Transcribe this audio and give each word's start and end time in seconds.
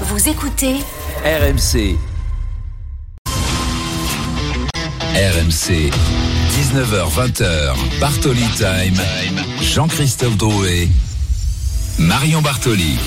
Vous 0.00 0.28
écoutez 0.28 0.74
RMC. 1.24 1.96
RMC. 5.14 5.90
19h20h. 6.50 8.00
Bartoli 8.00 8.44
Time. 8.56 9.00
Jean-Christophe 9.62 10.36
Drouet. 10.36 10.88
Marion 12.00 12.42
Bartoli. 12.42 12.98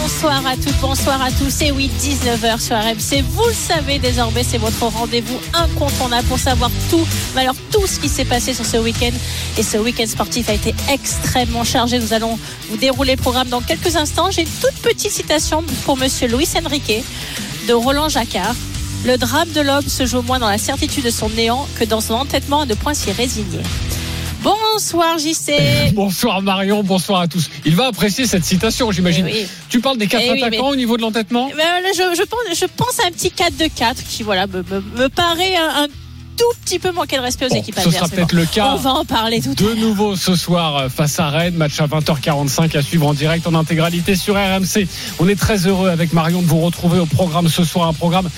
Bonsoir 0.00 0.46
à 0.46 0.56
toutes, 0.56 0.78
bonsoir 0.80 1.22
à 1.22 1.30
tous. 1.30 1.62
Et 1.62 1.72
oui, 1.72 1.90
19h 2.00 2.60
sur 2.60 2.76
RMC. 2.76 3.22
Vous 3.30 3.46
le 3.46 3.52
savez 3.52 3.98
désormais, 3.98 4.42
c'est 4.44 4.58
votre 4.58 4.84
rendez-vous 4.84 5.38
incontournable 5.52 6.26
pour 6.28 6.38
savoir 6.38 6.70
tout, 6.90 7.06
mais 7.34 7.46
tout 7.70 7.86
ce 7.86 7.98
qui 7.98 8.08
s'est 8.08 8.24
passé 8.24 8.54
sur 8.54 8.64
ce 8.64 8.76
week-end. 8.76 9.12
Et 9.58 9.62
ce 9.62 9.78
week-end 9.78 10.06
sportif 10.06 10.48
a 10.48 10.54
été 10.54 10.74
extrêmement 10.90 11.64
chargé. 11.64 11.98
Nous 11.98 12.12
allons 12.12 12.38
vous 12.68 12.76
dérouler 12.76 13.16
le 13.16 13.20
programme 13.20 13.48
dans 13.48 13.60
quelques 13.60 13.96
instants. 13.96 14.30
J'ai 14.30 14.42
une 14.42 14.48
toute 14.48 14.74
petite 14.82 15.10
citation 15.10 15.64
pour 15.84 15.96
monsieur 15.96 16.28
Luis 16.28 16.48
Enrique 16.64 17.04
de 17.68 17.72
Roland 17.72 18.08
Jacquard. 18.08 18.54
Le 19.04 19.16
drame 19.18 19.50
de 19.50 19.60
l'homme 19.60 19.88
se 19.88 20.06
joue 20.06 20.22
moins 20.22 20.38
dans 20.38 20.48
la 20.48 20.58
certitude 20.58 21.04
de 21.04 21.10
son 21.10 21.28
néant 21.30 21.66
que 21.78 21.84
dans 21.84 22.00
son 22.00 22.14
entêtement 22.14 22.60
à 22.60 22.66
ne 22.66 22.74
point 22.74 22.94
s'y 22.94 23.10
résigner. 23.10 23.62
Bonsoir 24.42 25.18
JC. 25.18 25.92
Bonsoir 25.94 26.42
Marion, 26.42 26.82
bonsoir 26.82 27.20
à 27.20 27.28
tous. 27.28 27.48
Il 27.64 27.76
va 27.76 27.86
apprécier 27.86 28.26
cette 28.26 28.44
citation, 28.44 28.90
j'imagine. 28.90 29.26
Eh 29.28 29.32
oui. 29.32 29.46
Tu 29.68 29.80
parles 29.80 29.98
des 29.98 30.06
quatre 30.08 30.22
Eh 30.26 30.32
oui, 30.32 30.42
attaquants 30.42 30.64
mais- 30.68 30.72
au 30.72 30.76
niveau 30.76 30.96
de 30.96 31.02
l'entêtement 31.02 31.48
Mais 31.56 31.62
là, 31.62 31.88
je, 31.94 32.16
je 32.16 32.22
pense, 32.22 32.40
je 32.58 32.66
pense 32.76 32.98
à 33.00 33.06
un 33.06 33.10
petit 33.10 33.28
4-2-4 33.30 33.94
qui 34.08 34.22
voilà, 34.22 34.46
me, 34.46 34.58
me- 34.62 34.80
me 35.02 35.08
paraît 35.08 35.54
un, 35.56 35.84
un 35.84 35.86
tout 36.36 36.44
petit 36.64 36.78
peu 36.78 36.90
manquer 36.92 37.16
de 37.18 37.22
respect 37.22 37.46
aux 37.46 37.50
Bon, 37.50 37.56
équipes 37.56 37.74
ce 37.76 37.80
adverses. 37.80 37.96
sera 37.96 38.08
mais 38.08 38.16
peut-être 38.16 38.34
bon, 38.34 38.40
le 38.40 38.46
cas. 38.46 38.72
On 38.74 38.76
va 38.76 38.90
en 38.94 39.04
parler 39.04 39.40
tout 39.40 39.54
De 39.54 39.74
nouveau 39.74 40.16
ce 40.16 40.34
soir 40.34 40.76
euh, 40.76 40.88
face 40.88 41.20
à 41.20 41.28
Rennes, 41.28 41.54
match 41.54 41.78
à 41.80 41.86
20h45 41.86 42.76
à 42.76 42.82
suivre 42.82 43.06
en 43.06 43.14
direct 43.14 43.46
en 43.46 43.54
intégralité 43.54 44.16
sur 44.16 44.34
RMC. 44.34 44.88
On 45.20 45.28
est 45.28 45.38
très 45.38 45.66
heureux 45.68 45.88
avec 45.90 46.12
Marion 46.12 46.42
de 46.42 46.46
vous 46.46 46.60
retrouver 46.60 46.98
au 46.98 47.06
programme 47.06 47.48
ce 47.48 47.62
soir, 47.64 47.86
un 47.88 47.92
programme 47.92 48.28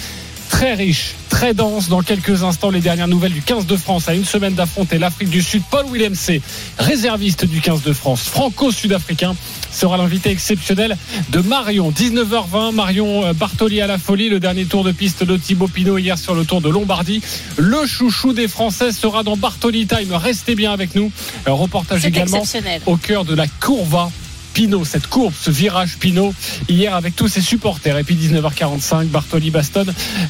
très 0.51 0.75
riche, 0.75 1.15
très 1.29 1.55
dense. 1.55 1.89
Dans 1.89 2.03
quelques 2.03 2.43
instants, 2.43 2.71
les 2.71 2.81
dernières 2.81 3.09
nouvelles 3.09 3.33
du 3.33 3.43
15 3.43 3.67
de 3.67 3.77
France 3.77 4.09
à 4.09 4.15
une 4.15 4.25
semaine 4.25 4.55
d'affronter 4.55 4.99
l'Afrique 4.99 5.31
du 5.31 5.43
Sud. 5.43 5.63
Paul 5.71 5.87
Williams, 5.87 6.31
réserviste 6.79 7.45
du 7.45 7.61
15 7.61 7.83
de 7.83 7.93
France, 7.93 8.23
franco-sud-africain, 8.23 9.35
sera 9.71 9.97
l'invité 9.97 10.31
exceptionnel 10.31 10.97
de 11.31 11.41
Marion. 11.41 11.91
19h20, 11.91 12.73
Marion 12.73 13.25
euh, 13.25 13.33
Bartoli 13.33 13.81
à 13.81 13.87
la 13.87 13.99
folie, 13.99 14.29
le 14.29 14.41
dernier 14.41 14.65
tour 14.65 14.85
de 14.85 14.93
piste 14.93 15.25
de 15.25 15.37
Thibaut 15.37 15.69
Pinot 15.69 15.99
hier 15.99 16.17
sur 16.19 16.35
le 16.35 16.45
Tour 16.45 16.61
de 16.61 16.69
Lombardie. 16.69 17.21
Le 17.57 17.87
chouchou 17.87 18.33
des 18.33 18.49
Français 18.49 18.93
sera 18.93 19.23
dans 19.23 19.37
Bartoli 19.37 19.87
Time. 19.87 20.13
Restez 20.13 20.55
bien 20.55 20.73
avec 20.73 20.95
nous. 20.95 21.11
Un 21.47 21.53
reportage 21.53 22.03
C'est 22.03 22.09
également 22.09 22.43
au 22.87 22.97
cœur 22.97 23.25
de 23.25 23.35
la 23.35 23.47
courva. 23.47 24.11
Pinot, 24.55 24.85
cette 24.85 25.09
courbe, 25.09 25.35
ce 25.39 25.51
virage 25.51 25.99
Pinot, 25.99 26.33
hier 26.69 26.95
avec 26.95 27.17
tous 27.17 27.29
ses 27.29 27.41
supporters. 27.41 27.99
Et 27.99 28.05
puis 28.05 28.15
19h45, 28.15 29.07
Bartoli 29.09 29.51
Baston. 29.51 29.85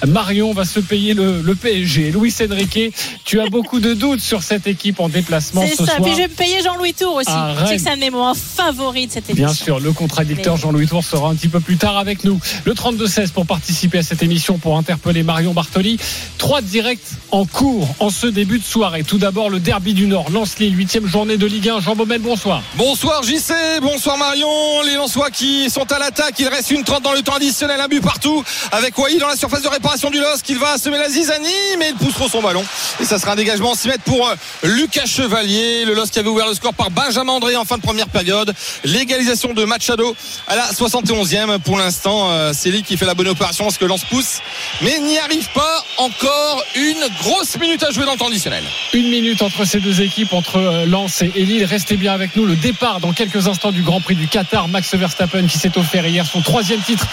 Marion 0.06 0.52
va 0.54 0.64
se 0.64 0.80
payer 0.80 1.14
le, 1.14 1.42
le 1.42 1.54
PSG. 1.54 2.10
Luis 2.10 2.34
Enrique, 2.50 2.94
tu 3.24 3.40
as 3.40 3.46
beaucoup 3.46 3.80
de 3.80 3.94
doutes 3.94 4.20
sur 4.20 4.42
cette 4.42 4.66
équipe 4.66 4.98
en 5.00 5.08
déplacement 5.08 5.62
C'est 5.66 5.76
ce 5.76 5.84
ça. 5.84 5.96
soir. 5.96 6.02
Puis 6.02 6.12
je 6.12 6.16
vais 6.16 6.28
me 6.28 6.34
payer 6.34 6.62
Jean-Louis 6.62 6.94
Tour 6.94 7.16
aussi. 7.16 7.30
Je 7.60 7.66
sais 7.66 7.76
que 7.76 7.82
c'est 7.82 7.90
un 7.90 7.96
de 7.96 8.00
mes 8.00 8.10
moments 8.10 8.34
favoris 8.34 9.08
de 9.08 9.12
cette 9.12 9.28
émission. 9.30 9.46
Bien 9.46 9.54
sûr, 9.54 9.78
le 9.80 9.92
contradicteur 9.92 10.54
Mais- 10.56 10.60
Jean-Louis 10.62 10.86
Tour 10.88 11.04
sera 11.04 11.28
un 11.28 11.34
petit 11.34 11.48
peu 11.48 11.60
plus 11.60 11.76
tard 11.76 11.98
avec 11.98 12.24
nous. 12.24 12.40
Le 12.64 12.72
32-16 12.72 13.30
pour 13.30 13.44
participer 13.46 13.98
à 13.98 14.02
cette 14.02 14.22
émission, 14.22 14.56
pour 14.58 14.78
interpeller 14.78 15.22
Marion 15.22 15.52
Bartoli. 15.52 15.98
Trois 16.38 16.62
directs 16.62 17.00
en 17.30 17.44
cours 17.44 17.94
en 18.00 18.08
ce 18.10 18.26
début 18.26 18.58
de 18.58 18.64
soirée. 18.64 19.02
Tout 19.04 19.18
d'abord, 19.18 19.50
le 19.50 19.60
derby 19.60 19.92
du 19.92 20.06
Nord. 20.06 20.30
Lance-Lille, 20.30 20.74
huitième 20.76 21.06
journée 21.06 21.36
de 21.36 21.46
Ligue 21.46 21.68
1. 21.68 21.80
Jean 21.80 21.94
Baumel, 21.94 22.20
bonsoir. 22.22 22.62
Bonsoir 22.76 23.22
JC, 23.22 23.52
bonsoir 23.82 24.13
Marion, 24.16 24.82
les 24.82 24.94
Lensois 24.94 25.30
qui 25.30 25.68
sont 25.70 25.90
à 25.92 25.98
l'attaque, 25.98 26.34
il 26.38 26.48
reste 26.48 26.70
une 26.70 26.84
30 26.84 27.02
dans 27.02 27.12
le 27.12 27.22
temps 27.22 27.34
additionnel, 27.34 27.80
un 27.80 27.88
but 27.88 28.00
partout 28.00 28.42
avec 28.72 28.96
Wai 28.98 29.18
dans 29.18 29.28
la 29.28 29.36
surface 29.36 29.62
de 29.62 29.68
réparation 29.68 30.10
du 30.10 30.18
LOSC, 30.18 30.48
il 30.48 30.58
va 30.58 30.78
semer 30.78 30.98
la 30.98 31.08
zizanie 31.08 31.48
mais 31.78 31.90
il 31.90 31.94
pousse 31.94 32.14
trop 32.14 32.28
son 32.28 32.42
ballon. 32.42 32.64
Et 33.00 33.04
ça 33.04 33.18
sera 33.18 33.32
un 33.32 33.36
dégagement 33.36 33.74
6 33.74 33.88
mètres 33.88 34.04
pour 34.04 34.28
euh, 34.28 34.34
Lucas 34.62 35.06
Chevalier, 35.06 35.84
le 35.84 35.94
LOSC 35.94 36.12
qui 36.12 36.18
avait 36.18 36.28
ouvert 36.28 36.46
le 36.46 36.54
score 36.54 36.74
par 36.74 36.90
Benjamin 36.90 37.32
André 37.32 37.56
en 37.56 37.64
fin 37.64 37.76
de 37.76 37.82
première 37.82 38.08
période, 38.08 38.54
l'égalisation 38.84 39.54
de 39.54 39.64
Machado 39.64 40.14
à 40.46 40.56
la 40.56 40.70
71e 40.72 41.58
pour 41.60 41.78
l'instant, 41.78 42.30
euh, 42.30 42.52
c'est 42.54 42.70
lui 42.70 42.82
qui 42.82 42.96
fait 42.96 43.06
la 43.06 43.14
bonne 43.14 43.28
opération 43.28 43.64
parce 43.64 43.78
que 43.78 43.84
Lens 43.84 44.04
pousse 44.04 44.40
mais 44.82 44.98
n'y 45.00 45.18
arrive 45.18 45.48
pas 45.52 45.84
encore 45.98 46.64
une 46.76 47.06
grosse 47.20 47.56
minute 47.58 47.82
à 47.82 47.90
jouer 47.90 48.04
dans 48.04 48.12
le 48.12 48.18
temps 48.18 48.28
additionnel. 48.28 48.64
Une 48.92 49.08
minute 49.08 49.42
entre 49.42 49.64
ces 49.64 49.80
deux 49.80 50.02
équipes, 50.02 50.32
entre 50.32 50.56
euh, 50.56 50.86
Lens 50.86 51.22
et 51.22 51.44
Lille. 51.44 51.64
Restez 51.64 51.96
bien 51.96 52.12
avec 52.12 52.36
nous. 52.36 52.46
Le 52.46 52.56
départ 52.56 53.00
dans 53.00 53.12
quelques 53.12 53.48
instants 53.48 53.72
du 53.72 53.82
Grand 53.82 54.00
Prix 54.04 54.14
du 54.16 54.28
Qatar. 54.28 54.68
Max 54.68 54.94
Verstappen 54.94 55.46
qui 55.46 55.58
s'est 55.58 55.76
offert 55.78 56.06
hier 56.06 56.26
son 56.26 56.42
troisième 56.42 56.80
titre 56.80 57.06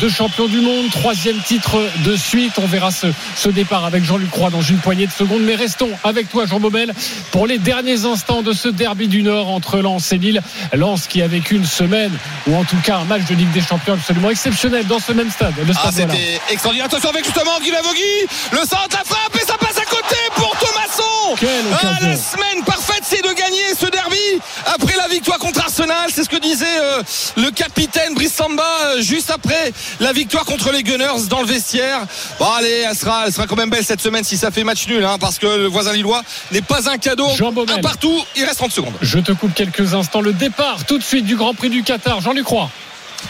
de 0.00 0.08
champion 0.08 0.46
du 0.46 0.60
monde, 0.60 0.88
troisième 0.90 1.38
titre 1.40 1.82
de 2.04 2.16
suite. 2.16 2.52
On 2.58 2.66
verra 2.66 2.90
ce, 2.90 3.08
ce 3.34 3.48
départ 3.48 3.84
avec 3.84 4.04
Jean-Luc 4.04 4.30
Croix 4.30 4.50
dans 4.50 4.62
une 4.62 4.78
poignée 4.78 5.06
de 5.06 5.12
secondes. 5.12 5.42
Mais 5.42 5.56
restons 5.56 5.90
avec 6.04 6.30
toi, 6.30 6.46
Jean 6.46 6.60
Baumel, 6.60 6.92
pour 7.32 7.46
les 7.46 7.58
derniers 7.58 8.04
instants 8.04 8.42
de 8.42 8.52
ce 8.52 8.68
derby 8.68 9.08
du 9.08 9.22
Nord 9.22 9.48
entre 9.50 9.78
Lens 9.78 10.12
et 10.12 10.18
Lille. 10.18 10.40
Lens 10.72 11.06
qui 11.08 11.20
a 11.20 11.26
vécu 11.28 11.56
une 11.56 11.66
semaine, 11.66 12.12
ou 12.46 12.54
en 12.56 12.64
tout 12.64 12.76
cas 12.84 12.98
un 12.98 13.04
match 13.04 13.24
de 13.28 13.34
Ligue 13.34 13.50
des 13.52 13.60
Champions 13.60 13.94
absolument 13.94 14.30
exceptionnel 14.30 14.86
dans 14.86 15.00
ce 15.00 15.12
même 15.12 15.30
stade. 15.30 15.54
Le 15.58 15.72
Ah, 15.76 15.90
stade 15.90 15.94
Roland. 16.08 16.14
c'était 16.14 16.40
extraordinaire. 16.50 16.86
Attention 16.86 17.10
avec 17.10 17.24
justement 17.24 17.58
Guy 17.60 17.70
Lavogui. 17.72 18.02
Le 18.52 18.58
centre, 18.58 18.88
la 18.92 19.04
frappe 19.04 19.34
et 19.36 19.44
ça 19.44 19.56
Ah, 21.34 21.98
la 22.02 22.16
semaine 22.16 22.64
parfaite, 22.64 23.02
c'est 23.02 23.22
de 23.22 23.32
gagner 23.32 23.74
ce 23.78 23.86
derby 23.86 24.16
après 24.66 24.96
la 24.96 25.08
victoire 25.08 25.38
contre 25.38 25.60
Arsenal. 25.60 26.10
C'est 26.14 26.24
ce 26.24 26.28
que 26.28 26.36
disait 26.36 26.64
euh, 26.78 27.02
le 27.36 27.50
capitaine 27.50 28.14
Brice 28.14 28.34
Samba 28.34 28.62
euh, 28.84 29.02
juste 29.02 29.30
après 29.30 29.72
la 30.00 30.12
victoire 30.12 30.44
contre 30.44 30.70
les 30.70 30.82
Gunners 30.82 31.26
dans 31.28 31.40
le 31.40 31.46
vestiaire. 31.46 32.06
Bon, 32.38 32.46
allez, 32.46 32.84
elle 32.88 32.96
sera, 32.96 33.26
elle 33.26 33.32
sera 33.32 33.46
quand 33.46 33.56
même 33.56 33.70
belle 33.70 33.84
cette 33.84 34.00
semaine 34.00 34.24
si 34.24 34.36
ça 34.36 34.50
fait 34.50 34.64
match 34.64 34.86
nul, 34.86 35.04
hein, 35.04 35.16
parce 35.18 35.38
que 35.38 35.46
le 35.46 35.66
voisin 35.66 35.92
lillois 35.92 36.22
n'est 36.52 36.62
pas 36.62 36.88
un 36.88 36.98
cadeau. 36.98 37.28
Jean. 37.36 37.52
Un 37.68 37.80
partout, 37.80 38.22
il 38.36 38.44
reste 38.44 38.58
30 38.58 38.72
secondes. 38.72 38.94
Je 39.02 39.18
te 39.18 39.32
coupe 39.32 39.54
quelques 39.54 39.94
instants. 39.94 40.20
Le 40.20 40.32
départ 40.32 40.84
tout 40.84 40.98
de 40.98 41.02
suite 41.02 41.24
du 41.24 41.36
Grand 41.36 41.54
Prix 41.54 41.70
du 41.70 41.82
Qatar. 41.82 42.20
Jean-Luc 42.20 42.46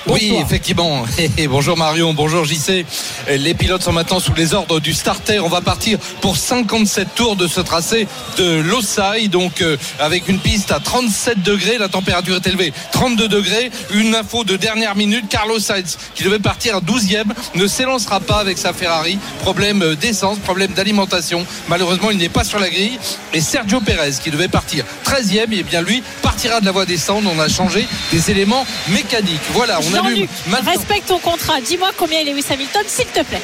Oui, 0.06 0.36
effectivement. 0.40 1.04
Et 1.38 1.48
bonjour 1.48 1.76
Marion, 1.76 2.14
bonjour 2.14 2.44
JC. 2.44 2.86
Les 3.28 3.54
pilotes 3.54 3.82
sont 3.82 3.92
maintenant 3.92 4.20
sous 4.20 4.34
les 4.34 4.54
ordres 4.54 4.80
du 4.80 4.94
starter. 4.94 5.40
On 5.40 5.48
va 5.48 5.60
partir 5.60 5.98
pour 6.20 6.36
57 6.36 7.14
tours 7.14 7.36
de 7.36 7.48
ce 7.48 7.60
tracé 7.60 8.06
de 8.38 8.60
Losail, 8.60 9.28
donc 9.28 9.62
euh, 9.62 9.76
avec 9.98 10.28
une 10.28 10.38
piste 10.38 10.70
à 10.70 10.80
37 10.80 11.42
degrés. 11.42 11.78
La 11.78 11.88
température 11.88 12.36
est 12.36 12.46
élevée, 12.46 12.72
32 12.92 13.28
degrés. 13.28 13.70
Une 13.92 14.14
info 14.14 14.44
de 14.44 14.56
dernière 14.56 14.96
minute, 14.96 15.28
Carlos 15.28 15.58
Sainz, 15.58 15.98
qui 16.14 16.22
devait 16.22 16.38
partir 16.38 16.76
à 16.76 16.80
12e, 16.80 17.24
ne 17.54 17.66
s'élancera 17.66 18.20
pas 18.20 18.38
avec 18.38 18.58
sa 18.58 18.72
Ferrari. 18.72 19.18
Problème 19.40 19.82
euh, 19.82 19.96
d'essence, 19.96 20.38
problème 20.38 20.72
d'alimentation. 20.72 21.44
Malheureusement, 21.68 22.10
il 22.10 22.18
n'est 22.18 22.28
pas 22.28 22.44
sur 22.44 22.60
la 22.60 22.70
grille. 22.70 22.98
Et 23.32 23.40
Sergio 23.40 23.80
Pérez, 23.80 24.12
qui 24.22 24.30
devait 24.30 24.48
partir 24.48 24.84
13e, 25.04 25.52
et 25.52 25.62
bien 25.62 25.82
lui 25.82 26.02
partira 26.22 26.60
de 26.60 26.66
la 26.66 26.72
voie 26.72 26.86
descendre. 26.86 27.30
On 27.34 27.40
a 27.40 27.48
changé 27.48 27.86
des 28.12 28.30
éléments 28.30 28.66
mécaniques. 28.88 29.40
Voilà, 29.52 29.75
on 29.80 30.04
allume 30.06 30.26
respecte 30.64 31.08
ton 31.08 31.18
contrat. 31.18 31.60
Dis-moi 31.60 31.90
combien 31.96 32.20
est 32.20 32.24
Lewis 32.24 32.44
Hamilton, 32.50 32.82
s'il 32.86 33.06
te 33.06 33.22
plaît. 33.22 33.42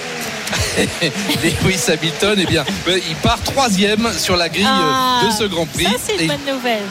Lewis 1.42 1.80
Hamilton, 1.88 2.38
eh 2.42 2.46
bien, 2.46 2.64
euh, 2.88 2.98
il 3.08 3.16
part 3.16 3.40
troisième 3.40 4.10
sur 4.18 4.36
la 4.36 4.48
grille 4.48 4.66
Ah, 4.66 5.20
euh, 5.22 5.26
de 5.28 5.32
ce 5.32 5.44
Grand 5.44 5.66
Prix. 5.66 5.84
Ça, 5.84 5.90
c'est 6.04 6.16
et, 6.16 6.22
une 6.22 6.28
bonne 6.28 6.54
nouvelle. 6.54 6.82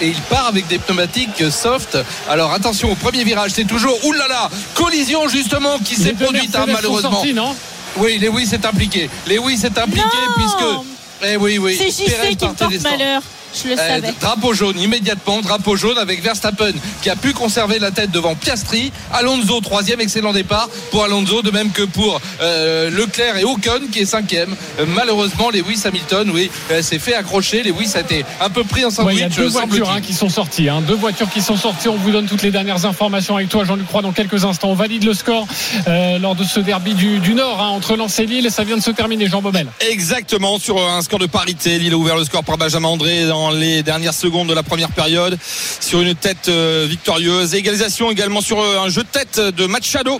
et 0.00 0.08
il 0.08 0.20
part 0.22 0.46
avec 0.46 0.66
des 0.66 0.78
pneumatiques 0.78 1.40
euh, 1.40 1.50
soft. 1.50 1.98
Alors 2.28 2.52
attention 2.52 2.90
au 2.90 2.94
premier 2.94 3.24
virage, 3.24 3.52
c'est 3.54 3.64
toujours 3.66 3.96
oulala, 4.04 4.50
collision 4.74 5.28
justement 5.28 5.78
qui 5.78 5.94
s'est 5.94 6.14
produite 6.14 6.54
hein, 6.54 6.64
malheureusement. 6.66 7.22
non? 7.34 7.54
Oui, 7.98 8.18
Lewis 8.18 8.50
est 8.52 8.64
impliqué. 8.66 9.08
Lewis 9.26 9.60
est 9.64 9.78
impliqué 9.78 10.02
Non 10.02 10.34
puisque. 10.36 10.86
Eh 11.24 11.36
oui, 11.36 11.58
oui. 11.58 11.76
C'est 11.78 11.88
JC 11.90 12.36
qui 12.36 12.46
me 12.46 12.52
porte 12.52 12.82
malheur. 12.82 13.22
Je 13.54 13.68
le 13.68 13.74
Euh, 13.74 13.76
savais. 13.76 14.14
drapeau 14.20 14.52
jaune 14.54 14.78
immédiatement, 14.78 15.40
drapeau 15.40 15.76
jaune 15.76 15.98
avec 15.98 16.22
Verstappen 16.22 16.72
qui 17.02 17.10
a 17.10 17.16
pu 17.16 17.32
conserver 17.32 17.78
la 17.78 17.90
tête 17.90 18.10
devant 18.10 18.34
Piastri, 18.34 18.92
Alonso 19.12 19.60
troisième, 19.60 20.00
excellent 20.00 20.32
départ 20.32 20.68
pour 20.90 21.04
Alonso, 21.04 21.42
de 21.42 21.50
même 21.50 21.70
que 21.70 21.82
pour 21.82 22.20
euh, 22.40 22.90
Leclerc 22.90 23.36
et 23.38 23.44
Ocon 23.44 23.80
qui 23.92 24.00
est 24.00 24.06
cinquième. 24.06 24.54
Euh, 24.80 24.84
malheureusement, 24.94 25.50
Lewis 25.50 25.80
Hamilton, 25.84 26.30
oui, 26.32 26.50
euh, 26.70 26.82
s'est 26.82 26.98
fait 26.98 27.14
accrocher. 27.14 27.62
Lewis 27.62 27.92
a 27.94 28.00
été 28.00 28.24
un 28.40 28.50
peu 28.50 28.64
pris 28.64 28.84
en 28.84 28.88
Ouais, 28.88 28.94
sandwich. 28.94 29.14
il 29.16 29.20
y 29.20 29.24
a 29.24 29.28
deux 29.28 29.48
voitures 29.48 29.90
hein, 29.90 30.00
qui 30.00 30.12
sont 30.14 30.28
sorties. 30.28 30.68
hein. 30.68 30.82
Deux 30.86 30.94
voitures 30.96 31.30
qui 31.30 31.40
sont 31.40 31.56
sorties. 31.56 31.88
On 31.88 31.96
vous 31.96 32.10
donne 32.10 32.26
toutes 32.26 32.42
les 32.42 32.50
dernières 32.50 32.84
informations 32.86 33.36
avec 33.36 33.48
toi, 33.48 33.64
Jean-Luc 33.64 33.86
Croix, 33.86 34.02
dans 34.02 34.12
quelques 34.12 34.44
instants. 34.44 34.68
On 34.70 34.74
valide 34.74 35.04
le 35.04 35.14
score 35.14 35.46
euh, 35.88 36.18
lors 36.18 36.34
de 36.34 36.44
ce 36.44 36.60
derby 36.60 36.94
du, 36.94 37.18
du 37.18 37.34
Nord 37.34 37.60
hein, 37.62 37.68
entre 37.68 37.96
Lens 37.96 38.18
et 38.18 38.26
Lille. 38.26 38.50
Ça 38.50 38.64
vient 38.64 38.76
de 38.76 38.82
se 38.82 38.90
terminer, 38.90 39.28
Jean 39.28 39.42
Baumel. 39.42 39.66
Exactement, 39.90 40.58
sur 40.58 40.78
un 40.88 41.02
score 41.02 41.18
de 41.18 41.26
parité. 41.26 41.78
Lille 41.78 41.92
a 41.92 41.96
ouvert 41.96 42.16
le 42.16 42.24
score 42.24 42.44
par 42.44 42.58
Benjamin 42.58 42.88
André 42.88 43.30
dans 43.36 43.50
les 43.50 43.82
dernières 43.82 44.14
secondes 44.14 44.48
de 44.48 44.54
la 44.54 44.62
première 44.62 44.90
période 44.90 45.36
sur 45.80 46.00
une 46.00 46.14
tête 46.14 46.48
euh, 46.48 46.86
victorieuse. 46.88 47.54
Égalisation 47.54 48.10
également 48.10 48.40
sur 48.40 48.58
euh, 48.58 48.80
un 48.80 48.88
jeu 48.88 49.02
de 49.02 49.08
tête 49.08 49.38
de 49.38 49.66
Machado 49.66 50.18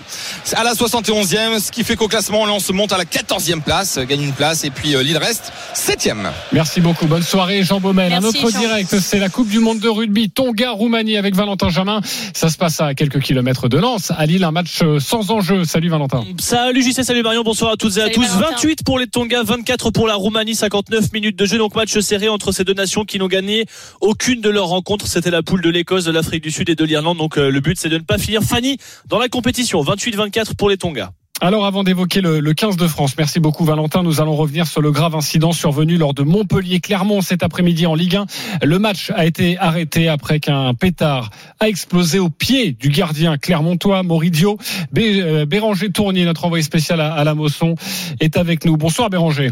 à 0.53 0.63
la 0.63 0.73
71e, 0.73 1.59
ce 1.59 1.71
qui 1.71 1.83
fait 1.83 1.95
qu'au 1.95 2.07
classement, 2.07 2.43
on 2.43 2.59
se 2.59 2.71
monte 2.73 2.93
à 2.93 2.97
la 2.97 3.05
14e 3.05 3.61
place, 3.61 3.97
gagne 4.07 4.21
une 4.21 4.33
place 4.33 4.63
et 4.65 4.69
puis 4.69 4.89
Lille 5.03 5.17
reste 5.17 5.51
7e. 5.73 6.27
Merci 6.51 6.79
beaucoup. 6.79 7.07
Bonne 7.07 7.23
soirée, 7.23 7.63
Jean 7.63 7.79
Baumel. 7.79 8.13
un 8.13 8.23
autre 8.23 8.51
direct, 8.51 8.99
c'est 8.99 9.19
la 9.19 9.29
Coupe 9.29 9.49
du 9.49 9.59
Monde 9.59 9.79
de 9.79 9.89
rugby 9.89 10.29
Tonga-Roumanie 10.29 11.17
avec 11.17 11.35
Valentin 11.35 11.69
Jamin. 11.69 12.01
Ça 12.35 12.49
se 12.49 12.57
passe 12.57 12.79
à 12.81 12.93
quelques 12.93 13.21
kilomètres 13.21 13.67
de 13.67 13.79
Lens. 13.79 14.11
À 14.15 14.27
Lille, 14.27 14.43
un 14.43 14.51
match 14.51 14.81
sans 14.99 15.31
enjeu. 15.31 15.63
Salut 15.63 15.89
Valentin. 15.89 16.23
Salut 16.39 16.83
JC, 16.83 17.03
salut 17.03 17.23
Marion, 17.23 17.41
bonsoir 17.41 17.71
à 17.71 17.77
toutes 17.77 17.97
et 17.97 18.01
à 18.01 18.09
tous. 18.09 18.27
28 18.27 18.83
pour 18.83 18.99
les 18.99 19.07
Tonga, 19.07 19.41
24 19.41 19.89
pour 19.89 20.07
la 20.07 20.13
Roumanie, 20.13 20.53
59 20.53 21.11
minutes 21.13 21.37
de 21.37 21.45
jeu. 21.45 21.57
Donc 21.57 21.73
match 21.75 21.97
serré 21.99 22.29
entre 22.29 22.51
ces 22.51 22.63
deux 22.63 22.73
nations 22.73 23.05
qui 23.07 23.17
n'ont 23.17 23.27
gagné 23.27 23.65
aucune 24.01 24.41
de 24.41 24.49
leurs 24.49 24.67
rencontres. 24.67 25.07
C'était 25.07 25.31
la 25.31 25.41
poule 25.41 25.61
de 25.61 25.69
l'Écosse, 25.69 26.03
de 26.03 26.11
l'Afrique 26.11 26.43
du 26.43 26.51
Sud 26.51 26.69
et 26.69 26.75
de 26.75 26.85
l'Irlande. 26.85 27.17
Donc 27.17 27.37
euh, 27.37 27.49
le 27.49 27.59
but 27.59 27.79
c'est 27.79 27.89
de 27.89 27.97
ne 27.97 28.03
pas 28.03 28.17
finir 28.17 28.43
Fanny 28.43 28.77
dans 29.07 29.19
la 29.19 29.29
compétition. 29.29 29.83
28-24 29.83 30.55
pour 30.55 30.69
les 30.69 30.77
Tonga. 30.77 31.11
Alors 31.39 31.67
avant 31.67 31.83
d'évoquer 31.83 32.21
le, 32.21 32.41
15 32.51 32.77
de 32.77 32.87
France, 32.87 33.13
merci 33.15 33.39
beaucoup 33.39 33.63
Valentin, 33.63 34.01
nous 34.01 34.21
allons 34.21 34.35
revenir 34.35 34.65
sur 34.65 34.81
le 34.81 34.91
grave 34.91 35.13
incident 35.13 35.51
survenu 35.51 35.95
lors 35.97 36.15
de 36.15 36.23
Montpellier-Clermont 36.23 37.21
cet 37.21 37.43
après-midi 37.43 37.85
en 37.85 37.93
Ligue 37.93 38.15
1. 38.15 38.25
Le 38.63 38.79
match 38.79 39.11
a 39.13 39.23
été 39.23 39.55
arrêté 39.59 40.07
après 40.07 40.39
qu'un 40.39 40.73
pétard 40.73 41.29
a 41.59 41.69
explosé 41.69 42.17
au 42.17 42.29
pied 42.29 42.71
du 42.71 42.89
gardien 42.89 43.37
clermontois 43.37 44.01
Moridio. 44.01 44.57
Euh, 44.97 45.45
Béranger 45.45 45.91
Tournier, 45.91 46.25
notre 46.25 46.43
envoyé 46.43 46.63
spécial 46.63 46.99
à, 46.99 47.23
la 47.23 47.35
Mosson, 47.35 47.75
est 48.19 48.35
avec 48.35 48.65
nous. 48.65 48.75
Bonsoir 48.75 49.11
Béranger. 49.11 49.51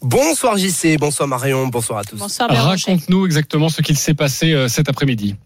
Bonsoir 0.00 0.56
JC, 0.56 0.96
bonsoir 0.98 1.28
Marion, 1.28 1.66
bonsoir 1.66 2.00
à 2.00 2.04
tous. 2.04 2.16
Bonsoir 2.16 2.48
Raconte-nous 2.50 3.26
exactement 3.26 3.68
ce 3.68 3.82
qu'il 3.82 3.96
s'est 3.96 4.14
passé 4.14 4.52
euh, 4.52 4.68
cet 4.68 4.88
après-midi. 4.88 5.36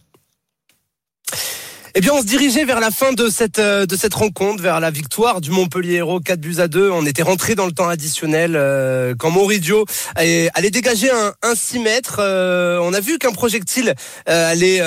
Eh 1.99 2.03
bien, 2.03 2.13
on 2.13 2.21
se 2.21 2.27
dirigeait 2.27 2.67
vers 2.67 2.79
la 2.79 2.91
fin 2.91 3.15
de 3.15 3.31
cette 3.31 3.59
euh, 3.59 3.87
de 3.87 3.97
cette 3.97 4.13
rencontre, 4.13 4.63
vers 4.63 4.81
la 4.81 4.91
victoire 4.91 5.41
du 5.41 5.51
Montpellier 5.51 5.95
Héros 5.95 6.21
4 6.21 6.39
buts 6.39 6.57
à 6.59 6.69
2. 6.69 6.91
On 6.91 7.07
était 7.07 7.23
rentré 7.23 7.55
dans 7.55 7.65
le 7.65 7.73
temps 7.73 7.89
additionnel 7.89 8.53
euh, 8.55 9.15
quand 9.19 9.31
Moridio 9.31 9.87
allait, 10.15 10.51
dégager 10.71 11.11
un, 11.11 11.33
un 11.43 11.55
6 11.55 11.79
mètres. 11.79 12.19
Euh, 12.21 12.79
on 12.83 12.93
a 12.93 13.01
vu 13.01 13.17
qu'un 13.17 13.33
projectile 13.33 13.95
allait, 14.27 14.83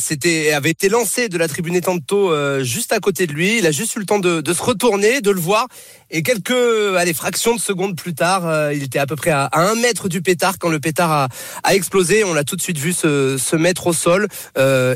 c'était 0.00 0.52
avait 0.52 0.70
été 0.70 0.88
lancé 0.88 1.28
de 1.28 1.38
la 1.38 1.46
tribune 1.46 1.76
Etanto 1.76 2.34
juste 2.64 2.92
à 2.92 2.98
côté 2.98 3.28
de 3.28 3.32
lui. 3.32 3.58
Il 3.58 3.66
a 3.68 3.70
juste 3.70 3.94
eu 3.94 4.00
le 4.00 4.06
temps 4.06 4.18
de, 4.18 4.42
se 4.52 4.62
retourner, 4.62 5.20
de 5.20 5.30
le 5.30 5.40
voir 5.40 5.68
et 6.10 6.24
quelques 6.24 6.52
fractions 7.14 7.54
de 7.54 7.60
secondes 7.60 7.96
plus 7.96 8.14
tard, 8.14 8.72
il 8.72 8.82
était 8.82 8.98
à 8.98 9.06
peu 9.06 9.16
près 9.16 9.30
à, 9.30 9.48
un 9.52 9.76
mètre 9.76 10.08
du 10.08 10.22
pétard 10.22 10.58
quand 10.58 10.68
le 10.68 10.80
pétard 10.80 11.12
a, 11.12 11.28
a 11.62 11.74
explosé. 11.74 12.24
On 12.24 12.34
l'a 12.34 12.44
tout 12.44 12.56
de 12.56 12.62
suite 12.62 12.78
vu 12.78 12.92
se, 12.92 13.38
se 13.38 13.54
mettre 13.54 13.86
au 13.86 13.92
sol, 13.92 14.26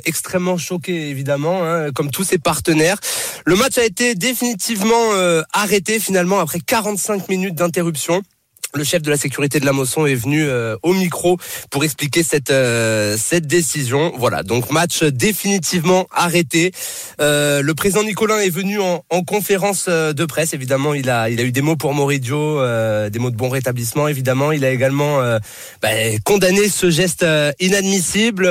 extrêmement 0.05 0.59
choqué 0.59 1.09
évidemment, 1.09 1.36
hein, 1.45 1.91
comme 1.95 2.11
tous 2.11 2.25
ses 2.25 2.39
partenaires. 2.39 2.99
Le 3.45 3.57
match 3.57 3.79
a 3.79 3.85
été 3.85 4.15
définitivement 4.15 5.13
euh, 5.13 5.43
arrêté 5.53 5.99
finalement 6.01 6.39
après 6.39 6.61
45 6.61 7.29
minutes 7.29 7.55
d'interruption. 7.55 8.23
Le 8.75 8.85
chef 8.85 9.01
de 9.01 9.11
la 9.11 9.17
sécurité 9.17 9.61
de 9.61 9.65
la 9.65 9.73
Mosson 9.73 10.07
est 10.07 10.15
venu 10.15 10.45
euh, 10.45 10.77
au 10.83 10.93
micro 10.93 11.39
pour 11.71 11.85
expliquer 11.85 12.23
cette 12.23 12.51
euh, 12.51 13.17
cette 13.19 13.47
décision. 13.47 14.13
Voilà, 14.17 14.43
donc 14.43 14.71
match 14.71 15.03
définitivement 15.03 16.07
arrêté. 16.13 16.73
Euh, 17.21 17.63
le 17.63 17.75
président 17.75 18.03
Nicolin 18.03 18.39
est 18.39 18.51
venu 18.51 18.81
en, 18.81 19.05
en, 19.09 19.23
conférence 19.23 19.89
de 19.89 20.25
presse. 20.25 20.53
Évidemment, 20.53 20.95
il 20.95 21.09
a 21.09 21.31
il 21.31 21.41
a 21.41 21.45
eu 21.45 21.53
des 21.53 21.63
mots 21.63 21.77
pour 21.77 21.95
Moridio, 21.95 22.61
des 23.09 23.19
mots 23.19 23.31
de 23.31 23.37
bon 23.37 23.49
rétablissement. 23.49 24.09
Évidemment, 24.09 24.53
il 24.53 24.65
a 24.65 24.71
également 24.71 25.21
bah, 25.83 25.89
condamné 26.25 26.69
ce 26.69 26.91
geste 26.91 27.25
inadmissible. 27.61 28.45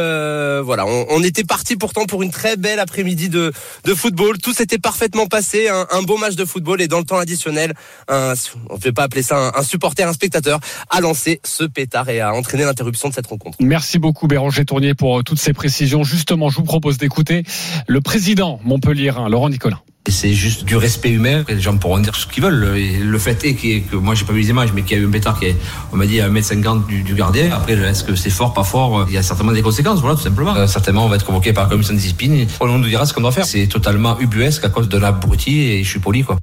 voilà, 0.63 0.85
on, 0.85 1.05
on, 1.09 1.23
était 1.23 1.43
parti 1.43 1.75
pourtant 1.75 2.05
pour 2.05 2.23
une 2.23 2.31
très 2.31 2.57
belle 2.57 2.79
après-midi 2.79 3.29
de 3.29 3.51
de 3.83 3.93
football. 3.93 4.37
Tout 4.39 4.53
s'était 4.53 4.79
parfaitement 4.79 5.27
passé, 5.27 5.69
un, 5.69 5.87
un, 5.91 6.01
beau 6.01 6.17
match 6.17 6.35
de 6.35 6.45
football 6.45 6.81
et 6.81 6.87
dans 6.87 6.99
le 6.99 7.05
temps 7.05 7.19
additionnel, 7.19 7.73
un, 8.07 8.33
on 8.69 8.75
ne 8.75 8.79
peut 8.79 8.91
pas 8.91 9.03
appeler 9.03 9.23
ça 9.23 9.51
un 9.55 9.63
supporter 9.63 10.04
spectateur 10.13 10.59
a 10.89 11.01
lancé 11.01 11.39
ce 11.43 11.63
pétard 11.63 12.09
et 12.09 12.21
a 12.21 12.33
entraîné 12.33 12.63
l'interruption 12.63 13.09
de 13.09 13.13
cette 13.13 13.27
rencontre. 13.27 13.57
Merci 13.61 13.99
beaucoup 13.99 14.27
Béranger 14.27 14.65
Tournier 14.65 14.93
pour 14.93 15.19
euh, 15.19 15.23
toutes 15.23 15.39
ces 15.39 15.53
précisions. 15.53 16.03
Justement, 16.03 16.49
je 16.49 16.57
vous 16.57 16.63
propose 16.63 16.97
d'écouter 16.97 17.43
le 17.87 18.01
président 18.01 18.59
Montpellier, 18.63 19.11
Laurent 19.29 19.49
Nicolas. 19.49 19.81
C'est 20.07 20.33
juste 20.33 20.65
du 20.65 20.75
respect 20.75 21.09
humain. 21.09 21.43
Les 21.49 21.59
gens 21.59 21.77
pourront 21.77 21.97
dire 21.97 22.15
ce 22.15 22.27
qu'ils 22.27 22.43
veulent. 22.43 22.77
le 23.01 23.19
fait 23.19 23.43
est 23.43 23.55
que, 23.55 23.95
moi, 23.95 24.13
j'ai 24.13 24.23
pas 24.23 24.33
vu 24.33 24.41
les 24.41 24.49
images, 24.49 24.71
mais 24.73 24.83
qu'il 24.83 24.97
y 24.97 24.99
a 24.99 25.03
eu 25.03 25.07
un 25.07 25.11
pétard 25.11 25.39
qui 25.39 25.47
est, 25.47 25.55
on 25.91 25.95
m'a 25.95 26.05
dit, 26.05 26.21
à 26.21 26.29
1m50 26.29 26.85
du, 26.85 27.01
du 27.01 27.15
gardien. 27.15 27.51
Après, 27.51 27.73
est-ce 27.73 28.03
que 28.03 28.15
c'est 28.15 28.29
fort, 28.29 28.53
pas 28.53 28.63
fort? 28.63 29.05
Il 29.07 29.15
y 29.15 29.17
a 29.17 29.23
certainement 29.23 29.51
des 29.51 29.63
conséquences, 29.63 30.01
voilà, 30.01 30.15
tout 30.15 30.21
simplement. 30.21 30.55
Euh, 30.55 30.67
certainement, 30.67 31.05
on 31.05 31.09
va 31.09 31.15
être 31.15 31.25
convoqué 31.25 31.53
par 31.53 31.63
la 31.63 31.69
commission 31.71 31.93
de 31.93 31.99
discipline. 31.99 32.45
On 32.59 32.77
nous 32.77 32.87
dira 32.87 33.07
ce 33.07 33.13
qu'on 33.13 33.21
doit 33.21 33.31
faire. 33.31 33.45
C'est 33.45 33.65
totalement 33.65 34.19
ubuesque 34.19 34.63
à 34.63 34.69
cause 34.69 34.89
de 34.89 34.97
l'abruti 34.97 35.61
et 35.61 35.83
je 35.83 35.89
suis 35.89 35.99
poli, 35.99 36.23
quoi. 36.23 36.37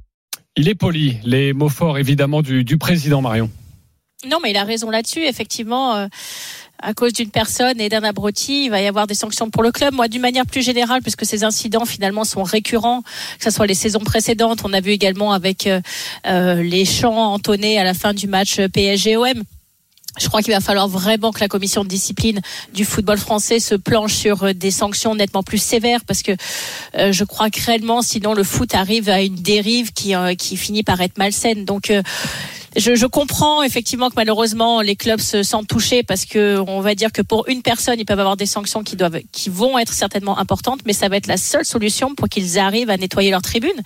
Il 0.55 0.69
est 0.69 0.75
poli. 0.75 1.17
Les 1.23 1.51
mots 1.51 1.69
forts, 1.69 1.97
évidemment, 1.97 2.41
du, 2.41 2.77
président 2.77 3.21
Marion. 3.21 3.49
Non, 4.29 4.37
mais 4.41 4.51
il 4.51 4.57
a 4.57 4.63
raison 4.63 4.89
là-dessus. 4.91 5.25
Effectivement, 5.25 5.95
euh, 5.95 6.07
à 6.79 6.93
cause 6.93 7.11
d'une 7.13 7.31
personne 7.31 7.81
et 7.81 7.89
d'un 7.89 8.03
abruti, 8.03 8.65
il 8.65 8.69
va 8.69 8.79
y 8.79 8.85
avoir 8.85 9.07
des 9.07 9.15
sanctions 9.15 9.49
pour 9.49 9.63
le 9.63 9.71
club. 9.71 9.95
Moi, 9.95 10.07
d'une 10.07 10.21
manière 10.21 10.45
plus 10.45 10.61
générale, 10.61 11.01
puisque 11.01 11.25
ces 11.25 11.43
incidents 11.43 11.85
finalement 11.85 12.23
sont 12.23 12.43
récurrents, 12.43 13.01
que 13.01 13.43
ce 13.43 13.49
soit 13.49 13.65
les 13.65 13.73
saisons 13.73 13.99
précédentes, 13.99 14.59
on 14.63 14.73
a 14.73 14.79
vu 14.79 14.91
également 14.91 15.33
avec 15.33 15.65
euh, 15.65 15.81
euh, 16.27 16.61
les 16.61 16.85
chants 16.85 17.33
entonnés 17.33 17.79
à 17.79 17.83
la 17.83 17.95
fin 17.95 18.13
du 18.13 18.27
match 18.27 18.59
PSG-OM. 18.61 19.43
Je 20.19 20.27
crois 20.27 20.41
qu'il 20.41 20.53
va 20.53 20.59
falloir 20.59 20.87
vraiment 20.87 21.31
que 21.31 21.39
la 21.39 21.47
commission 21.47 21.83
de 21.83 21.89
discipline 21.89 22.41
du 22.73 22.85
football 22.85 23.17
français 23.17 23.59
se 23.59 23.75
planche 23.75 24.13
sur 24.13 24.53
des 24.53 24.71
sanctions 24.71 25.15
nettement 25.15 25.43
plus 25.43 25.61
sévères 25.61 26.01
parce 26.05 26.21
que 26.21 26.33
je 26.93 27.23
crois 27.23 27.49
que 27.49 27.59
réellement, 27.63 28.01
sinon 28.01 28.33
le 28.33 28.43
foot 28.43 28.75
arrive 28.75 29.09
à 29.09 29.21
une 29.21 29.35
dérive 29.35 29.91
qui, 29.91 30.13
qui 30.37 30.57
finit 30.57 30.83
par 30.83 31.01
être 31.01 31.17
malsaine. 31.17 31.65
Donc 31.65 31.91
je, 32.75 32.95
je, 32.95 33.05
comprends 33.05 33.61
effectivement 33.61 34.09
que 34.09 34.15
malheureusement 34.15 34.81
les 34.81 34.95
clubs 34.95 35.19
se 35.19 35.43
sentent 35.43 35.67
touchés 35.67 36.01
parce 36.01 36.25
que 36.25 36.57
on 36.67 36.81
va 36.81 36.95
dire 36.95 37.11
que 37.11 37.21
pour 37.21 37.47
une 37.47 37.61
personne 37.61 37.99
ils 37.99 38.05
peuvent 38.05 38.19
avoir 38.19 38.37
des 38.37 38.45
sanctions 38.45 38.83
qui 38.83 38.95
doivent, 38.95 39.19
qui 39.31 39.49
vont 39.49 39.77
être 39.77 39.93
certainement 39.93 40.39
importantes, 40.39 40.79
mais 40.85 40.93
ça 40.93 41.07
va 41.09 41.17
être 41.17 41.27
la 41.27 41.37
seule 41.37 41.65
solution 41.65 42.15
pour 42.15 42.29
qu'ils 42.29 42.57
arrivent 42.57 42.89
à 42.89 42.97
nettoyer 42.97 43.29
leur 43.29 43.41
tribune, 43.41 43.81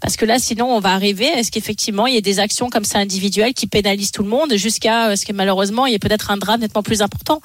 parce 0.00 0.16
que 0.16 0.24
là 0.24 0.38
sinon 0.38 0.74
on 0.74 0.80
va 0.80 0.92
arriver 0.92 1.30
à 1.30 1.42
ce 1.42 1.50
qu'effectivement 1.50 2.06
il 2.06 2.14
y 2.14 2.16
ait 2.16 2.22
des 2.22 2.38
actions 2.38 2.70
comme 2.70 2.84
ça 2.84 2.98
individuelles 2.98 3.52
qui 3.52 3.66
pénalisent 3.66 4.12
tout 4.12 4.22
le 4.22 4.28
monde 4.28 4.54
jusqu'à 4.54 5.16
ce 5.16 5.26
que 5.26 5.32
malheureusement 5.32 5.86
il 5.86 5.92
y 5.92 5.94
ait 5.94 5.98
peut-être 5.98 6.30
un 6.30 6.36
drame 6.36 6.60
nettement 6.60 6.82
plus 6.82 7.02
important? 7.02 7.40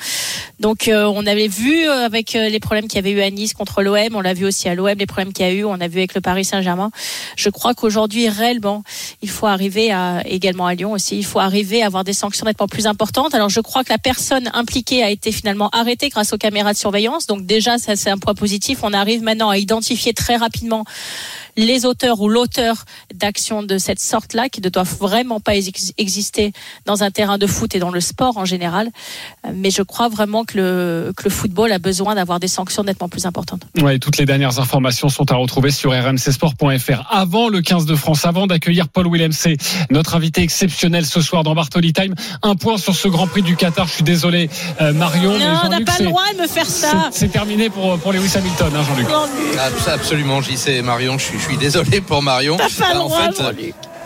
Donc 0.59 0.87
euh, 0.87 1.05
on 1.05 1.25
avait 1.25 1.47
vu 1.47 1.87
euh, 1.87 2.05
avec 2.05 2.35
euh, 2.35 2.47
les 2.47 2.59
problèmes 2.59 2.87
qu'il 2.87 2.95
y 2.95 2.99
avait 2.99 3.11
eu 3.11 3.21
à 3.21 3.29
Nice 3.29 3.53
contre 3.53 3.81
l'OM, 3.81 4.15
on 4.15 4.21
l'a 4.21 4.33
vu 4.33 4.45
aussi 4.45 4.69
à 4.69 4.75
l'OM 4.75 4.97
les 4.97 5.05
problèmes 5.05 5.33
qu'il 5.33 5.45
y 5.45 5.49
a 5.49 5.51
eu, 5.51 5.65
on 5.65 5.73
a 5.73 5.87
vu 5.87 5.97
avec 5.97 6.15
le 6.15 6.21
Paris 6.21 6.45
Saint-Germain. 6.45 6.91
Je 7.35 7.49
crois 7.49 7.73
qu'aujourd'hui 7.73 8.29
réellement 8.29 8.83
il 9.21 9.29
faut 9.29 9.47
arriver 9.47 9.91
à 9.91 10.23
également 10.25 10.67
à 10.67 10.73
Lyon 10.73 10.84
Il 11.11 11.25
faut 11.25 11.39
arriver 11.39 11.81
à 11.83 11.87
avoir 11.87 12.03
des 12.03 12.13
sanctions 12.13 12.45
nettement 12.45 12.67
plus 12.67 12.87
importantes. 12.87 13.33
Alors 13.33 13.49
je 13.49 13.59
crois 13.59 13.83
que 13.83 13.91
la 13.91 13.97
personne 13.97 14.49
impliquée 14.53 15.03
a 15.03 15.09
été 15.09 15.31
finalement 15.31 15.69
arrêtée 15.69 16.09
grâce 16.09 16.33
aux 16.33 16.37
caméras 16.37 16.73
de 16.73 16.77
surveillance. 16.77 17.27
Donc 17.27 17.45
déjà, 17.45 17.77
ça 17.77 17.95
c'est 17.95 18.09
un 18.09 18.17
point 18.17 18.35
positif. 18.35 18.79
On 18.83 18.93
arrive 18.93 19.21
maintenant 19.21 19.49
à 19.49 19.57
identifier 19.57 20.13
très 20.13 20.35
rapidement 20.35 20.85
les 21.57 21.85
auteurs 21.85 22.21
ou 22.21 22.29
l'auteur 22.29 22.85
d'actions 23.13 23.63
de 23.63 23.77
cette 23.77 23.99
sorte-là 23.99 24.49
qui 24.49 24.61
ne 24.61 24.69
doivent 24.69 24.95
vraiment 24.99 25.39
pas 25.39 25.53
exister 25.55 26.51
dans 26.85 27.03
un 27.03 27.11
terrain 27.11 27.37
de 27.37 27.47
foot 27.47 27.75
et 27.75 27.79
dans 27.79 27.91
le 27.91 28.01
sport 28.01 28.37
en 28.37 28.45
général. 28.45 28.89
Mais 29.53 29.71
je 29.71 29.81
crois 29.81 30.09
vraiment 30.09 30.43
que 30.43 30.57
le, 30.57 31.13
que 31.15 31.23
le 31.23 31.29
football 31.29 31.71
a 31.71 31.79
besoin 31.79 32.15
d'avoir 32.15 32.39
des 32.39 32.47
sanctions 32.47 32.83
nettement 32.83 33.09
plus 33.09 33.25
importantes. 33.25 33.63
Ouais, 33.81 33.99
toutes 33.99 34.17
les 34.17 34.25
dernières 34.25 34.59
informations 34.59 35.09
sont 35.09 35.31
à 35.31 35.35
retrouver 35.35 35.71
sur 35.71 35.91
rmcsport.fr. 35.91 37.07
Avant 37.09 37.49
le 37.49 37.61
15 37.61 37.85
de 37.85 37.95
France, 37.95 38.25
avant 38.25 38.47
d'accueillir 38.47 38.89
Paul 38.89 39.07
Willemc, 39.07 39.31
notre 39.89 40.15
invité 40.15 40.41
exceptionnel 40.41 41.05
ce 41.05 41.21
soir 41.21 41.43
dans 41.43 41.55
Bartoli 41.55 41.93
Time, 41.93 42.15
un 42.41 42.55
point 42.55 42.77
sur 42.77 42.95
ce 42.95 43.07
Grand 43.07 43.27
Prix 43.27 43.41
du 43.41 43.55
Qatar. 43.55 43.87
Je 43.87 43.93
suis 43.93 44.03
désolé, 44.03 44.49
euh, 44.81 44.93
Marion. 44.93 45.37
Non, 45.37 45.59
on 45.65 45.69
n'a 45.69 45.81
pas 45.81 45.99
le 45.99 46.05
droit 46.05 46.33
de 46.33 46.41
me 46.41 46.47
faire 46.47 46.65
ça. 46.65 47.09
C'est 47.11 47.31
terminé 47.31 47.69
pour, 47.69 47.97
pour 47.99 48.11
Lewis 48.11 48.31
Hamilton, 48.35 48.71
hein, 48.75 48.83
Jean-Luc. 48.83 49.07
Absolument, 49.87 50.41
j'y 50.41 50.57
sais, 50.57 50.81
Marion. 50.81 51.17
Je 51.17 51.23
suis 51.23 51.44
suis 51.45 51.57
désolé 51.57 52.01
pour 52.01 52.21
Marion. 52.21 52.57
Pas 52.57 52.65
en 52.97 53.09
fait, 53.09 53.41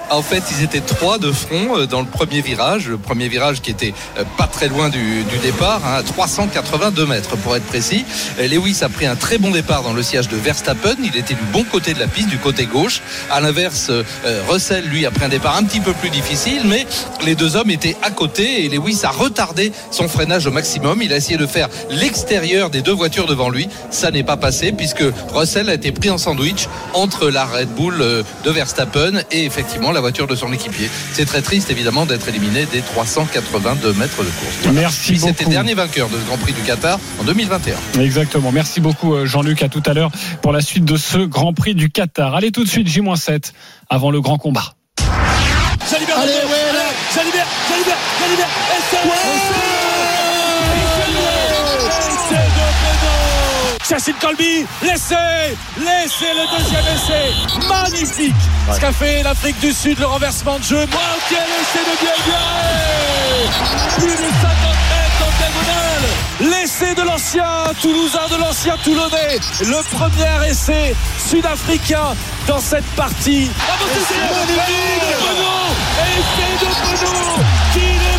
en 0.10 0.22
fait, 0.22 0.44
ils 0.52 0.64
étaient 0.64 0.82
trois 0.82 1.18
de 1.18 1.32
front 1.32 1.78
euh, 1.78 1.86
dans 1.86 2.02
le 2.02 2.08
premier 2.08 2.42
virage. 2.42 2.88
Le 2.88 2.98
premier 2.98 3.28
virage 3.28 3.62
qui 3.62 3.72
était 3.72 3.94
euh, 4.18 4.24
pas 4.38 4.48
très 4.48 4.68
loin 4.68 4.90
du, 4.90 5.24
départ, 5.42 5.82
hein, 5.86 5.96
à 6.00 6.04
382 6.04 7.06
mètres 7.06 7.38
pour 7.38 7.56
être 7.56 7.66
précis. 7.66 8.06
Lewis 8.40 8.80
a 8.82 8.90
pris 8.90 9.06
un 9.06 9.16
très 9.16 9.38
bon 9.38 9.52
départ 9.52 9.84
dans 9.84 9.94
le 9.94 10.04
siège 10.04 10.28
de 10.28 10.38
Verstappen. 10.38 10.96
Il 11.04 11.18
était 11.18 11.34
du 11.34 11.44
bon 11.52 11.64
côté 11.64 11.94
de 11.94 12.00
la 12.00 12.08
piste, 12.08 12.30
du 12.30 12.38
côté 12.38 12.66
gauche. 12.66 13.02
À 13.32 13.40
l'inverse, 13.42 13.90
euh, 13.90 14.04
Russell, 14.48 14.86
lui, 14.86 15.06
a 15.06 15.12
pris 15.12 15.26
un 15.26 15.30
départ 15.30 15.56
un 15.56 15.64
petit 15.64 15.80
peu 15.80 15.94
plus 15.94 16.10
difficile, 16.10 16.64
mais 16.66 16.86
les 17.24 17.36
deux 17.36 17.56
hommes 17.56 17.70
étaient 17.70 17.96
à 18.02 18.12
côté 18.12 18.66
et 18.66 18.70
Lewis 18.70 19.02
a 19.04 19.10
retardé 19.10 19.72
son 19.92 20.08
freinage 20.08 20.48
au 20.48 20.52
maximum. 20.52 21.02
Il 21.02 21.14
a 21.14 21.18
essayé 21.18 21.38
de 21.38 21.48
faire 21.48 21.70
l'extérieur 21.90 22.70
des 22.70 22.82
deux 22.82 22.94
voitures 22.94 23.28
devant 23.28 23.50
lui. 23.50 23.70
Ça 23.92 24.12
n'est 24.12 24.24
pas 24.24 24.38
passé 24.38 24.72
puisque 24.72 25.04
Russell 25.34 25.70
a 25.70 25.76
été 25.76 25.92
pris 25.92 26.10
en 26.10 26.18
sandwich 26.18 26.68
entre 26.94 27.30
la 27.30 27.46
Red 27.46 27.70
Bull 27.70 27.98
de 27.98 28.52
Verstappen 28.52 29.22
et 29.32 29.46
effectivement 29.46 29.92
la 29.92 29.99
la 30.00 30.02
voiture 30.02 30.28
de 30.28 30.36
son 30.36 30.54
équipier. 30.54 30.90
C'est 31.12 31.26
très 31.26 31.42
triste 31.42 31.70
évidemment 31.70 32.06
d'être 32.06 32.26
éliminé 32.30 32.66
des 32.66 32.82
382 32.82 33.92
mètres 33.94 34.24
de 34.24 34.30
course. 34.30 34.74
Merci 34.74 35.16
beaucoup. 35.16 35.28
C'était 35.28 35.44
dernier 35.44 35.74
vainqueur 35.74 36.08
de 36.08 36.16
ce 36.18 36.26
Grand 36.26 36.38
Prix 36.38 36.54
du 36.54 36.62
Qatar 36.62 36.98
en 37.20 37.24
2021. 37.24 37.76
Exactement. 38.00 38.54
Merci 38.54 38.80
beaucoup 38.80 39.14
euh, 39.14 39.26
Jean-Luc. 39.26 39.62
À 39.62 39.68
tout 39.68 39.84
à 39.86 39.94
l'heure 39.94 40.10
pour 40.42 40.54
la 40.54 40.62
suite 40.62 40.86
de 40.86 40.96
ce 40.96 41.18
Grand 41.18 41.54
Prix 41.54 41.76
du 41.76 41.90
Qatar. 41.90 42.34
Allez 42.34 42.52
tout 42.52 42.64
de 42.64 42.70
suite 42.70 42.88
J-7 42.88 43.52
avant 43.90 44.10
le 44.10 44.22
grand 44.22 44.38
combat. 44.38 44.74
Allez, 45.92 46.06
ouais, 46.06 46.70
Chachine 53.90 54.14
Colby, 54.22 54.68
laissez, 54.84 55.16
laissez 55.80 56.32
le 56.36 56.46
deuxième 56.56 56.86
essai. 56.94 57.34
Magnifique 57.68 58.36
ce 58.72 58.80
qu'a 58.80 58.92
fait 58.92 59.24
l'Afrique 59.24 59.60
du 59.60 59.74
Sud, 59.74 59.98
le 59.98 60.06
renversement 60.06 60.60
de 60.60 60.64
jeu. 60.64 60.86
Moi, 60.92 61.02
quel 61.28 61.40
essai 61.40 61.80
de 61.80 61.98
bien 62.00 62.14
Plus 63.98 64.12
de 64.12 64.30
50 64.30 64.30
mètres 64.92 65.24
en 65.26 65.32
diagonale. 65.40 66.52
L'essai 66.62 66.94
de 66.94 67.02
l'ancien 67.02 67.64
Toulousain, 67.82 68.28
de 68.30 68.36
l'ancien 68.40 68.78
Toulonnais. 68.84 69.40
Le 69.62 69.82
premier 69.98 70.48
essai 70.48 70.96
sud-africain 71.18 72.16
dans 72.46 72.60
cette 72.60 72.86
partie. 72.96 73.50
Ah, 73.60 73.74
Essai 73.96 74.20
de 76.62 76.70
Penaud 76.86 77.44
Qu'il 77.74 77.82
est 77.82 78.19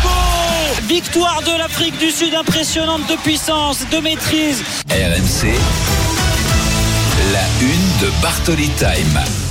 Victoire 0.91 1.41
de 1.43 1.57
l'Afrique 1.57 1.97
du 1.99 2.11
Sud 2.11 2.35
impressionnante 2.35 3.07
de 3.07 3.15
puissance, 3.15 3.87
de 3.89 3.99
maîtrise. 3.99 4.61
RMC, 4.89 5.47
la 7.31 7.45
une 7.61 8.05
de 8.05 8.21
Bartoli 8.21 8.67
Time. 8.71 9.50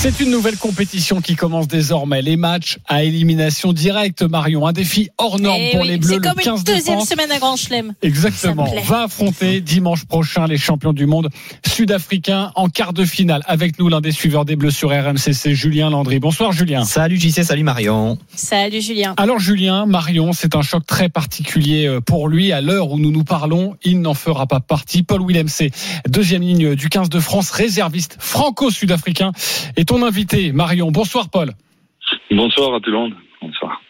C'est 0.00 0.20
une 0.20 0.30
nouvelle 0.30 0.56
compétition 0.56 1.20
qui 1.20 1.34
commence 1.34 1.66
désormais. 1.66 2.22
Les 2.22 2.36
matchs 2.36 2.78
à 2.86 3.02
élimination 3.02 3.72
directe, 3.72 4.22
Marion. 4.22 4.64
Un 4.64 4.72
défi 4.72 5.08
hors 5.18 5.40
norme 5.40 5.60
Eh 5.60 5.72
pour 5.72 5.80
oui, 5.80 5.88
les 5.88 5.98
Bleus. 5.98 6.14
C'est 6.14 6.20
comme 6.20 6.38
le 6.38 6.44
15 6.44 6.60
une 6.60 6.64
deuxième 6.64 6.98
décembre. 6.98 7.06
semaine 7.08 7.32
à 7.32 7.38
Grand 7.40 7.56
Chelem. 7.56 7.94
Exactement. 8.00 8.72
Va 8.86 9.02
affronter 9.02 9.60
dimanche 9.60 10.04
prochain 10.04 10.46
les 10.46 10.56
champions 10.56 10.92
du 10.92 11.06
monde 11.06 11.30
sud-africains 11.66 12.52
en 12.54 12.68
quart 12.68 12.92
de 12.92 13.04
finale. 13.04 13.42
Avec 13.46 13.80
nous, 13.80 13.88
l'un 13.88 14.00
des 14.00 14.12
suiveurs 14.12 14.44
des 14.44 14.54
Bleus 14.54 14.70
sur 14.70 14.90
RMC, 14.90 15.32
c'est 15.32 15.56
Julien 15.56 15.90
Landry. 15.90 16.20
Bonsoir 16.20 16.52
Julien. 16.52 16.84
Salut 16.84 17.18
JC, 17.18 17.42
salut 17.42 17.64
Marion. 17.64 18.18
Salut 18.36 18.80
Julien. 18.80 19.14
Alors 19.16 19.40
Julien, 19.40 19.84
Marion, 19.84 20.32
c'est 20.32 20.54
un 20.54 20.62
choc 20.62 20.86
très 20.86 21.08
particulier 21.08 21.86
euh, 21.88 22.00
pour 22.00 22.28
lui. 22.28 22.52
À 22.52 22.60
l'heure 22.60 22.92
où 22.92 23.00
nous 23.00 23.10
nous 23.10 23.24
parlons, 23.24 23.76
il 23.82 24.00
n'en 24.00 24.14
fera 24.14 24.46
pas 24.46 24.60
partie. 24.60 25.02
Paul 25.02 25.26
Willem, 25.26 25.48
c'est 25.48 25.72
deuxième 26.06 26.42
ligne 26.42 26.76
du 26.76 26.88
15 26.88 27.08
de 27.08 27.18
France, 27.18 27.50
réserviste 27.50 28.16
franco-sud-africain. 28.20 29.32
Ton 29.88 30.02
invité, 30.02 30.52
Marion. 30.52 30.90
Bonsoir 30.92 31.28
Paul. 31.30 31.50
Bonsoir 32.30 32.74
à 32.74 32.80
tout 32.80 32.90
le 32.90 32.96
monde. 32.98 33.14
Bonsoir. 33.42 33.80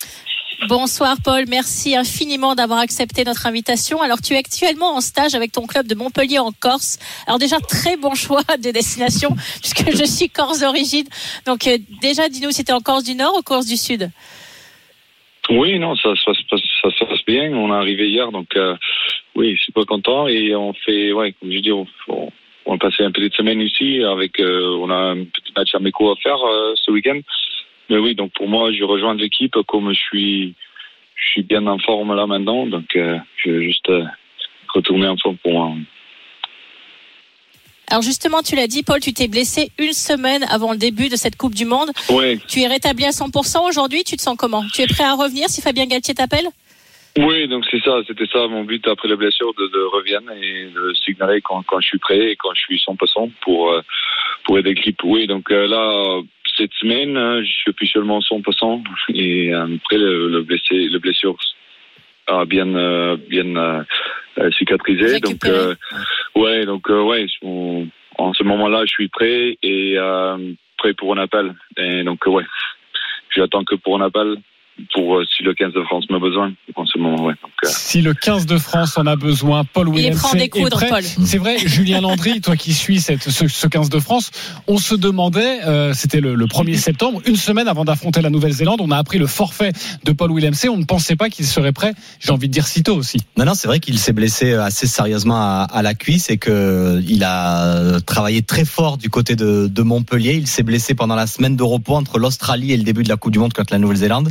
Bonsoir 0.69 1.17
Paul, 1.25 1.45
merci 1.49 1.95
infiniment 1.97 2.55
d'avoir 2.57 2.81
accepté 2.81 3.23
notre 3.25 3.47
invitation. 3.47 4.01
Alors 4.03 4.21
tu 4.21 4.35
es 4.35 4.37
actuellement 4.39 4.97
en 4.97 5.01
stage 5.01 5.35
avec 5.35 5.53
ton 5.53 5.67
club 5.67 5.87
de 5.87 5.95
Montpellier 5.95 6.39
en 6.41 6.51
Corse. 6.51 6.99
Alors 7.27 7.39
déjà 7.39 7.59
très 7.61 7.97
bon 7.97 8.15
choix 8.15 8.43
de 8.59 8.71
destination 8.71 9.31
puisque 9.61 9.91
je 9.97 10.05
suis 10.05 10.29
corse 10.29 10.61
d'origine. 10.61 11.07
Donc 11.47 11.67
euh, 11.67 11.79
déjà 12.01 12.29
dis-nous 12.29 12.51
si 12.51 12.65
tu 12.65 12.73
en 12.73 12.81
Corse 12.81 13.05
du 13.05 13.15
Nord 13.15 13.37
ou 13.39 13.43
Corse 13.43 13.67
du 13.67 13.77
Sud? 13.77 14.11
Oui, 15.51 15.79
non, 15.79 15.95
ça, 15.97 16.11
ça, 16.25 16.35
se 16.35 16.41
passe- 16.51 16.61
ça 16.83 16.91
se 16.91 17.05
passe 17.05 17.25
bien. 17.27 17.53
On 17.55 17.73
est 17.73 17.77
arrivé 17.77 18.11
hier, 18.11 18.31
donc 18.33 18.49
euh, 18.57 18.77
oui, 19.35 19.57
je 19.57 19.63
suis 19.63 19.73
pas 19.73 19.85
content. 19.85 20.27
Et 20.29 20.55
on 20.55 20.75
fait, 20.75 21.13
ouais, 21.13 21.33
comme 21.41 21.51
je 21.51 21.59
dis, 21.61 21.73
on, 21.73 21.87
on, 22.09 22.31
on 22.69 22.75
a 22.75 22.79
passé 22.79 23.03
une 23.03 23.13
petite 23.13 23.35
semaine 23.35 23.61
ici 23.61 24.03
avec, 24.05 24.39
euh, 24.39 24.77
on 24.81 24.91
a 24.91 25.13
un 25.13 25.25
petit 25.25 25.53
match 25.57 25.75
amico 25.75 26.11
à 26.13 26.17
faire 26.17 26.39
euh, 26.45 26.75
ce 26.77 26.91
week-end. 26.91 27.19
Mais 27.89 27.97
oui, 27.97 28.15
donc 28.15 28.31
pour 28.35 28.47
moi, 28.47 28.71
je 28.73 28.85
rejoins 28.85 29.15
l'équipe 29.15 29.57
comme 29.67 29.91
je 29.93 29.99
suis, 29.99 30.55
je 31.15 31.29
suis 31.31 31.43
bien 31.43 31.67
en 31.67 31.79
forme 31.79 32.15
là 32.15 32.27
maintenant, 32.27 32.67
donc 32.67 32.95
euh, 32.95 33.17
je 33.37 33.51
vais 33.51 33.65
juste 33.65 33.91
retourner 34.75 35.09
en 35.09 35.17
forme 35.17 35.39
pour 35.39 35.53
moi. 35.53 35.73
Alors 37.91 38.03
justement, 38.03 38.43
tu 38.43 38.55
l'as 38.55 38.67
dit 38.67 38.83
Paul, 38.83 39.01
tu 39.01 39.15
t'es 39.15 39.29
blessé 39.29 39.71
une 39.79 39.95
semaine 39.95 40.45
avant 40.51 40.73
le 40.73 40.79
début 40.79 41.09
de 41.09 41.17
cette 41.17 41.37
Coupe 41.37 41.55
du 41.55 41.65
Monde. 41.65 41.91
Ouais. 42.11 42.39
Tu 42.49 42.61
es 42.61 42.67
rétabli 42.67 43.07
à 43.07 43.11
100% 43.11 43.67
aujourd'hui, 43.67 44.05
tu 44.05 44.19
te 44.19 44.21
sens 44.21 44.37
comment? 44.37 44.63
Tu 44.75 44.83
es 44.83 44.87
prêt 44.87 45.05
à 45.05 45.15
revenir 45.15 45.49
si 45.49 45.63
Fabien 45.63 45.87
Galtier 45.87 46.13
t'appelle? 46.13 46.49
Oui, 47.27 47.49
donc 47.49 47.65
c'est 47.71 47.83
ça, 47.83 48.01
c'était 48.07 48.27
ça 48.27 48.47
mon 48.49 48.65
but 48.65 48.87
après 48.87 49.09
la 49.09 49.17
blessure 49.17 49.53
de, 49.55 49.67
de 49.67 49.81
revenir 49.93 50.21
et 50.41 50.71
de 50.75 50.95
signaler 50.95 51.41
quand, 51.41 51.63
quand 51.67 51.81
je 51.81 51.89
suis 51.89 51.99
prêt 51.99 52.31
et 52.33 52.37
quand 52.37 52.55
je 52.55 52.61
suis 52.61 52.77
100% 52.79 53.31
pour 53.43 53.73
euh, 53.73 53.81
pour 54.45 54.59
aider 54.59 54.75
l'équipe. 54.75 55.01
Oui, 55.05 55.27
donc 55.27 55.51
euh, 55.51 55.67
là 55.67 56.21
cette 56.57 56.73
semaine, 56.75 57.17
euh, 57.17 57.43
je 57.43 57.51
suis 57.51 57.71
officiellement 57.71 58.21
100% 58.21 58.83
et 59.15 59.53
euh, 59.55 59.67
après 59.77 59.99
le, 59.99 60.29
le 60.29 60.43
blessé, 60.43 60.89
le 60.89 60.99
blessure 60.99 61.37
a 62.29 62.45
bien 62.45 62.67
bien 63.29 63.85
cicatrisé. 64.57 65.19
Donc 65.21 65.45
euh, 65.47 65.75
ouais, 66.37 66.67
donc 66.67 66.89
ouais, 66.89 67.27
on- 67.43 67.89
en 68.19 68.33
ce 68.35 68.43
moment-là, 68.43 68.83
je 68.85 68.91
suis 68.91 69.09
prêt 69.09 69.57
et 69.63 69.95
euh, 69.97 70.37
prêt 70.77 70.93
pour 70.95 71.15
un 71.17 71.19
appel. 71.19 71.55
Et 71.77 72.03
donc 72.05 72.27
ouais, 72.27 72.45
j'attends 73.35 73.65
que 73.65 73.77
pour 73.77 73.97
un 74.01 74.05
appel 74.05 74.37
pour 74.95 75.17
euh, 75.17 75.25
si 75.37 75.43
le 75.43 75.55
15 75.55 75.73
de 75.73 75.83
France 75.83 76.05
m'a 76.11 76.19
besoin 76.19 76.53
en 76.75 76.87
ce 76.87 76.99
moment. 76.99 77.25
Ouais. 77.25 77.35
Donc, 77.43 77.53
euh, 77.65 77.69
Si 77.71 78.01
le 78.01 78.15
15 78.15 78.47
de 78.47 78.59
France 78.59 78.97
en 78.99 79.07
a 79.07 79.17
besoin, 79.17 79.65
Paul 79.65 79.89
Il 79.89 79.95
Willem 79.95 80.17
prend 80.17 80.35
des 80.35 80.49
coudres, 80.49 80.83
Paul. 80.89 81.03
C'est 81.03 81.39
vrai, 81.39 81.59
Julien 81.59 82.01
Landry, 82.01 82.41
toi 82.41 82.57
qui 82.57 82.73
suis 82.73 83.01
cette, 83.01 83.29
ce, 83.29 83.49
ce 83.49 83.67
15 83.67 83.89
de 83.91 83.99
France, 83.99 84.31
on 84.67 84.79
se 84.79 84.95
demandait, 84.95 85.65
euh, 85.67 85.93
c'était 85.95 86.21
le, 86.21 86.35
le 86.35 86.47
1er 86.47 86.77
septembre, 86.77 87.21
une 87.27 87.37
semaine 87.37 87.69
avant 87.69 87.85
d'affronter 87.85 88.21
la 88.21 88.31
Nouvelle-Zélande, 88.31 88.81
on 88.81 88.91
a 88.91 88.97
appris 88.97 89.19
le 89.19 89.27
forfait 89.27 89.73
de 90.05 90.13
Paul 90.13 90.33
Willem. 90.33 90.55
On 90.69 90.77
ne 90.77 90.85
pensait 90.85 91.17
pas 91.17 91.29
qu'il 91.29 91.47
serait 91.47 91.73
prêt, 91.73 91.95
j'ai 92.21 92.33
envie 92.33 92.49
de 92.49 92.53
dire 92.53 92.67
sitôt 92.67 92.97
aussi. 92.97 93.19
Non, 93.37 93.45
non, 93.45 93.55
c'est 93.55 93.69
vrai 93.69 93.81
qu'il 93.81 93.99
s'est 93.99 94.13
blessé 94.13 94.53
assez 94.55 94.87
sérieusement 94.87 95.37
à, 95.37 95.67
à 95.71 95.83
la 95.83 95.95
cuisse 95.95 96.31
et 96.31 96.39
que 96.39 97.01
il 97.07 97.25
a 97.25 98.01
travaillé 98.07 98.43
très 98.43 98.65
fort 98.65 98.99
du 98.99 99.11
côté 99.11 99.37
de, 99.37 99.69
de 99.69 99.83
Montpellier. 99.83 100.35
Il 100.35 100.47
s'est 100.47 100.63
blessé 100.63 100.95
pendant 100.95 101.15
la 101.15 101.27
semaine 101.27 101.57
de 101.57 101.63
repos 101.63 101.95
entre 101.95 102.19
l'Australie 102.19 102.73
et 102.73 102.77
le 102.77 102.83
début 102.83 103.03
de 103.03 103.09
la 103.09 103.17
Coupe 103.17 103.33
du 103.33 103.39
Monde 103.39 103.53
contre 103.53 103.73
la 103.73 103.79
Nouvelle-Zélande. 103.79 104.31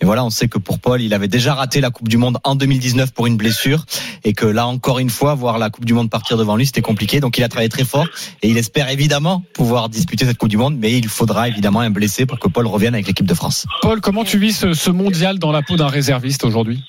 Mais 0.00 0.06
voilà, 0.06 0.24
on 0.24 0.30
sait 0.30 0.48
que 0.48 0.58
pour 0.58 0.78
Paul, 0.80 1.00
il 1.02 1.14
avait 1.14 1.28
déjà 1.28 1.54
raté 1.54 1.80
la 1.80 1.90
Coupe 1.90 2.08
du 2.08 2.16
Monde 2.16 2.38
en 2.44 2.54
2019 2.54 3.12
pour 3.12 3.26
une 3.26 3.36
blessure 3.36 3.84
et 4.24 4.32
que 4.32 4.46
là 4.46 4.66
encore 4.66 4.98
une 4.98 5.10
fois, 5.10 5.34
voir 5.34 5.58
la 5.58 5.70
Coupe 5.70 5.84
du 5.84 5.94
Monde 5.94 6.10
partir 6.10 6.36
devant 6.36 6.56
lui, 6.56 6.66
c'était 6.66 6.82
compliqué. 6.82 7.20
Donc 7.20 7.38
il 7.38 7.44
a 7.44 7.48
travaillé 7.48 7.68
très 7.68 7.84
fort 7.84 8.06
et 8.42 8.48
il 8.48 8.56
espère 8.58 8.90
évidemment 8.90 9.42
pouvoir 9.54 9.88
disputer 9.88 10.24
cette 10.24 10.38
Coupe 10.38 10.48
du 10.48 10.56
Monde, 10.56 10.76
mais 10.78 10.92
il 10.92 11.08
faudra 11.08 11.48
évidemment 11.48 11.80
un 11.80 11.90
blessé 11.90 12.26
pour 12.26 12.38
que 12.38 12.48
Paul 12.48 12.66
revienne 12.66 12.94
avec 12.94 13.06
l'équipe 13.06 13.26
de 13.26 13.34
France. 13.34 13.66
Paul, 13.82 14.00
comment 14.00 14.24
tu 14.24 14.38
vis 14.38 14.52
ce, 14.52 14.72
ce 14.72 14.90
mondial 14.90 15.38
dans 15.38 15.52
la 15.52 15.62
peau 15.62 15.76
d'un 15.76 15.88
réserviste 15.88 16.44
aujourd'hui? 16.44 16.80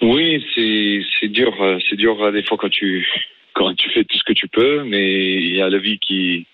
Oui, 0.00 0.44
c'est 0.54 1.00
c'est 1.18 1.28
dur, 1.28 1.52
c'est 1.88 1.96
dur 1.96 2.22
euh, 2.22 2.30
des 2.30 2.44
fois 2.44 2.56
quand 2.60 2.70
tu 2.70 3.06
quand 3.54 3.74
tu 3.74 3.90
fais 3.90 4.04
tout 4.04 4.16
ce 4.16 4.22
que 4.22 4.32
tu 4.32 4.46
peux, 4.46 4.84
mais 4.84 5.34
il 5.34 5.56
y 5.56 5.60
a 5.60 5.68
la 5.68 5.78
vie 5.78 5.98
qui 5.98 6.46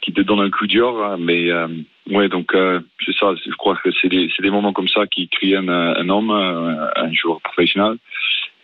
qui 0.00 0.12
te 0.12 0.22
donne 0.22 0.40
un 0.40 0.50
coup 0.50 0.66
dur. 0.66 0.96
hein, 1.04 1.16
Mais 1.20 1.50
euh, 1.50 1.68
ouais, 2.08 2.28
donc 2.28 2.54
euh, 2.54 2.80
c'est 3.04 3.16
ça. 3.16 3.34
Je 3.44 3.56
crois 3.56 3.76
que 3.76 3.90
c'est 4.00 4.08
des 4.08 4.30
des 4.38 4.50
moments 4.50 4.72
comme 4.72 4.88
ça 4.88 5.06
qui 5.06 5.28
créent 5.28 5.56
un, 5.56 5.68
un 5.68 6.08
homme, 6.08 6.30
un, 6.30 6.90
un 6.96 7.12
joueur 7.12 7.40
professionnel. 7.40 7.96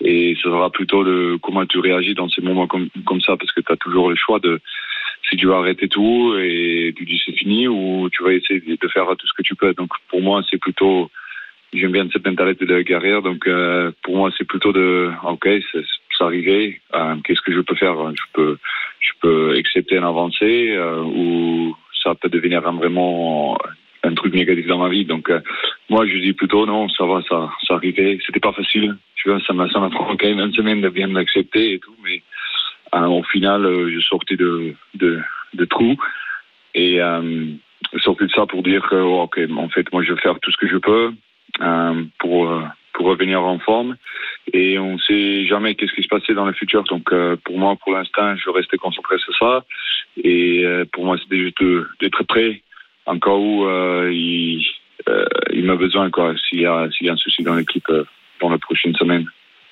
Et 0.00 0.34
ce 0.36 0.42
sera 0.42 0.70
plutôt 0.70 1.04
de 1.04 1.38
comment 1.42 1.64
tu 1.64 1.78
réagis 1.78 2.14
dans 2.14 2.28
ces 2.28 2.42
moments 2.42 2.66
comme 2.66 2.88
comme 3.04 3.20
ça, 3.20 3.36
parce 3.36 3.52
que 3.52 3.60
tu 3.60 3.72
as 3.72 3.76
toujours 3.76 4.10
le 4.10 4.16
choix 4.16 4.38
de 4.40 4.60
si 5.28 5.36
tu 5.36 5.46
vas 5.46 5.56
arrêter 5.56 5.88
tout 5.88 6.34
et 6.38 6.94
tu 6.96 7.04
dis 7.04 7.20
c'est 7.24 7.32
fini 7.32 7.66
ou 7.66 8.08
tu 8.12 8.22
vas 8.22 8.32
essayer 8.32 8.60
de 8.60 8.88
faire 8.88 9.06
tout 9.18 9.26
ce 9.26 9.32
que 9.36 9.42
tu 9.42 9.54
peux. 9.54 9.74
Donc 9.74 9.90
pour 10.08 10.20
moi, 10.20 10.42
c'est 10.50 10.58
plutôt 10.60 11.10
j'aime 11.72 11.92
bien 11.92 12.08
cette 12.12 12.26
mentalité 12.26 12.66
de 12.66 12.80
guerrière. 12.82 13.22
Donc 13.22 13.46
euh, 13.46 13.90
pour 14.02 14.16
moi, 14.16 14.30
c'est 14.36 14.46
plutôt 14.46 14.72
de 14.72 15.10
ok, 15.24 15.48
c'est 15.72 16.24
arrivé. 16.24 16.80
Euh, 16.94 17.16
Qu'est-ce 17.24 17.40
que 17.40 17.52
je 17.52 17.60
peux 17.60 17.74
faire? 17.74 17.96
Je 18.14 18.22
peux 18.34 18.58
je 19.00 19.10
peux 19.20 19.56
accepter 19.56 19.98
un 19.98 20.06
avancée 20.06 20.74
euh, 20.76 21.02
ou 21.02 21.74
ça 22.06 22.14
peut 22.14 22.28
devenir 22.28 22.60
vraiment 22.60 23.58
un 24.04 24.14
truc 24.14 24.32
négatif 24.34 24.66
dans 24.66 24.78
ma 24.78 24.88
vie. 24.88 25.04
Donc 25.04 25.28
euh, 25.28 25.40
moi, 25.90 26.06
je 26.06 26.18
dis 26.18 26.32
plutôt 26.32 26.66
non, 26.66 26.88
ça 26.88 27.04
va, 27.04 27.20
ça 27.28 27.50
ça 27.66 27.74
arrivé. 27.74 28.18
C'était 28.24 28.40
pas 28.40 28.52
facile. 28.52 28.96
Tu 29.16 29.28
vois, 29.28 29.40
ça 29.40 29.52
m'a 29.52 29.68
ça 29.68 29.80
pris 29.80 30.16
quand 30.16 30.28
même 30.28 30.40
une 30.40 30.52
semaine 30.52 30.80
de 30.80 30.88
bien 30.88 31.08
l'accepter 31.08 31.74
et 31.74 31.78
tout, 31.78 31.96
mais 32.04 32.22
euh, 32.94 33.06
au 33.06 33.22
final, 33.24 33.64
euh, 33.64 33.90
je 33.92 34.00
sortais 34.00 34.36
de 34.36 34.74
de 34.94 35.64
trous 35.64 35.96
et 36.74 37.00
sorti 37.98 38.24
de 38.24 38.30
ça 38.30 38.46
pour 38.46 38.62
dire 38.62 38.86
que 38.88 38.96
oh, 38.96 39.22
ok, 39.22 39.40
en 39.56 39.68
fait, 39.68 39.90
moi, 39.92 40.02
je 40.02 40.12
vais 40.12 40.20
faire 40.20 40.38
tout 40.40 40.50
ce 40.50 40.56
que 40.58 40.68
je 40.68 40.76
peux 40.76 41.12
pour 42.18 42.62
pour 42.92 43.06
revenir 43.06 43.42
en 43.42 43.58
forme. 43.58 43.96
Et 44.52 44.78
on 44.78 44.98
sait 44.98 45.44
jamais 45.46 45.74
qu'est-ce 45.74 45.92
qui 45.92 46.02
se 46.02 46.08
passait 46.08 46.34
dans 46.34 46.46
le 46.46 46.52
futur. 46.52 46.84
Donc 46.84 47.12
euh, 47.12 47.36
pour 47.44 47.58
moi, 47.58 47.76
pour 47.76 47.92
l'instant, 47.92 48.36
je 48.36 48.50
restais 48.50 48.76
concentré 48.76 49.18
sur 49.18 49.36
ça. 49.36 49.64
Et 50.22 50.64
euh, 50.64 50.84
pour 50.92 51.04
moi, 51.04 51.18
c'était 51.18 51.38
juste 51.38 51.62
d'être 52.00 52.22
prêt 52.24 52.62
en 53.06 53.18
cas 53.18 53.30
où 53.30 53.66
euh, 53.66 54.10
il 54.12 54.64
euh, 55.08 55.24
il 55.52 55.64
m'a 55.64 55.76
besoin 55.76 56.10
quoi. 56.10 56.34
S'il 56.48 56.60
y 56.60 56.66
a 56.66 56.88
s'il 56.90 57.06
y 57.06 57.10
a 57.10 57.12
un 57.12 57.16
souci 57.16 57.42
dans 57.42 57.54
l'équipe 57.54 57.88
euh, 57.90 58.04
dans 58.40 58.50
la 58.50 58.58
prochaine 58.58 58.94
semaine. 58.96 59.26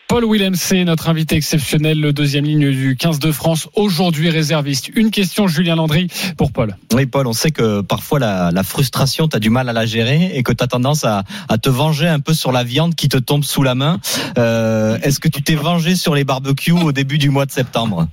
Paul 0.08 0.24
Willem, 0.30 0.54
c'est 0.54 0.84
notre 0.84 1.08
invité 1.08 1.34
exceptionnel, 1.36 1.98
le 2.00 2.12
deuxième 2.12 2.44
ligne 2.44 2.70
du 2.70 2.94
15 2.94 3.18
de 3.18 3.32
France, 3.32 3.68
aujourd'hui 3.74 4.28
réserviste. 4.28 4.90
Une 4.94 5.10
question, 5.10 5.48
Julien 5.48 5.76
Landry, 5.76 6.08
pour 6.36 6.52
Paul. 6.52 6.76
Oui, 6.92 7.06
Paul, 7.06 7.26
on 7.26 7.32
sait 7.32 7.50
que 7.50 7.80
parfois 7.80 8.18
la, 8.18 8.50
la 8.52 8.62
frustration, 8.62 9.28
tu 9.28 9.36
as 9.36 9.40
du 9.40 9.50
mal 9.50 9.68
à 9.68 9.72
la 9.72 9.86
gérer 9.86 10.30
et 10.34 10.42
que 10.42 10.52
tu 10.52 10.62
as 10.62 10.66
tendance 10.66 11.04
à, 11.04 11.24
à, 11.48 11.58
te 11.58 11.70
venger 11.70 12.06
un 12.06 12.20
peu 12.20 12.34
sur 12.34 12.52
la 12.52 12.64
viande 12.64 12.94
qui 12.94 13.08
te 13.08 13.16
tombe 13.16 13.44
sous 13.44 13.62
la 13.62 13.74
main. 13.74 13.98
Euh, 14.36 14.98
Est-ce 15.02 15.20
que 15.20 15.28
tu 15.28 15.42
t'es 15.42 15.54
vengé 15.54 15.96
sur 15.96 16.14
les 16.14 16.24
barbecues 16.24 16.72
au 16.72 16.92
début 16.92 17.18
du 17.18 17.30
mois 17.30 17.46
de 17.46 17.50
septembre? 17.50 18.06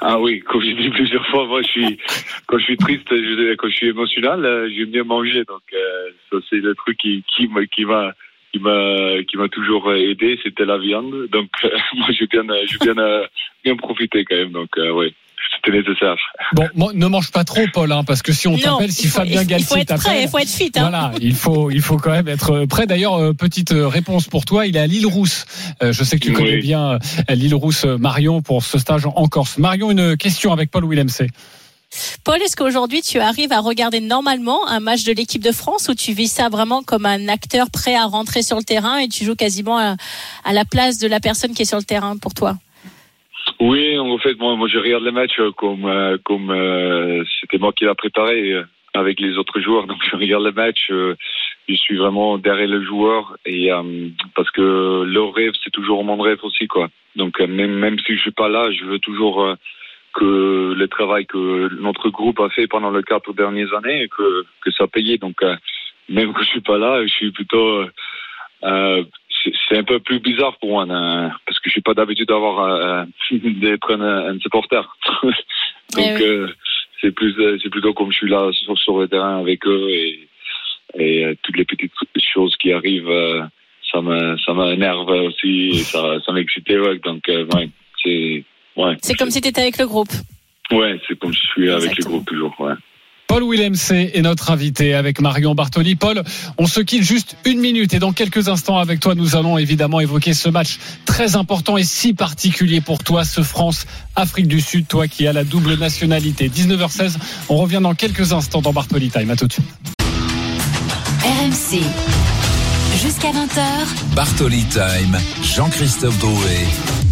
Ah 0.00 0.18
oui, 0.20 0.40
comme 0.40 0.62
j'ai 0.62 0.74
dit 0.74 0.88
plusieurs 0.90 1.26
fois, 1.26 1.46
moi 1.46 1.60
je 1.62 1.68
suis 1.68 1.98
quand 2.46 2.58
je 2.58 2.64
suis 2.64 2.76
triste, 2.76 3.08
je, 3.10 3.54
quand 3.56 3.68
je 3.68 3.74
suis 3.74 3.88
émotionnel, 3.88 4.44
euh, 4.44 4.70
j'aime 4.74 4.90
bien 4.90 5.04
manger, 5.04 5.44
donc 5.46 5.62
euh, 5.74 6.10
ça 6.30 6.36
c'est 6.48 6.56
le 6.56 6.74
truc 6.74 6.96
qui 6.96 7.24
qui 7.36 7.48
qui 7.74 7.84
m'a 7.84 8.12
qui 8.52 8.58
m'a 8.58 9.22
qui 9.28 9.36
m'a 9.36 9.48
toujours 9.48 9.92
aidé, 9.92 10.38
c'était 10.42 10.64
la 10.64 10.78
viande. 10.78 11.28
Donc 11.30 11.48
euh, 11.64 11.70
moi 11.96 12.08
j'ai 12.10 12.26
bien 12.26 12.42
j'ai 12.66 12.78
bien 12.92 13.22
bien 13.64 13.76
profité 13.76 14.24
quand 14.24 14.36
même. 14.36 14.52
Donc 14.52 14.70
euh, 14.78 14.92
ouais. 14.92 15.12
C'était 15.56 15.78
nécessaire. 15.78 16.16
Bon, 16.52 16.92
ne 16.94 17.06
mange 17.06 17.30
pas 17.30 17.44
trop, 17.44 17.62
Paul, 17.72 17.90
hein, 17.92 18.04
parce 18.04 18.22
que 18.22 18.32
si 18.32 18.48
on 18.48 18.56
t'appelle, 18.56 18.92
si 18.92 19.08
Fabien 19.08 19.44
Galtier 19.44 19.84
t'appelle, 19.84 20.22
il 20.22 20.28
faut 20.28 20.38
être 20.38 20.48
fit. 20.48 20.70
Hein. 20.76 20.80
Voilà, 20.80 21.12
il 21.20 21.34
faut, 21.34 21.70
il 21.70 21.80
faut 21.80 21.96
quand 21.96 22.10
même 22.10 22.28
être 22.28 22.66
prêt. 22.66 22.86
D'ailleurs, 22.86 23.14
euh, 23.14 23.32
petite 23.32 23.72
réponse 23.74 24.26
pour 24.28 24.44
toi, 24.44 24.66
il 24.66 24.76
est 24.76 24.80
à 24.80 24.86
l'île 24.86 25.06
Rousse. 25.06 25.46
Euh, 25.82 25.92
je 25.92 26.04
sais 26.04 26.18
que 26.18 26.24
tu 26.24 26.32
connais 26.32 26.56
Oui. 26.56 26.60
bien 26.60 26.92
euh, 26.94 26.98
l'île 27.30 27.54
Rousse, 27.54 27.84
Marion, 27.84 28.42
pour 28.42 28.62
ce 28.62 28.78
stage 28.78 29.06
en 29.06 29.26
Corse. 29.28 29.58
Marion, 29.58 29.90
une 29.90 30.16
question 30.16 30.52
avec 30.52 30.70
Paul 30.70 30.84
Willem 30.84 31.08
C. 31.08 31.28
Paul, 32.24 32.36
est-ce 32.42 32.56
qu'aujourd'hui 32.56 33.00
tu 33.00 33.18
arrives 33.18 33.52
à 33.52 33.60
regarder 33.60 34.00
normalement 34.00 34.68
un 34.68 34.80
match 34.80 35.04
de 35.04 35.12
l'équipe 35.12 35.42
de 35.42 35.52
France 35.52 35.88
où 35.88 35.94
tu 35.94 36.12
vis 36.12 36.28
ça 36.28 36.48
vraiment 36.50 36.82
comme 36.82 37.06
un 37.06 37.28
acteur 37.28 37.68
prêt 37.72 37.94
à 37.94 38.04
rentrer 38.04 38.42
sur 38.42 38.58
le 38.58 38.64
terrain 38.64 38.98
et 38.98 39.08
tu 39.08 39.24
joues 39.24 39.34
quasiment 39.34 39.78
à, 39.78 39.96
la 40.52 40.64
place 40.64 40.98
de 40.98 41.08
la 41.08 41.20
personne 41.20 41.54
qui 41.54 41.62
est 41.62 41.64
sur 41.64 41.78
le 41.78 41.84
terrain 41.84 42.16
pour 42.20 42.34
toi? 42.34 42.54
Oui, 43.60 43.98
en 43.98 44.18
fait, 44.18 44.38
moi, 44.38 44.56
je 44.68 44.78
regarde 44.78 45.04
les 45.04 45.10
matchs 45.10 45.40
euh, 45.40 45.50
comme 45.52 45.86
euh, 45.86 46.18
euh, 46.30 47.24
c'était 47.40 47.58
moi 47.58 47.72
qui 47.72 47.84
l'a 47.84 47.94
préparé 47.94 48.52
avec 48.92 49.18
les 49.20 49.38
autres 49.38 49.60
joueurs. 49.60 49.86
Donc 49.90 49.98
je 50.10 50.16
regarde 50.16 50.44
les 50.44 50.52
matchs. 50.52 50.90
je 50.90 51.74
suis 51.74 51.96
vraiment 51.96 52.36
derrière 52.36 52.68
le 52.68 52.84
joueur 52.84 53.38
et 53.46 53.70
parce 54.34 54.50
que 54.50 55.04
leur 55.04 55.32
rêve 55.32 55.52
c'est 55.64 55.70
toujours 55.70 56.04
mon 56.04 56.18
rêve 56.18 56.40
aussi 56.42 56.66
quoi. 56.66 56.88
Donc 57.16 57.40
même 57.40 57.74
même 57.74 57.98
si 58.00 58.16
je 58.16 58.20
suis 58.20 58.32
pas 58.32 58.48
là, 58.48 58.70
je 58.70 58.84
veux 58.84 58.98
toujours 58.98 59.56
que 60.18 60.74
le 60.82 60.88
travail 60.88 61.24
que 61.26 61.68
notre 61.80 62.08
groupe 62.10 62.40
a 62.40 62.48
fait 62.56 62.66
pendant 62.66 62.90
les 62.90 63.02
quatre 63.02 63.32
dernières 63.42 63.72
années 63.78 64.08
que 64.16 64.28
que 64.62 64.70
ça 64.78 64.86
payait. 64.86 65.18
Donc 65.18 65.36
euh, 65.42 65.56
même 66.08 66.32
que 66.34 66.42
je 66.44 66.48
suis 66.54 66.60
pas 66.70 66.78
là, 66.78 67.02
je 67.06 67.12
suis 67.18 67.30
plutôt 67.38 67.66
euh, 67.82 67.90
euh, 68.64 69.04
c'est- 69.68 69.76
un 69.78 69.84
peu 69.92 69.98
plus 70.00 70.20
bizarre 70.30 70.56
pour 70.58 70.70
moi 70.70 70.82
hein, 70.88 71.30
parce 71.46 71.58
que 71.60 71.68
je 71.70 71.74
suis 71.76 71.86
pas 71.88 71.94
d'habitude 71.94 72.28
d'avoir 72.28 72.56
d'être 73.30 73.90
un, 73.94 74.34
un 74.34 74.38
supporter. 74.40 74.82
Donc 75.22 75.32
Eh 75.98 76.14
oui. 76.16 76.22
euh, 76.22 76.48
c'est 77.00 77.12
plus 77.18 77.34
c'est 77.62 77.70
plutôt 77.70 77.94
comme 77.94 78.10
je 78.12 78.18
suis 78.18 78.28
là 78.36 78.50
sur, 78.52 78.76
sur 78.78 78.98
le 79.00 79.06
terrain 79.08 79.38
avec 79.44 79.66
eux 79.66 79.86
et 79.90 80.28
et 80.98 81.36
toutes 81.42 81.58
les 81.58 81.64
petites 81.66 81.92
choses 82.34 82.56
qui 82.56 82.72
arrivent 82.72 83.46
ça 83.92 84.00
me 84.00 84.36
ça 84.44 84.52
m'énerve 84.54 85.08
aussi 85.28 85.54
et 85.78 85.84
ça 85.92 86.02
ça 86.24 86.32
m'excite 86.32 86.68
ouais. 86.70 86.98
donc 87.08 87.22
euh, 87.28 87.44
ouais, 87.54 87.68
c'est 88.02 88.44
ouais 88.78 88.96
C'est 89.02 89.14
comme 89.14 89.30
si 89.30 89.40
tu 89.40 89.48
étais 89.48 89.60
avec 89.60 89.78
le 89.78 89.86
groupe. 89.86 90.10
ouais 90.72 90.98
c'est 91.06 91.18
comme 91.18 91.32
je 91.32 91.38
suis 91.52 91.70
avec 91.70 91.96
le 91.98 92.04
groupe 92.04 92.26
toujours 92.26 92.54
ouais 92.60 92.72
Paul 93.28 93.44
Willem 93.44 93.74
C 93.74 94.10
est 94.14 94.22
notre 94.22 94.50
invité 94.50 94.94
avec 94.94 95.20
Marion 95.20 95.54
Bartoli. 95.54 95.96
Paul, 95.96 96.22
on 96.56 96.66
se 96.66 96.80
quitte 96.80 97.02
juste 97.02 97.36
une 97.44 97.60
minute 97.60 97.92
et 97.92 97.98
dans 97.98 98.12
quelques 98.12 98.48
instants 98.48 98.78
avec 98.78 99.00
toi, 99.00 99.14
nous 99.14 99.36
allons 99.36 99.58
évidemment 99.58 100.00
évoquer 100.00 100.32
ce 100.32 100.48
match 100.48 100.78
très 101.04 101.36
important 101.36 101.76
et 101.76 101.84
si 101.84 102.14
particulier 102.14 102.80
pour 102.80 103.04
toi, 103.04 103.26
ce 103.26 103.42
France-Afrique 103.42 104.48
du 104.48 104.62
Sud, 104.62 104.88
toi 104.88 105.08
qui 105.08 105.26
as 105.26 105.34
la 105.34 105.44
double 105.44 105.74
nationalité. 105.74 106.48
19h16, 106.48 107.16
on 107.50 107.56
revient 107.58 107.80
dans 107.82 107.94
quelques 107.94 108.32
instants 108.32 108.62
dans 108.62 108.72
Bartoli 108.72 109.10
Time. 109.10 109.28
À 109.28 109.36
tout 109.36 109.46
de 109.46 109.52
suite. 109.52 109.66
RMC. 111.22 111.82
Jusqu'à 113.02 113.28
20h, 113.28 114.14
Bartoli 114.16 114.64
Time, 114.64 115.18
Jean-Christophe 115.42 116.18
Drouet. 116.18 117.07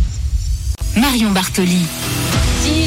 Marion 0.97 1.31
Bartoli. 1.31 1.87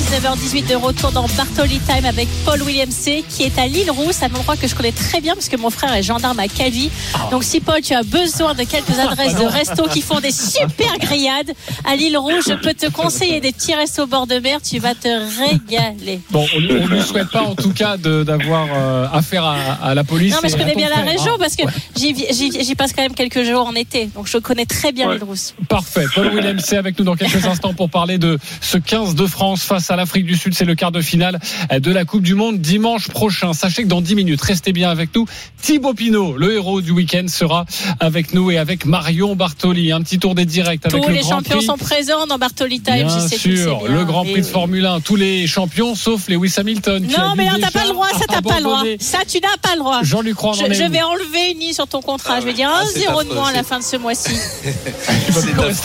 19h18 0.09 0.67
de 0.67 0.75
retour 0.75 1.11
dans 1.11 1.27
Bartoli 1.37 1.79
Time 1.81 2.03
avec 2.03 2.27
Paul 2.43 2.63
William 2.63 2.89
C 2.89 3.23
qui 3.29 3.43
est 3.43 3.59
à 3.59 3.67
l'île 3.67 3.91
Rousse, 3.91 4.23
un 4.23 4.33
endroit 4.33 4.57
que 4.57 4.67
je 4.67 4.73
connais 4.73 4.91
très 4.91 5.21
bien 5.21 5.35
parce 5.35 5.49
que 5.49 5.55
mon 5.55 5.69
frère 5.69 5.93
est 5.93 6.01
gendarme 6.01 6.39
à 6.39 6.47
Cavie. 6.47 6.89
Donc 7.29 7.43
si 7.43 7.59
Paul, 7.59 7.79
tu 7.81 7.93
as 7.93 8.01
besoin 8.01 8.55
de 8.55 8.63
quelques 8.63 8.97
adresses 8.97 9.35
de 9.35 9.45
restos 9.45 9.87
qui 9.87 10.01
font 10.01 10.19
des 10.19 10.31
super 10.31 10.97
grillades 10.99 11.51
à 11.85 11.95
l'île 11.95 12.17
Rouge, 12.17 12.45
je 12.47 12.55
peux 12.55 12.73
te 12.73 12.87
conseiller 12.89 13.39
des 13.39 13.51
petits 13.51 13.75
restos 13.75 14.03
au 14.03 14.07
bord 14.07 14.25
de 14.25 14.39
mer, 14.39 14.59
tu 14.67 14.79
vas 14.79 14.95
te 14.95 15.07
régaler. 15.07 16.21
Bon, 16.31 16.43
on 16.55 16.59
ne 16.59 16.87
lui 16.87 17.01
souhaite 17.03 17.29
pas 17.29 17.43
en 17.43 17.53
tout 17.53 17.73
cas 17.73 17.97
d'avoir 17.97 18.67
euh, 18.73 19.05
affaire 19.13 19.43
à, 19.45 19.57
à 19.83 19.93
la 19.93 20.03
police. 20.03 20.33
Non 20.33 20.39
mais 20.41 20.49
je 20.49 20.57
connais 20.57 20.75
bien 20.75 20.89
la 20.89 21.03
région 21.03 21.33
hein. 21.33 21.37
parce 21.37 21.55
que 21.55 21.63
j'y 21.95 22.75
passe 22.75 22.93
quand 22.93 23.03
même 23.03 23.13
quelques 23.13 23.43
jours 23.43 23.67
en 23.67 23.75
été, 23.75 24.07
donc 24.07 24.27
je 24.27 24.39
connais 24.39 24.65
très 24.65 24.91
bien 24.91 25.07
Ouais. 25.07 25.13
l'île 25.15 25.23
Rousse. 25.23 25.53
Parfait. 25.69 26.05
Paul 26.15 26.29
Willem, 26.33 26.59
c'est 26.59 26.77
avec 26.77 26.97
nous 26.97 27.05
dans 27.05 27.15
quelques 27.15 27.45
instants 27.45 27.75
pour 27.75 27.91
parler 27.91 28.17
de 28.17 28.39
ce 28.59 28.79
15 28.79 29.13
de 29.13 29.27
France 29.27 29.61
face 29.61 29.91
à 29.91 29.98
l'Afrique 29.99 30.25
du 30.25 30.35
Sud. 30.35 30.53
C'est 30.55 30.65
le 30.65 30.75
quart 30.75 30.91
de 30.91 31.01
finale 31.01 31.39
de 31.71 31.91
la 31.91 32.05
Coupe 32.05 32.23
du 32.23 32.35
Monde 32.35 32.59
dimanche 32.59 33.09
prochain. 33.09 33.53
Sachez 33.53 33.83
que 33.83 33.87
dans 33.87 34.01
10 34.01 34.15
minutes, 34.15 34.41
restez 34.41 34.71
bien 34.73 34.89
avec 34.89 35.13
nous. 35.15 35.25
Thibaut 35.61 35.93
Pinot, 35.93 36.37
le 36.37 36.53
héros 36.53 36.81
du 36.81 36.91
week-end, 36.91 37.25
sera 37.27 37.65
avec 37.99 38.33
nous 38.33 38.49
et 38.51 38.57
avec 38.57 38.85
Marion 38.85 39.35
Bartoli. 39.35 39.91
Un 39.91 40.01
petit 40.01 40.19
tour 40.19 40.35
des 40.35 40.45
directs 40.45 40.85
avec 40.85 41.01
Tous 41.01 41.07
le 41.09 41.13
les 41.15 41.19
Grand 41.21 41.29
champions 41.37 41.57
Prix. 41.57 41.65
sont 41.65 41.77
présents 41.77 42.25
dans 42.27 42.37
Bartoli 42.37 42.79
Time, 42.81 43.05
Bien 43.07 43.19
je 43.21 43.27
sais 43.27 43.37
sûr, 43.37 43.79
bien. 43.83 43.91
le 43.91 44.05
Grand 44.05 44.23
Eh 44.25 44.31
Prix 44.31 44.41
de 44.41 44.45
oui. 44.45 44.51
Formule 44.51 44.85
1, 44.85 45.01
tous 45.01 45.15
les 45.17 45.45
champions 45.47 45.95
sauf 45.95 46.27
Lewis 46.29 46.53
Hamilton. 46.57 47.03
Non, 47.17 47.33
mais 47.35 47.45
là, 47.45 47.53
t'as 47.59 47.71
pas 47.71 47.85
le 47.85 47.93
droit, 47.93 48.07
ça, 48.13 48.25
t'as 48.27 48.41
pas 48.41 48.57
le 48.57 48.63
droit. 48.63 48.83
Ça, 48.99 49.19
tu 49.27 49.39
n'as 49.39 49.57
pas 49.61 49.73
le 49.73 49.79
droit. 49.79 49.99
Jean-Luc 50.03 50.37
Roy, 50.37 50.53
Je, 50.53 50.73
je 50.73 50.83
vais 50.83 51.01
enlever 51.01 51.51
une 51.53 51.59
ligne 51.59 51.73
sur 51.73 51.87
ton 51.87 52.01
contrat. 52.01 52.39
je 52.39 52.45
vais 52.45 52.53
dire 52.53 52.69
Ah, 52.73 52.83
1-0 52.85 52.89
c'est 52.93 53.29
de 53.29 53.33
moins 53.33 53.49
à 53.49 53.53
la 53.53 53.63
fin 53.63 53.79
de 53.79 53.83
ce 53.83 53.97
mois-ci. 53.97 54.31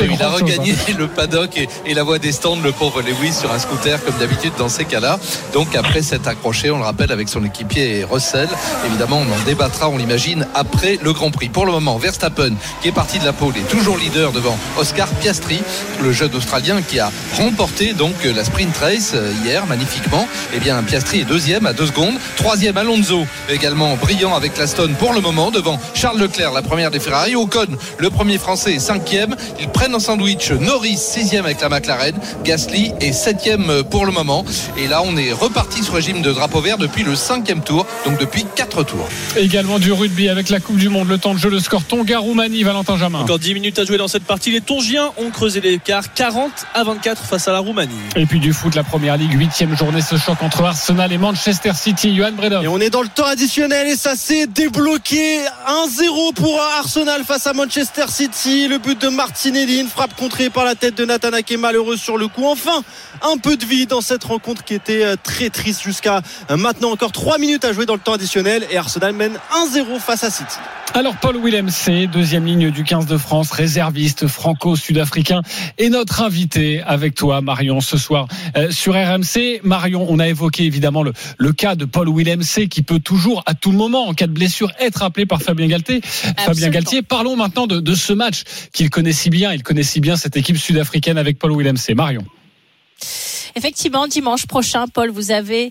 Il 0.00 0.22
a 0.22 0.26
hein. 0.28 0.30
regagné 0.30 0.74
le 0.98 1.08
paddock 1.08 1.56
et, 1.56 1.68
et 1.86 1.94
la 1.94 2.02
voie 2.02 2.18
des 2.18 2.32
stands, 2.32 2.56
le 2.62 2.72
pauvre 2.72 3.02
Lewis, 3.02 3.32
sur 3.32 3.52
un 3.52 3.58
scooter, 3.58 3.98
comme 4.04 4.16
d'habitude 4.18 4.52
dans 4.58 4.68
ces 4.68 4.84
cas-là. 4.84 5.18
Donc, 5.52 5.74
après 5.76 6.02
s'être 6.02 6.28
accroché, 6.28 6.70
on 6.70 6.78
le 6.78 6.84
rappelle, 6.84 7.12
avec 7.12 7.28
son 7.28 7.44
équipier 7.44 8.04
Russell, 8.04 8.48
évidemment, 8.86 9.18
on 9.18 9.32
en 9.32 9.44
débattra, 9.44 9.88
on 9.88 9.96
l'imagine, 9.96 10.46
après 10.54 10.98
le 11.02 11.12
Grand 11.12 11.30
Prix. 11.30 11.48
Pour 11.48 11.66
le 11.66 11.72
moment, 11.72 11.96
Verstappen, 11.98 12.54
qui 12.82 12.88
est 12.88 12.92
parti 12.92 13.18
de 13.18 13.24
la 13.24 13.32
pole, 13.32 13.54
est 13.56 13.68
toujours 13.68 13.96
leader 13.96 14.32
devant 14.32 14.56
Oscar 14.78 15.08
Piastri, 15.08 15.62
le 16.02 16.12
jeune 16.12 16.34
Australien 16.34 16.82
qui 16.82 16.98
a 16.98 17.10
remporté 17.36 17.92
donc 17.92 18.14
la 18.24 18.44
sprint 18.44 18.76
race 18.76 19.12
euh, 19.14 19.32
hier, 19.44 19.66
magnifiquement. 19.66 20.26
Eh 20.54 20.58
bien, 20.58 20.82
Piastri 20.82 21.20
est 21.20 21.24
deuxième 21.24 21.66
à 21.66 21.72
deux 21.72 21.86
secondes. 21.86 22.14
Troisième, 22.36 22.76
Alonso, 22.76 23.26
également 23.48 23.96
brillant 23.96 24.34
avec 24.34 24.56
l'Aston 24.56 24.90
pour 24.98 25.12
le 25.12 25.20
moment, 25.20 25.50
devant 25.50 25.78
Charles 25.94 26.18
Leclerc, 26.18 26.52
la 26.52 26.62
première 26.62 26.90
des 26.90 27.00
Ferrari. 27.00 27.36
Ocon, 27.36 27.66
le 27.98 28.10
premier 28.10 28.38
français, 28.38 28.78
cinquième. 28.78 29.36
Ils 29.60 29.68
prennent 29.68 29.94
en 29.94 30.00
sandwich 30.00 30.50
Norris, 30.50 30.96
sixième 30.96 31.44
avec 31.44 31.60
la 31.60 31.68
McLaren. 31.68 32.14
Gasly 32.44 32.92
est 33.00 33.12
septième 33.12 33.82
pour 33.94 34.06
le 34.06 34.10
moment. 34.10 34.44
Et 34.76 34.88
là, 34.88 35.02
on 35.04 35.16
est 35.16 35.30
reparti 35.30 35.84
sur 35.84 35.92
le 35.92 35.98
régime 35.98 36.20
de 36.20 36.32
drapeau 36.32 36.60
vert 36.60 36.78
depuis 36.78 37.04
le 37.04 37.14
cinquième 37.14 37.62
tour, 37.62 37.86
donc 38.04 38.18
depuis 38.18 38.44
quatre 38.56 38.82
tours. 38.82 39.06
Également 39.36 39.78
du 39.78 39.92
rugby 39.92 40.28
avec 40.28 40.48
la 40.48 40.58
Coupe 40.58 40.78
du 40.78 40.88
Monde, 40.88 41.06
le 41.06 41.16
temps 41.16 41.32
de 41.32 41.38
jeu, 41.38 41.48
le 41.48 41.60
score 41.60 41.84
Tonga-Roumanie, 41.84 42.64
Valentin 42.64 42.98
Jamin. 42.98 43.20
Encore 43.20 43.38
10 43.38 43.54
minutes 43.54 43.78
à 43.78 43.84
jouer 43.84 43.96
dans 43.96 44.08
cette 44.08 44.24
partie. 44.24 44.50
Les 44.50 44.60
Tongiens 44.60 45.12
ont 45.16 45.30
creusé 45.30 45.60
l'écart 45.60 46.12
40 46.12 46.50
à 46.74 46.82
24 46.82 47.22
face 47.22 47.46
à 47.46 47.52
la 47.52 47.60
Roumanie. 47.60 47.94
Et 48.16 48.26
puis 48.26 48.40
du 48.40 48.52
foot, 48.52 48.74
la 48.74 48.82
première 48.82 49.16
ligue, 49.16 49.32
huitième 49.32 49.76
journée, 49.76 50.00
ce 50.00 50.16
choc 50.16 50.42
entre 50.42 50.64
Arsenal 50.64 51.12
et 51.12 51.18
Manchester 51.18 51.70
City. 51.76 52.16
Johan 52.16 52.32
Bredov. 52.32 52.64
Et 52.64 52.68
on 52.68 52.80
est 52.80 52.90
dans 52.90 53.02
le 53.02 53.06
temps 53.06 53.26
additionnel 53.26 53.86
et 53.86 53.94
ça 53.94 54.16
s'est 54.16 54.48
débloqué 54.48 55.38
1-0 55.68 56.34
pour 56.34 56.60
Arsenal 56.78 57.22
face 57.22 57.46
à 57.46 57.52
Manchester 57.52 58.06
City. 58.08 58.66
Le 58.66 58.78
but 58.78 59.00
de 59.00 59.08
Martinelli, 59.08 59.78
une 59.78 59.88
frappe 59.88 60.16
contrée 60.16 60.50
par 60.50 60.64
la 60.64 60.74
tête 60.74 60.96
de 60.96 61.04
Nathan 61.04 61.32
Ake, 61.32 61.54
malheureux 61.56 61.96
sur 61.96 62.18
le 62.18 62.26
coup. 62.26 62.46
Enfin, 62.48 62.82
un 63.22 63.38
peu 63.38 63.56
de 63.56 63.64
vie 63.64 63.83
dans 63.86 64.00
cette 64.00 64.24
rencontre 64.24 64.64
qui 64.64 64.74
était 64.74 65.04
euh, 65.04 65.16
très 65.22 65.50
triste 65.50 65.82
jusqu'à 65.82 66.22
euh, 66.50 66.56
maintenant. 66.56 66.90
Encore 66.90 67.12
3 67.12 67.38
minutes 67.38 67.64
à 67.64 67.72
jouer 67.72 67.86
dans 67.86 67.94
le 67.94 68.00
temps 68.00 68.14
additionnel 68.14 68.66
et 68.70 68.76
Arsenal 68.76 69.12
mène 69.12 69.38
1-0 69.72 69.98
face 69.98 70.24
à 70.24 70.30
City. 70.30 70.56
Alors 70.92 71.16
Paul 71.16 71.36
Willem, 71.42 71.70
c'est 71.70 72.06
deuxième 72.06 72.46
ligne 72.46 72.70
du 72.70 72.84
15 72.84 73.06
de 73.06 73.16
France, 73.16 73.50
réserviste 73.50 74.28
franco-sud-africain 74.28 75.42
et 75.78 75.88
notre 75.88 76.22
invité 76.22 76.82
avec 76.82 77.14
toi 77.14 77.40
Marion 77.40 77.80
ce 77.80 77.98
soir 77.98 78.28
euh, 78.56 78.70
sur 78.70 78.94
RMC. 78.94 79.60
Marion, 79.64 80.06
on 80.08 80.18
a 80.18 80.28
évoqué 80.28 80.64
évidemment 80.64 81.02
le, 81.02 81.12
le 81.36 81.52
cas 81.52 81.74
de 81.74 81.84
Paul 81.84 82.14
Willem 82.14 82.42
C 82.42 82.68
qui 82.68 82.82
peut 82.82 83.00
toujours 83.00 83.42
à 83.46 83.54
tout 83.54 83.72
moment 83.72 84.06
en 84.06 84.14
cas 84.14 84.26
de 84.26 84.32
blessure 84.32 84.70
être 84.78 85.02
appelé 85.02 85.26
par 85.26 85.42
Fabien 85.42 85.66
Galtier. 85.66 86.00
Fabien 86.38 86.68
Galtier, 86.68 87.02
parlons 87.02 87.36
maintenant 87.36 87.66
de, 87.66 87.80
de 87.80 87.94
ce 87.94 88.12
match 88.12 88.42
qu'il 88.72 88.90
connaît 88.90 89.12
si 89.12 89.30
bien. 89.30 89.52
Il 89.52 89.62
connaît 89.62 89.82
si 89.82 90.00
bien 90.00 90.16
cette 90.16 90.36
équipe 90.36 90.58
sud-africaine 90.58 91.18
avec 91.18 91.38
Paul 91.38 91.56
Willem 91.56 91.76
C. 91.76 91.94
Marion. 91.94 92.24
Effectivement, 93.56 94.06
dimanche 94.06 94.46
prochain, 94.46 94.86
Paul, 94.92 95.10
vous 95.10 95.30
avez 95.30 95.70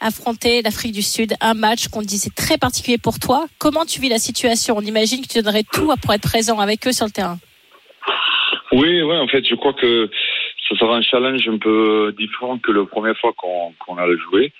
affronté 0.00 0.62
l'Afrique 0.62 0.92
du 0.92 1.02
Sud, 1.02 1.34
un 1.40 1.54
match 1.54 1.88
qu'on 1.88 2.02
disait 2.02 2.30
très 2.36 2.58
particulier 2.58 2.98
pour 2.98 3.18
toi. 3.18 3.46
Comment 3.58 3.84
tu 3.84 4.00
vis 4.00 4.08
la 4.08 4.18
situation? 4.18 4.76
On 4.76 4.82
imagine 4.82 5.20
que 5.22 5.28
tu 5.28 5.42
donnerais 5.42 5.64
tout 5.72 5.92
pour 6.02 6.12
être 6.12 6.22
présent 6.22 6.60
avec 6.60 6.86
eux 6.86 6.92
sur 6.92 7.06
le 7.06 7.10
terrain. 7.10 7.38
Oui, 8.72 9.02
en 9.02 9.26
fait, 9.28 9.44
je 9.48 9.54
crois 9.54 9.72
que 9.72 10.10
ça 10.68 10.76
sera 10.76 10.96
un 10.96 11.02
challenge 11.02 11.48
un 11.48 11.58
peu 11.58 12.14
différent 12.18 12.58
que 12.58 12.72
la 12.72 12.84
première 12.84 13.16
fois 13.18 13.32
qu'on 13.36 13.72
qu'on 13.78 13.96
a 13.98 14.06
joué. 14.16 14.52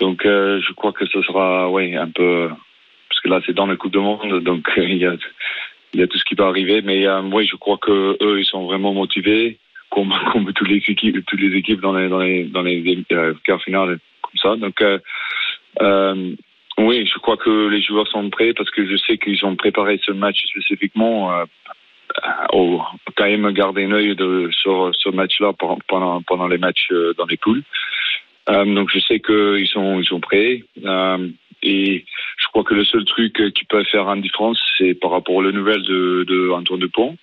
Donc, 0.00 0.24
euh, 0.24 0.60
je 0.66 0.72
crois 0.72 0.92
que 0.92 1.06
ce 1.06 1.20
sera, 1.22 1.66
un 1.66 2.10
peu, 2.10 2.48
parce 3.08 3.20
que 3.20 3.28
là, 3.28 3.40
c'est 3.44 3.52
dans 3.52 3.66
la 3.66 3.76
Coupe 3.76 3.92
du 3.92 3.98
Monde, 3.98 4.42
donc 4.42 4.68
il 4.76 4.96
y 4.96 5.06
a, 5.06 5.14
il 5.92 6.00
y 6.00 6.02
a 6.02 6.06
tout 6.06 6.18
ce 6.18 6.24
qui 6.24 6.34
peut 6.34 6.44
arriver. 6.44 6.80
Mais 6.82 7.06
euh, 7.06 7.20
oui, 7.22 7.46
je 7.46 7.56
crois 7.56 7.78
que 7.78 8.16
eux, 8.20 8.40
ils 8.40 8.46
sont 8.46 8.64
vraiment 8.64 8.94
motivés, 8.94 9.58
comme, 9.90 10.14
comme 10.32 10.52
toutes 10.52 10.68
les 10.68 10.82
équipes, 10.88 11.24
toutes 11.26 11.40
les 11.40 11.56
équipes 11.56 11.80
dans 11.80 11.92
les 11.92 12.08
dans 12.08 12.18
les 12.18 12.44
dans 12.44 12.64
euh, 12.64 13.34
quarts 13.44 13.62
finales 13.62 13.98
comme 14.22 14.38
ça. 14.40 14.56
Donc, 14.56 14.80
euh, 14.80 14.98
euh, 15.80 16.34
oui, 16.78 17.06
je 17.06 17.18
crois 17.18 17.36
que 17.36 17.68
les 17.68 17.82
joueurs 17.82 18.08
sont 18.08 18.30
prêts 18.30 18.54
parce 18.54 18.70
que 18.70 18.86
je 18.86 18.96
sais 18.96 19.18
qu'ils 19.18 19.44
ont 19.44 19.56
préparé 19.56 20.00
ce 20.04 20.12
match 20.12 20.44
spécifiquement. 20.46 21.32
Euh, 21.32 21.44
au, 22.52 22.82
quand 23.16 23.24
même 23.24 23.48
garder 23.52 23.84
un 23.84 23.92
œil 23.92 24.16
de, 24.16 24.50
sur 24.50 24.90
ce 24.98 25.10
match-là 25.10 25.52
pendant 25.88 26.22
pendant 26.22 26.48
les 26.48 26.58
matchs 26.58 26.88
dans 27.16 27.26
les 27.26 27.36
poules. 27.36 27.62
Donc 28.48 28.90
je 28.92 28.98
sais 28.98 29.20
qu'ils 29.20 29.68
sont 29.68 30.00
ils 30.00 30.06
sont 30.06 30.18
prêts. 30.18 30.64
Et 31.62 32.04
je 32.36 32.46
crois 32.48 32.64
que 32.64 32.74
le 32.74 32.84
seul 32.84 33.04
truc 33.04 33.34
qui 33.54 33.64
peut 33.64 33.84
faire 33.84 34.08
une 34.08 34.22
différence, 34.22 34.60
c'est 34.76 34.94
par 34.94 35.12
rapport 35.12 35.36
aux 35.36 35.52
nouvelles 35.52 35.84
de, 35.84 36.24
de 36.26 36.50
Antoine 36.50 36.80
Dupont. 36.80 37.16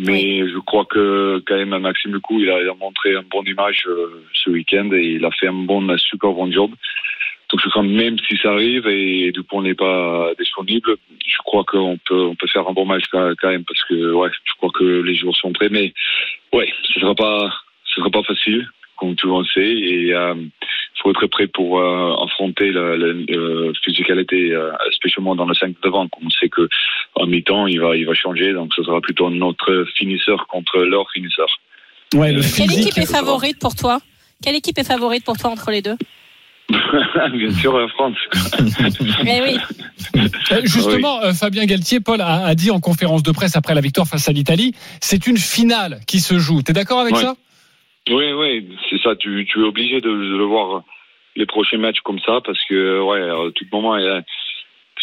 Mais 0.00 0.48
je 0.48 0.58
crois 0.58 0.86
que 0.86 1.42
quand 1.46 1.56
même 1.56 1.76
Maxime 1.78 2.14
Lecou, 2.14 2.40
il 2.40 2.50
a, 2.50 2.62
il 2.62 2.68
a 2.68 2.74
montré 2.74 3.12
une 3.12 3.28
bonne 3.30 3.46
image 3.46 3.84
euh, 3.86 4.24
ce 4.32 4.50
week-end 4.50 4.90
et 4.92 5.02
il 5.02 5.24
a 5.24 5.30
fait 5.30 5.48
un 5.48 5.52
bon, 5.52 5.86
un 5.90 5.98
super 5.98 6.32
bon 6.32 6.50
job. 6.50 6.70
Donc 7.50 7.60
je 7.62 7.68
crois 7.68 7.82
que 7.82 7.88
même 7.88 8.16
si 8.28 8.36
ça 8.36 8.52
arrive 8.52 8.86
et 8.86 9.32
Dupont 9.32 9.62
n'est 9.62 9.74
pas 9.74 10.30
disponible, 10.38 10.96
je 11.26 11.38
crois 11.44 11.64
qu'on 11.64 11.98
peut 12.06 12.22
on 12.22 12.34
peut 12.36 12.46
faire 12.46 12.66
un 12.68 12.72
bon 12.72 12.86
match 12.86 13.04
quand 13.10 13.32
quand 13.40 13.50
même 13.50 13.64
parce 13.64 13.82
que 13.84 14.12
ouais, 14.12 14.30
je 14.44 14.52
crois 14.56 14.70
que 14.72 14.84
les 15.02 15.16
joueurs 15.16 15.36
sont 15.36 15.52
prêts. 15.52 15.68
Mais 15.68 15.92
ouais, 16.52 16.72
ce 16.84 17.00
sera 17.00 17.14
pas 17.14 17.50
ce 17.84 17.96
sera 17.96 18.10
pas 18.10 18.22
facile 18.22 18.68
comme 19.00 19.16
tout 19.16 19.26
le 19.26 19.32
monde 19.32 19.46
sait 19.52 19.60
et 19.72 20.12
euh, 20.14 20.34
faut 21.02 21.10
être 21.10 21.26
prêt 21.28 21.46
pour 21.46 21.80
euh, 21.80 22.14
affronter 22.22 22.70
la, 22.70 22.94
la, 22.96 23.06
la 23.14 23.72
physicalité, 23.82 24.52
euh, 24.52 24.70
spécialement 24.92 25.34
dans 25.34 25.46
le 25.46 25.54
5 25.54 25.74
devant. 25.82 26.06
On 26.22 26.28
sait 26.30 26.50
que 26.50 26.68
en 27.14 27.26
mi-temps 27.26 27.66
il 27.66 27.80
va 27.80 27.96
il 27.96 28.06
va 28.06 28.12
changer, 28.14 28.52
donc 28.52 28.72
ce 28.76 28.82
sera 28.82 29.00
plutôt 29.00 29.30
notre 29.30 29.86
finisseur 29.96 30.46
contre 30.46 30.78
leur 30.80 31.10
finisseur. 31.10 31.46
Ouais, 32.14 32.32
le 32.32 32.42
Quelle 32.42 32.78
équipe 32.78 32.98
est 32.98 33.10
favorite 33.10 33.58
pour 33.58 33.74
toi? 33.74 33.98
Quelle 34.42 34.56
équipe 34.56 34.78
est 34.78 34.86
favorite 34.86 35.24
pour 35.24 35.36
toi 35.38 35.50
entre 35.50 35.70
les 35.70 35.80
deux? 35.82 35.96
Bien 37.32 37.50
sûr, 37.52 37.78
la 37.78 37.88
France. 37.88 38.16
Oui. 39.24 39.58
Justement, 40.64 41.20
Fabien 41.34 41.64
Galtier, 41.66 42.00
Paul 42.00 42.20
a, 42.20 42.44
a 42.46 42.54
dit 42.54 42.70
en 42.70 42.80
conférence 42.80 43.22
de 43.22 43.32
presse 43.32 43.56
après 43.56 43.74
la 43.74 43.80
victoire 43.80 44.06
face 44.06 44.28
à 44.28 44.32
l'Italie, 44.32 44.74
c'est 45.00 45.26
une 45.26 45.36
finale 45.36 46.00
qui 46.06 46.20
se 46.20 46.38
joue. 46.38 46.62
T'es 46.62 46.72
d'accord 46.72 47.00
avec 47.00 47.14
Ouais. 47.14 47.22
ça? 47.22 47.34
Oui, 48.10 48.32
oui, 48.32 48.68
c'est 48.88 49.00
ça. 49.00 49.14
Tu, 49.16 49.46
tu 49.46 49.60
es 49.60 49.64
obligé 49.64 50.00
de, 50.00 50.10
le 50.10 50.44
voir 50.44 50.82
les 51.36 51.46
prochains 51.46 51.78
matchs 51.78 52.00
comme 52.00 52.18
ça 52.20 52.40
parce 52.44 52.62
que, 52.64 53.00
ouais, 53.00 53.22
à 53.22 53.52
tout 53.54 53.64
moment, 53.72 53.96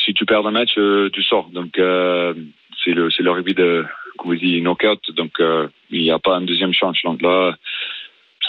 si 0.03 0.13
tu 0.13 0.25
perds 0.25 0.45
un 0.45 0.51
match, 0.51 0.77
euh, 0.77 1.09
tu 1.11 1.23
sors. 1.23 1.49
Donc, 1.49 1.77
euh, 1.79 2.33
c'est 2.83 2.91
le, 2.91 3.09
le 3.17 3.31
rugby 3.31 3.53
de, 3.53 3.85
comme 4.17 4.31
on 4.31 4.35
dit, 4.35 4.61
knockout. 4.61 4.99
Donc, 5.11 5.39
euh, 5.39 5.67
il 5.89 6.01
n'y 6.01 6.11
a 6.11 6.19
pas 6.19 6.37
une 6.37 6.45
deuxième 6.45 6.73
chance. 6.73 6.97
Donc 7.03 7.21
là, 7.21 7.55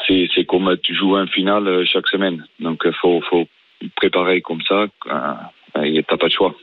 c'est, 0.06 0.44
comme 0.46 0.76
tu 0.82 0.94
joues 0.94 1.16
un 1.16 1.26
final 1.26 1.86
chaque 1.86 2.08
semaine. 2.08 2.44
Donc, 2.60 2.82
il 2.84 2.92
faut, 2.94 3.20
faut 3.22 3.48
préparer 3.96 4.40
comme 4.40 4.62
ça. 4.62 4.86
Euh, 5.06 5.82
et 5.82 6.02
t'as 6.02 6.16
pas 6.16 6.28
de 6.28 6.32
choix. 6.32 6.54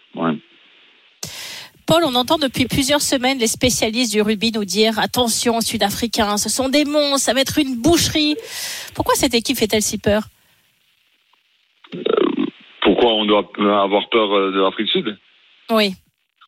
Paul, 1.88 2.04
on 2.04 2.16
entend 2.16 2.38
depuis 2.38 2.66
plusieurs 2.66 3.02
semaines 3.02 3.38
les 3.38 3.48
spécialistes 3.48 4.12
du 4.12 4.22
rugby 4.22 4.52
nous 4.52 4.66
dire 4.66 4.98
attention, 5.00 5.62
Sud-Africains, 5.62 6.38
ce 6.38 6.50
sont 6.50 6.70
des 6.70 6.84
monstres, 6.86 7.20
ça 7.20 7.34
va 7.34 7.42
être 7.42 7.60
une 7.60 7.80
boucherie. 7.80 8.36
Pourquoi 8.96 9.16
cette 9.16 9.36
équipe 9.36 9.58
fait-elle 9.58 9.82
si 9.82 10.00
peur? 10.00 10.24
Pourquoi 12.82 13.14
on 13.14 13.26
doit 13.26 13.50
avoir 13.84 14.10
peur 14.10 14.34
euh, 14.34 14.52
de 14.52 14.62
l'Afrique 14.62 14.88
du 14.88 14.92
Sud? 14.92 15.18
Oui. 15.70 15.94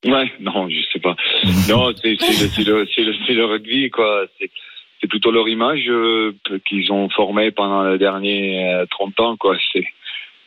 Ouais, 0.06 0.32
non, 0.40 0.70
je 0.70 0.80
sais 0.94 1.00
pas. 1.00 1.16
Non, 1.70 1.94
c'est 2.02 2.10
le, 2.10 2.82
le, 2.82 2.88
c'est 3.26 3.34
le, 3.34 3.46
rugby, 3.46 3.90
quoi. 3.90 4.26
C'est 4.40 5.08
plutôt 5.08 5.32
leur 5.32 5.48
image 5.48 5.84
euh, 5.88 6.34
qu'ils 6.68 6.92
ont 6.92 7.10
formée 7.10 7.52
pendant 7.52 7.84
les 7.84 7.98
derniers 7.98 8.74
euh, 8.74 8.86
30 8.90 9.20
ans, 9.20 9.38
quoi. 9.38 9.56
C'est 9.74 9.86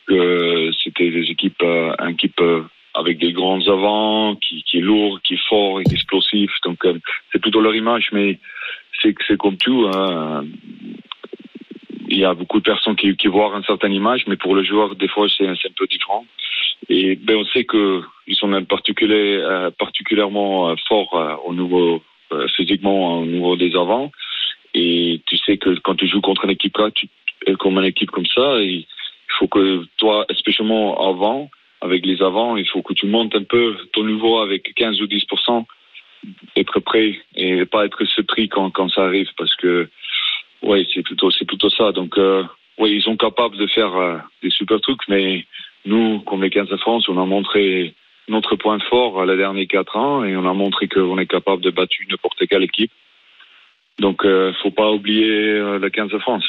que 0.07 0.71
c'était 0.83 1.09
des 1.09 1.29
équipes, 1.29 1.61
euh, 1.63 1.93
une 1.99 2.13
équipe 2.13 2.39
euh, 2.41 2.63
avec 2.93 3.17
des 3.19 3.31
grands 3.31 3.65
avants, 3.67 4.35
qui, 4.35 4.63
qui 4.63 4.77
est 4.77 4.81
lourd, 4.81 5.19
qui 5.23 5.35
est 5.35 5.47
fort, 5.47 5.81
qui 5.81 5.91
est 5.91 5.95
explosif. 5.95 6.51
Donc, 6.63 6.85
euh, 6.85 6.97
c'est 7.31 7.39
plutôt 7.39 7.61
leur 7.61 7.75
image, 7.75 8.09
mais 8.11 8.39
c'est 9.01 9.15
c'est 9.27 9.37
comme 9.37 9.57
tout. 9.57 9.89
hein. 9.93 10.45
Il 12.07 12.17
y 12.17 12.25
a 12.25 12.33
beaucoup 12.33 12.59
de 12.59 12.63
personnes 12.63 12.97
qui, 12.97 13.15
qui 13.15 13.27
voient 13.27 13.55
une 13.55 13.63
certaine 13.63 13.93
image, 13.93 14.25
mais 14.27 14.35
pour 14.35 14.53
le 14.53 14.63
joueur, 14.63 14.95
des 14.95 15.07
fois, 15.07 15.27
c'est 15.29 15.47
un 15.47 15.55
peu 15.77 15.87
différent. 15.87 16.25
Et 16.89 17.15
ben, 17.15 17.37
on 17.37 17.45
sait 17.45 17.63
que 17.63 18.01
ils 18.27 18.35
sont 18.35 18.47
même 18.47 18.65
particulier, 18.65 19.37
euh, 19.39 19.71
particulièrement 19.71 20.69
euh, 20.69 20.75
forts 20.87 21.41
au 21.45 21.53
niveau 21.53 22.03
physiquement 22.55 23.19
au 23.19 23.25
niveau 23.25 23.57
des 23.57 23.75
avants. 23.75 24.09
Et 24.73 25.19
tu 25.25 25.35
sais 25.37 25.57
que 25.57 25.77
quand 25.79 25.95
tu 25.95 26.07
joues 26.07 26.21
contre 26.21 26.45
une 26.45 26.51
équipe 26.51 26.77
tu, 26.95 27.09
comme 27.59 27.77
une 27.77 27.85
équipe 27.85 28.09
comme 28.11 28.25
ça, 28.25 28.61
il 28.61 28.85
faut 29.37 29.47
que 29.47 29.85
toi, 29.97 30.25
spécialement 30.37 31.09
avant, 31.09 31.49
avec 31.81 32.05
les 32.05 32.21
avants, 32.21 32.57
il 32.57 32.67
faut 32.67 32.81
que 32.81 32.93
tu 32.93 33.07
montes 33.07 33.35
un 33.35 33.43
peu 33.43 33.75
ton 33.93 34.05
niveau 34.05 34.39
avec 34.39 34.73
15 34.75 35.01
ou 35.01 35.05
10% 35.05 35.65
être 36.55 36.79
prêt 36.79 37.19
et 37.35 37.65
pas 37.65 37.85
être 37.85 38.05
surpris 38.05 38.47
quand, 38.47 38.69
quand 38.69 38.89
ça 38.89 39.03
arrive 39.05 39.29
parce 39.37 39.55
que 39.55 39.89
ouais 40.61 40.85
c'est 40.93 41.01
plutôt 41.01 41.31
c'est 41.31 41.45
plutôt 41.45 41.69
ça. 41.69 41.91
Donc 41.91 42.17
euh, 42.17 42.43
ouais 42.77 42.91
ils 42.91 43.01
sont 43.01 43.17
capables 43.17 43.57
de 43.57 43.67
faire 43.67 43.95
euh, 43.95 44.17
des 44.43 44.51
super 44.51 44.79
trucs 44.81 45.07
mais 45.07 45.45
nous 45.85 46.19
comme 46.19 46.43
les 46.43 46.51
15 46.51 46.69
de 46.69 46.77
France 46.77 47.09
on 47.09 47.19
a 47.19 47.25
montré 47.25 47.95
notre 48.27 48.55
point 48.55 48.79
fort 48.89 49.25
la 49.25 49.35
dernière 49.35 49.67
quatre 49.67 49.97
ans 49.97 50.23
et 50.23 50.35
on 50.37 50.47
a 50.47 50.53
montré 50.53 50.87
qu'on 50.87 51.17
est 51.17 51.25
capable 51.25 51.63
de 51.63 51.71
battre 51.71 51.95
n'importe 52.09 52.45
quelle 52.47 52.63
équipe. 52.63 52.91
Donc 53.99 54.25
euh, 54.25 54.53
faut 54.61 54.71
pas 54.71 54.91
oublier 54.91 55.29
euh, 55.29 55.79
la 55.79 55.89
15 55.89 56.11
de 56.11 56.19
France 56.19 56.45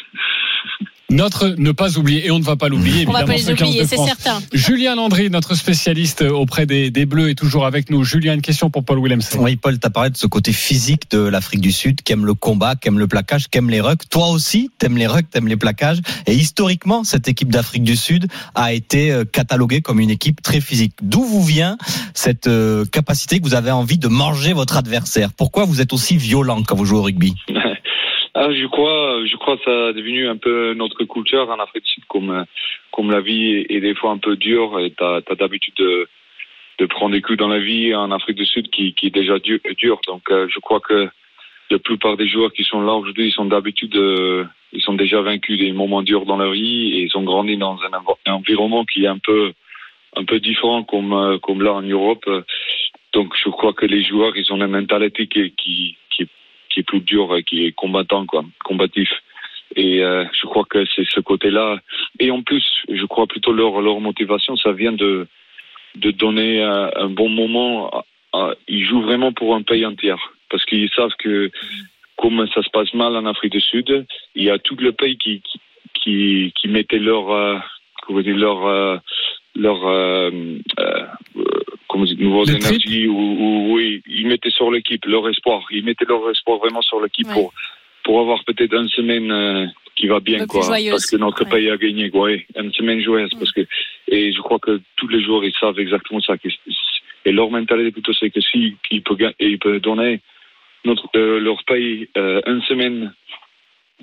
Notre 1.12 1.48
ne 1.58 1.72
pas 1.72 1.98
oublier, 1.98 2.26
et 2.26 2.30
on 2.30 2.38
ne 2.38 2.44
va 2.44 2.56
pas 2.56 2.68
l'oublier, 2.68 3.04
On 3.06 3.12
va 3.12 3.24
pas 3.24 3.34
les 3.34 3.42
ce 3.42 3.52
15 3.52 3.68
oublier, 3.68 3.86
c'est 3.86 3.98
certain. 3.98 4.40
Julien 4.54 4.94
Landry, 4.94 5.28
notre 5.28 5.54
spécialiste 5.54 6.22
auprès 6.22 6.64
des, 6.64 6.90
des 6.90 7.04
Bleus, 7.04 7.28
est 7.28 7.34
toujours 7.34 7.66
avec 7.66 7.90
nous. 7.90 8.02
Julien, 8.02 8.32
une 8.32 8.40
question 8.40 8.70
pour 8.70 8.82
Paul 8.82 8.98
Willemsen. 8.98 9.38
Oui, 9.40 9.56
Paul, 9.56 9.78
t'as 9.78 9.90
parlé 9.90 10.08
de 10.08 10.16
ce 10.16 10.26
côté 10.26 10.52
physique 10.52 11.10
de 11.10 11.18
l'Afrique 11.18 11.60
du 11.60 11.70
Sud, 11.70 12.00
qui 12.00 12.14
aime 12.14 12.24
le 12.24 12.32
combat, 12.32 12.76
qui 12.76 12.88
aime 12.88 12.98
le 12.98 13.06
plaquage, 13.06 13.48
qui 13.48 13.58
aime 13.58 13.68
les 13.68 13.82
rucks. 13.82 14.08
Toi 14.08 14.28
aussi, 14.28 14.70
t'aimes 14.78 14.96
les 14.96 15.06
rucks, 15.06 15.28
t'aimes 15.30 15.48
les 15.48 15.58
plaquages. 15.58 16.00
Et 16.26 16.32
historiquement, 16.32 17.04
cette 17.04 17.28
équipe 17.28 17.50
d'Afrique 17.50 17.84
du 17.84 17.96
Sud 17.96 18.28
a 18.54 18.72
été 18.72 19.12
euh, 19.12 19.24
cataloguée 19.24 19.82
comme 19.82 20.00
une 20.00 20.10
équipe 20.10 20.40
très 20.40 20.62
physique. 20.62 20.94
D'où 21.02 21.24
vous 21.24 21.44
vient 21.44 21.76
cette 22.14 22.46
euh, 22.46 22.86
capacité 22.86 23.38
que 23.38 23.44
vous 23.44 23.54
avez 23.54 23.70
envie 23.70 23.98
de 23.98 24.08
manger 24.08 24.54
votre 24.54 24.78
adversaire? 24.78 25.32
Pourquoi 25.36 25.66
vous 25.66 25.82
êtes 25.82 25.92
aussi 25.92 26.16
violent 26.16 26.62
quand 26.62 26.74
vous 26.74 26.86
jouez 26.86 26.98
au 26.98 27.02
rugby? 27.02 27.34
Ah, 28.34 28.50
je 28.50 28.66
crois, 28.66 29.26
je 29.26 29.36
crois 29.36 29.58
que 29.58 29.64
ça 29.64 29.88
a 29.88 29.92
devenu 29.92 30.26
un 30.26 30.38
peu 30.38 30.72
notre 30.72 31.04
culture 31.04 31.50
en 31.50 31.58
Afrique 31.60 31.84
du 31.84 31.90
Sud, 31.90 32.04
comme, 32.06 32.46
comme 32.90 33.10
la 33.10 33.20
vie 33.20 33.66
est 33.68 33.80
des 33.80 33.94
fois 33.94 34.10
un 34.10 34.18
peu 34.18 34.36
dure 34.36 34.80
et 34.80 34.90
t'as 34.92 35.20
as, 35.28 35.34
d'habitude 35.34 35.74
de, 35.76 36.08
de 36.78 36.86
prendre 36.86 37.12
des 37.12 37.20
coups 37.20 37.38
dans 37.38 37.48
la 37.48 37.58
vie 37.58 37.94
en 37.94 38.10
Afrique 38.10 38.38
du 38.38 38.46
Sud 38.46 38.70
qui, 38.70 38.94
qui 38.94 39.08
est 39.08 39.10
déjà 39.10 39.38
dur. 39.38 39.58
dur. 39.76 40.00
Donc, 40.06 40.22
euh, 40.30 40.48
je 40.48 40.58
crois 40.60 40.80
que 40.80 41.10
la 41.70 41.78
plupart 41.78 42.16
des 42.16 42.26
joueurs 42.26 42.52
qui 42.52 42.64
sont 42.64 42.80
là 42.80 42.94
aujourd'hui, 42.94 43.26
ils 43.26 43.32
sont 43.32 43.44
d'habitude, 43.44 43.96
euh, 43.96 44.44
ils 44.72 44.82
sont 44.82 44.94
déjà 44.94 45.20
vaincus 45.20 45.58
des 45.58 45.72
moments 45.72 46.02
durs 46.02 46.24
dans 46.24 46.38
leur 46.38 46.52
vie 46.52 46.94
et 46.94 47.02
ils 47.02 47.16
ont 47.18 47.24
grandi 47.24 47.58
dans 47.58 47.78
un, 47.82 47.92
env- 47.98 48.16
un 48.24 48.32
environnement 48.32 48.86
qui 48.86 49.04
est 49.04 49.08
un 49.08 49.18
peu, 49.18 49.52
un 50.16 50.24
peu 50.24 50.40
différent 50.40 50.84
comme, 50.84 51.12
euh, 51.12 51.38
comme 51.38 51.60
là 51.60 51.74
en 51.74 51.82
Europe. 51.82 52.24
Donc, 53.12 53.34
je 53.36 53.50
crois 53.50 53.74
que 53.74 53.84
les 53.84 54.02
joueurs, 54.02 54.34
ils 54.38 54.50
ont 54.52 54.56
une 54.56 54.68
mentalité 54.68 55.26
qui, 55.26 55.50
qui, 55.52 55.96
qui, 56.72 56.80
est 56.80 56.84
plus 56.84 57.00
dure, 57.00 57.34
euh, 57.34 57.40
qui 57.40 57.66
est 57.66 57.72
combattant, 57.72 58.26
quoi, 58.26 58.44
combatif. 58.64 59.10
Et 59.76 60.02
euh, 60.02 60.24
je 60.32 60.46
crois 60.46 60.64
que 60.68 60.84
c'est 60.94 61.08
ce 61.08 61.20
côté-là. 61.20 61.78
Et 62.18 62.30
en 62.30 62.42
plus, 62.42 62.64
je 62.88 63.04
crois 63.06 63.26
plutôt 63.26 63.52
leur 63.52 64.00
motivation, 64.00 64.56
ça 64.56 64.72
vient 64.72 64.92
de 64.92 65.26
de 65.96 66.10
donner 66.10 66.62
un, 66.62 67.10
bon 67.10 67.28
moment. 67.28 67.90
ils 68.66 68.84
jouent 68.84 69.02
vraiment 69.02 69.32
pour 69.32 69.54
un 69.54 69.62
pays 69.62 69.84
entier 69.84 70.14
parce 70.50 70.64
qu'ils 70.64 70.90
savent 70.90 71.14
que 71.18 71.50
comme 72.16 72.46
ça 72.54 72.62
se 72.62 72.70
passe 72.70 72.94
mal 72.94 73.16
en 73.16 73.26
Afrique 73.26 73.52
du 73.52 73.60
Sud, 73.60 74.06
il 74.34 74.44
y 74.44 74.50
a 74.50 74.58
tout 74.58 74.76
le 74.76 74.92
pays 74.92 75.16
qui 75.18 75.42
qui 75.94 76.52
qui, 76.54 76.68
mettait 76.68 76.98
leur 76.98 77.30
euh, 77.30 77.58
leur 78.08 78.66
euh, 78.66 78.98
leur 79.54 79.86
nouvelles 81.98 82.46
trip. 82.46 82.64
énergies 82.64 83.06
ou, 83.08 83.18
ou 83.18 83.74
oui, 83.74 84.02
ils 84.06 84.26
mettaient 84.26 84.50
sur 84.50 84.70
l'équipe 84.70 85.04
leur 85.06 85.28
espoir. 85.28 85.62
Ils 85.70 85.84
mettaient 85.84 86.04
leur 86.08 86.28
espoir 86.30 86.58
vraiment 86.58 86.82
sur 86.82 87.00
l'équipe 87.00 87.26
Ouais. 87.28 87.34
pour 87.34 87.52
pour 88.04 88.20
avoir 88.20 88.42
peut-être 88.44 88.74
une 88.74 88.88
semaine 88.88 89.30
euh, 89.30 89.66
qui 89.94 90.08
va 90.08 90.18
bien 90.18 90.44
quoi 90.46 90.66
parce 90.90 91.06
que 91.06 91.16
notre 91.16 91.44
Ouais. 91.44 91.50
pays 91.50 91.70
a 91.70 91.76
gagné 91.76 92.10
quoi 92.10 92.22
ouais, 92.22 92.46
une 92.56 92.72
semaine 92.72 93.00
joyeuse 93.00 93.30
parce 93.38 93.52
que 93.52 93.60
et 94.08 94.32
je 94.32 94.40
crois 94.40 94.58
que 94.58 94.80
tous 94.96 95.06
les 95.06 95.22
joueurs 95.22 95.44
ils 95.44 95.54
savent 95.60 95.78
exactement 95.78 96.20
ça 96.20 96.34
et 97.24 97.30
leur 97.30 97.48
mentalité 97.50 97.92
plutôt 97.92 98.12
c'est 98.12 98.30
que 98.30 98.40
si 98.40 98.74
ils 98.90 99.02
peuvent 99.02 99.32
ils 99.38 99.58
peuvent 99.60 99.78
donner 99.80 100.20
notre, 100.84 101.08
euh, 101.16 101.40
leur 101.40 101.62
paye 101.64 102.08
euh, 102.16 102.40
une 102.46 102.62
semaine, 102.62 103.14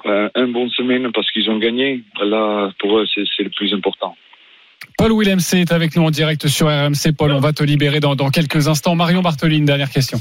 euh, 0.05 0.29
un 0.35 0.47
bon 0.47 0.69
semaine 0.69 1.11
parce 1.11 1.29
qu'ils 1.31 1.49
ont 1.49 1.57
gagné, 1.57 2.01
là, 2.21 2.71
pour 2.79 2.99
eux, 2.99 3.05
c'est 3.13 3.43
le 3.43 3.49
plus 3.49 3.73
important. 3.73 4.15
Paul 4.97 5.13
Willem 5.13 5.39
est 5.39 5.71
avec 5.71 5.95
nous 5.95 6.03
en 6.03 6.11
direct 6.11 6.47
sur 6.47 6.67
RMC. 6.67 7.13
Paul, 7.17 7.31
on 7.31 7.39
va 7.39 7.53
te 7.53 7.63
libérer 7.63 7.99
dans, 7.99 8.15
dans 8.15 8.29
quelques 8.29 8.67
instants. 8.67 8.95
Marion 8.95 9.21
Bartoli, 9.21 9.57
une 9.57 9.65
dernière 9.65 9.89
question. 9.89 10.19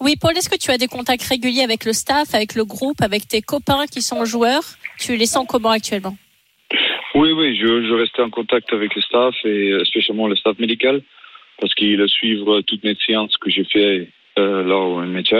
Oui, 0.00 0.16
Paul, 0.20 0.36
est-ce 0.36 0.48
que 0.48 0.56
tu 0.56 0.70
as 0.70 0.78
des 0.78 0.88
contacts 0.88 1.24
réguliers 1.24 1.62
avec 1.62 1.84
le 1.84 1.92
staff, 1.92 2.34
avec 2.34 2.54
le 2.54 2.64
groupe, 2.64 3.02
avec 3.02 3.28
tes 3.28 3.42
copains 3.42 3.86
qui 3.86 4.02
sont 4.02 4.24
joueurs? 4.24 4.62
Tu 4.98 5.16
les 5.16 5.26
sens 5.26 5.46
comment 5.48 5.70
actuellement? 5.70 6.16
Oui, 7.14 7.32
oui, 7.32 7.56
je, 7.56 7.66
je 7.86 7.92
restais 7.92 8.22
en 8.22 8.30
contact 8.30 8.72
avec 8.72 8.94
le 8.94 9.02
staff 9.02 9.34
et 9.44 9.72
euh, 9.72 9.84
spécialement 9.84 10.26
le 10.26 10.36
staff 10.36 10.58
médical 10.58 11.02
parce 11.60 11.74
qu'il 11.74 12.00
a 12.00 12.08
suivre 12.08 12.62
toutes 12.62 12.82
mes 12.84 12.96
séances 13.06 13.36
que 13.36 13.50
j'ai 13.50 13.64
fait 13.64 14.08
euh, 14.38 14.64
là 14.64 14.76
au 14.76 15.02
métier 15.02 15.38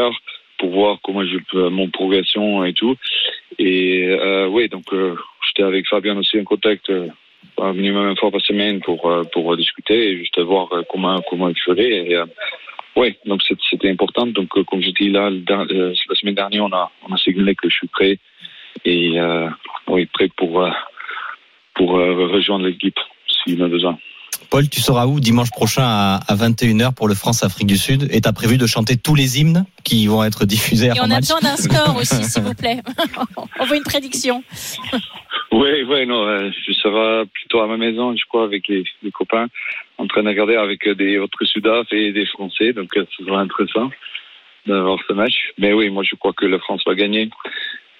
pour 0.58 0.70
voir 0.70 0.98
comment 1.02 1.24
je 1.24 1.38
peux 1.50 1.70
mon 1.70 1.88
progression 1.88 2.64
et 2.64 2.74
tout. 2.74 2.94
Et 3.58 4.06
euh, 4.08 4.46
oui, 4.48 4.68
donc 4.68 4.92
euh, 4.92 5.16
j'étais 5.48 5.66
avec 5.66 5.88
Fabien 5.88 6.16
aussi 6.18 6.38
en 6.38 6.44
contact 6.44 6.90
euh, 6.90 7.08
un 7.58 7.72
minimum 7.72 8.08
une 8.10 8.16
fois 8.16 8.30
par 8.30 8.40
semaine 8.40 8.80
pour 8.80 9.10
euh, 9.10 9.24
pour 9.32 9.56
discuter 9.56 10.10
et 10.10 10.18
juste 10.18 10.38
voir 10.40 10.72
euh, 10.72 10.82
comment 10.90 11.20
comment 11.28 11.48
il 11.48 11.58
ferait. 11.58 11.90
Et, 11.90 12.16
euh, 12.16 12.26
oui, 12.96 13.16
donc 13.24 13.42
c'était 13.70 13.90
important. 13.90 14.26
Donc 14.26 14.48
comme 14.48 14.82
je 14.82 14.90
dis 14.90 15.10
là, 15.10 15.30
la 15.30 16.14
semaine 16.14 16.34
dernière, 16.34 16.64
on 16.64 16.72
a 16.72 16.90
on 17.08 17.14
a 17.14 17.16
signalé 17.18 17.54
que 17.54 17.68
je 17.68 17.74
suis 17.74 17.88
prêt 17.88 18.18
et 18.84 19.20
euh, 19.20 19.48
oui 19.88 20.06
prêt 20.06 20.28
pour 20.36 20.68
pour 21.74 21.90
rejoindre 21.92 22.66
l'équipe 22.66 22.98
s'il 23.26 23.62
en 23.62 23.66
a 23.66 23.68
besoin. 23.68 23.98
Paul, 24.50 24.68
tu 24.68 24.80
seras 24.80 25.06
où 25.06 25.20
dimanche 25.20 25.50
prochain 25.50 25.84
à, 25.84 26.20
à 26.26 26.34
21h 26.34 26.92
pour 26.94 27.06
le 27.06 27.14
France-Afrique 27.14 27.68
du 27.68 27.76
Sud? 27.76 28.08
Et 28.10 28.20
t'as 28.20 28.32
prévu 28.32 28.58
de 28.58 28.66
chanter 28.66 28.96
tous 28.96 29.14
les 29.14 29.40
hymnes 29.40 29.64
qui 29.84 30.08
vont 30.08 30.24
être 30.24 30.44
diffusés 30.44 30.86
Et 30.86 30.90
avant 30.90 31.06
on 31.06 31.10
a 31.12 31.20
besoin 31.20 31.38
d'un 31.40 31.56
score 31.56 31.96
aussi, 32.00 32.24
s'il 32.24 32.42
vous 32.42 32.54
plaît. 32.54 32.80
on 33.60 33.64
veut 33.64 33.76
une 33.76 33.84
prédiction. 33.84 34.42
Oui, 35.52 35.82
oui, 35.88 36.06
non, 36.06 36.26
euh, 36.26 36.50
je 36.66 36.72
serai 36.72 37.26
plutôt 37.26 37.60
à 37.60 37.68
ma 37.68 37.76
maison, 37.76 38.14
je 38.16 38.24
crois, 38.28 38.44
avec 38.44 38.66
les, 38.66 38.84
les 39.02 39.10
copains, 39.12 39.46
en 39.98 40.06
train 40.06 40.22
de 40.22 40.28
regarder 40.28 40.56
avec 40.56 40.86
euh, 40.86 40.94
des 40.94 41.18
autres 41.18 41.44
Sudaf 41.44 41.86
et 41.92 42.12
des 42.12 42.26
Français, 42.26 42.72
donc 42.72 42.96
euh, 42.96 43.04
ce 43.16 43.24
sera 43.24 43.40
intéressant 43.40 43.90
d'avoir 44.66 44.98
ce 45.06 45.12
match. 45.12 45.52
Mais 45.58 45.72
oui, 45.72 45.90
moi 45.90 46.02
je 46.02 46.16
crois 46.16 46.32
que 46.32 46.46
la 46.46 46.58
France 46.58 46.82
va 46.86 46.94
gagner. 46.94 47.30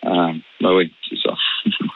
Euh, 0.05 0.33
bah 0.61 0.75
oui, 0.75 0.93
c'est 1.11 1.17
ça. 1.23 1.35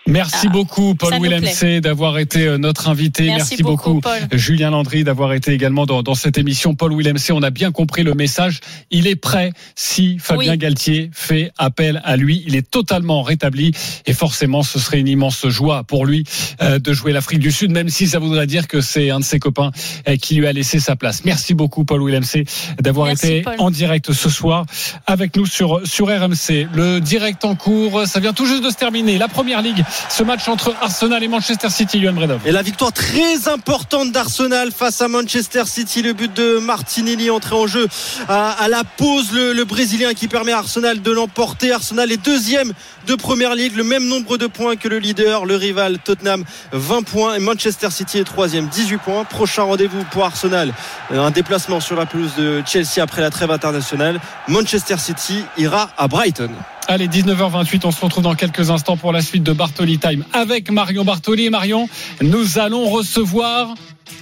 Merci 0.07 0.49
beaucoup, 0.49 0.95
Paul 0.95 1.11
ça 1.11 1.17
nous 1.17 1.25
Willem 1.25 1.41
plaît. 1.41 1.51
C, 1.51 1.81
d'avoir 1.81 2.19
été 2.19 2.47
euh, 2.47 2.59
notre 2.59 2.89
invité. 2.89 3.25
Merci 3.25 3.63
beaucoup, 3.63 4.01
Paul. 4.01 4.13
Julien 4.33 4.71
Landry, 4.71 5.03
d'avoir 5.03 5.33
été 5.33 5.53
également 5.53 5.87
dans, 5.87 6.03
dans 6.03 6.15
cette 6.15 6.37
émission. 6.37 6.75
Paul 6.75 6.95
Willem 6.95 7.17
C, 7.17 7.33
on 7.33 7.43
a 7.43 7.49
bien 7.51 7.73
compris 7.73 8.03
le 8.03 8.13
message. 8.13 8.61
Il 8.91 9.07
est 9.07 9.17
prêt 9.17 9.53
si 9.75 10.19
Fabien 10.19 10.53
Oui. 10.53 10.59
Galtier 10.59 11.11
fait 11.13 11.53
appel 11.57 12.03
à 12.05 12.17
lui. 12.17 12.45
Il 12.47 12.55
est 12.55 12.71
totalement 12.71 13.23
rétabli 13.23 13.73
et 14.05 14.13
forcément, 14.13 14.63
ce 14.63 14.79
serait 14.79 15.01
une 15.01 15.09
immense 15.09 15.49
joie 15.49 15.85
pour 15.85 16.05
lui 16.05 16.25
euh, 16.61 16.79
de 16.79 16.93
jouer 16.93 17.13
l'Afrique 17.13 17.41
du 17.41 17.51
Sud, 17.51 17.71
même 17.71 17.89
si 17.89 18.07
ça 18.07 18.19
voudrait 18.19 18.47
dire 18.47 18.69
que 18.69 18.83
c'est 18.83 19.09
un 19.09 19.21
de 19.21 19.25
ses 19.25 19.39
copains 19.39 19.71
euh, 20.07 20.17
qui 20.17 20.35
lui 20.35 20.47
a 20.47 20.53
laissé 20.53 20.81
sa 20.81 20.97
place. 20.97 21.25
Merci 21.25 21.55
beaucoup, 21.55 21.85
Paul 21.85 22.05
Willem 22.05 22.25
C, 22.25 22.45
d'avoir 22.79 23.09
été 23.09 23.41
Paul. 23.41 23.55
en 23.59 23.71
direct 23.71 24.13
ce 24.13 24.29
soir 24.29 24.67
avec 25.07 25.35
nous 25.35 25.47
sur, 25.47 25.81
sur 25.87 26.09
RMC. 26.09 26.69
Le 26.75 27.01
direct 27.01 27.45
en 27.47 27.55
cours, 27.55 28.07
ça 28.07 28.21
vient 28.21 28.35
tout 28.35 28.47
juste 28.47 28.63
de 28.63 28.71
se 28.71 28.77
terminer. 28.77 29.04
La 29.05 29.29
première 29.29 29.61
ligue, 29.61 29.85
ce 30.09 30.23
match 30.23 30.49
entre 30.49 30.75
Arsenal 30.81 31.23
et 31.23 31.29
Manchester 31.29 31.69
City, 31.69 32.01
Bredov. 32.01 32.41
Et 32.47 32.53
la 32.53 32.63
victoire 32.63 32.91
très 32.91 33.49
importante 33.49 34.13
d'Arsenal 34.13 34.73
face 34.73 35.03
à 35.03 35.09
Manchester 35.09 35.65
City, 35.67 36.01
le 36.01 36.15
but 36.15 36.33
de 36.33 36.59
Martinelli 36.59 37.29
entré 37.29 37.55
en 37.55 37.67
jeu 37.67 37.87
à, 38.31 38.67
la 38.71 38.83
pause, 38.83 39.31
le, 39.33 39.63
Brésilien 39.65 40.15
qui 40.15 40.27
permet 40.27 40.53
à 40.53 40.59
Arsenal 40.59 41.03
de 41.03 41.11
l'emporter. 41.11 41.71
Arsenal 41.71 42.11
est 42.13 42.25
deuxième 42.25 42.73
de 43.07 43.15
Première 43.15 43.55
Ligue, 43.55 43.77
le 43.77 43.85
même 43.85 44.09
nombre 44.09 44.39
de 44.39 44.47
points 44.47 44.77
que 44.77 44.89
le 44.89 44.99
leader, 44.99 45.45
le 45.45 45.57
rival 45.57 45.99
Tottenham, 45.99 46.43
20 46.73 47.03
points. 47.03 47.35
Et 47.35 47.41
Manchester 47.41 47.91
City 47.91 48.19
est 48.19 48.25
troisième, 48.25 48.69
18 48.69 48.97
points. 48.99 49.25
Prochain 49.25 49.65
rendez-vous 49.65 50.03
pour 50.13 50.25
Arsenal, 50.25 50.73
un 51.11 51.31
déplacement 51.31 51.81
sur 51.81 51.97
la 51.97 52.07
pelouse 52.07 52.37
de 52.39 52.63
Chelsea 52.65 53.03
après 53.03 53.21
la 53.21 53.29
trêve 53.29 53.51
internationale. 53.51 54.19
Manchester 54.49 54.97
City 54.97 55.45
ira 55.59 55.91
à 55.99 56.09
Brighton. 56.09 56.51
Allez, 56.87 57.09
19h28, 57.09 57.81
on 57.87 57.91
se 57.91 58.01
retrouve 58.01 58.23
dans 58.25 58.35
quelques 58.35 58.71
instants 58.71 58.97
pour 58.97 59.13
la 59.13 59.23
suite 59.23 59.43
de 59.43 59.53
Bartoli 59.53 59.99
Time 59.99 60.25
avec 60.33 60.71
Marion 60.71 61.05
Bartoli. 61.05 61.47
Et 61.47 61.51
Marion, 61.51 61.89
nous 62.21 62.59
allons 62.59 62.89
recevoir 62.91 63.75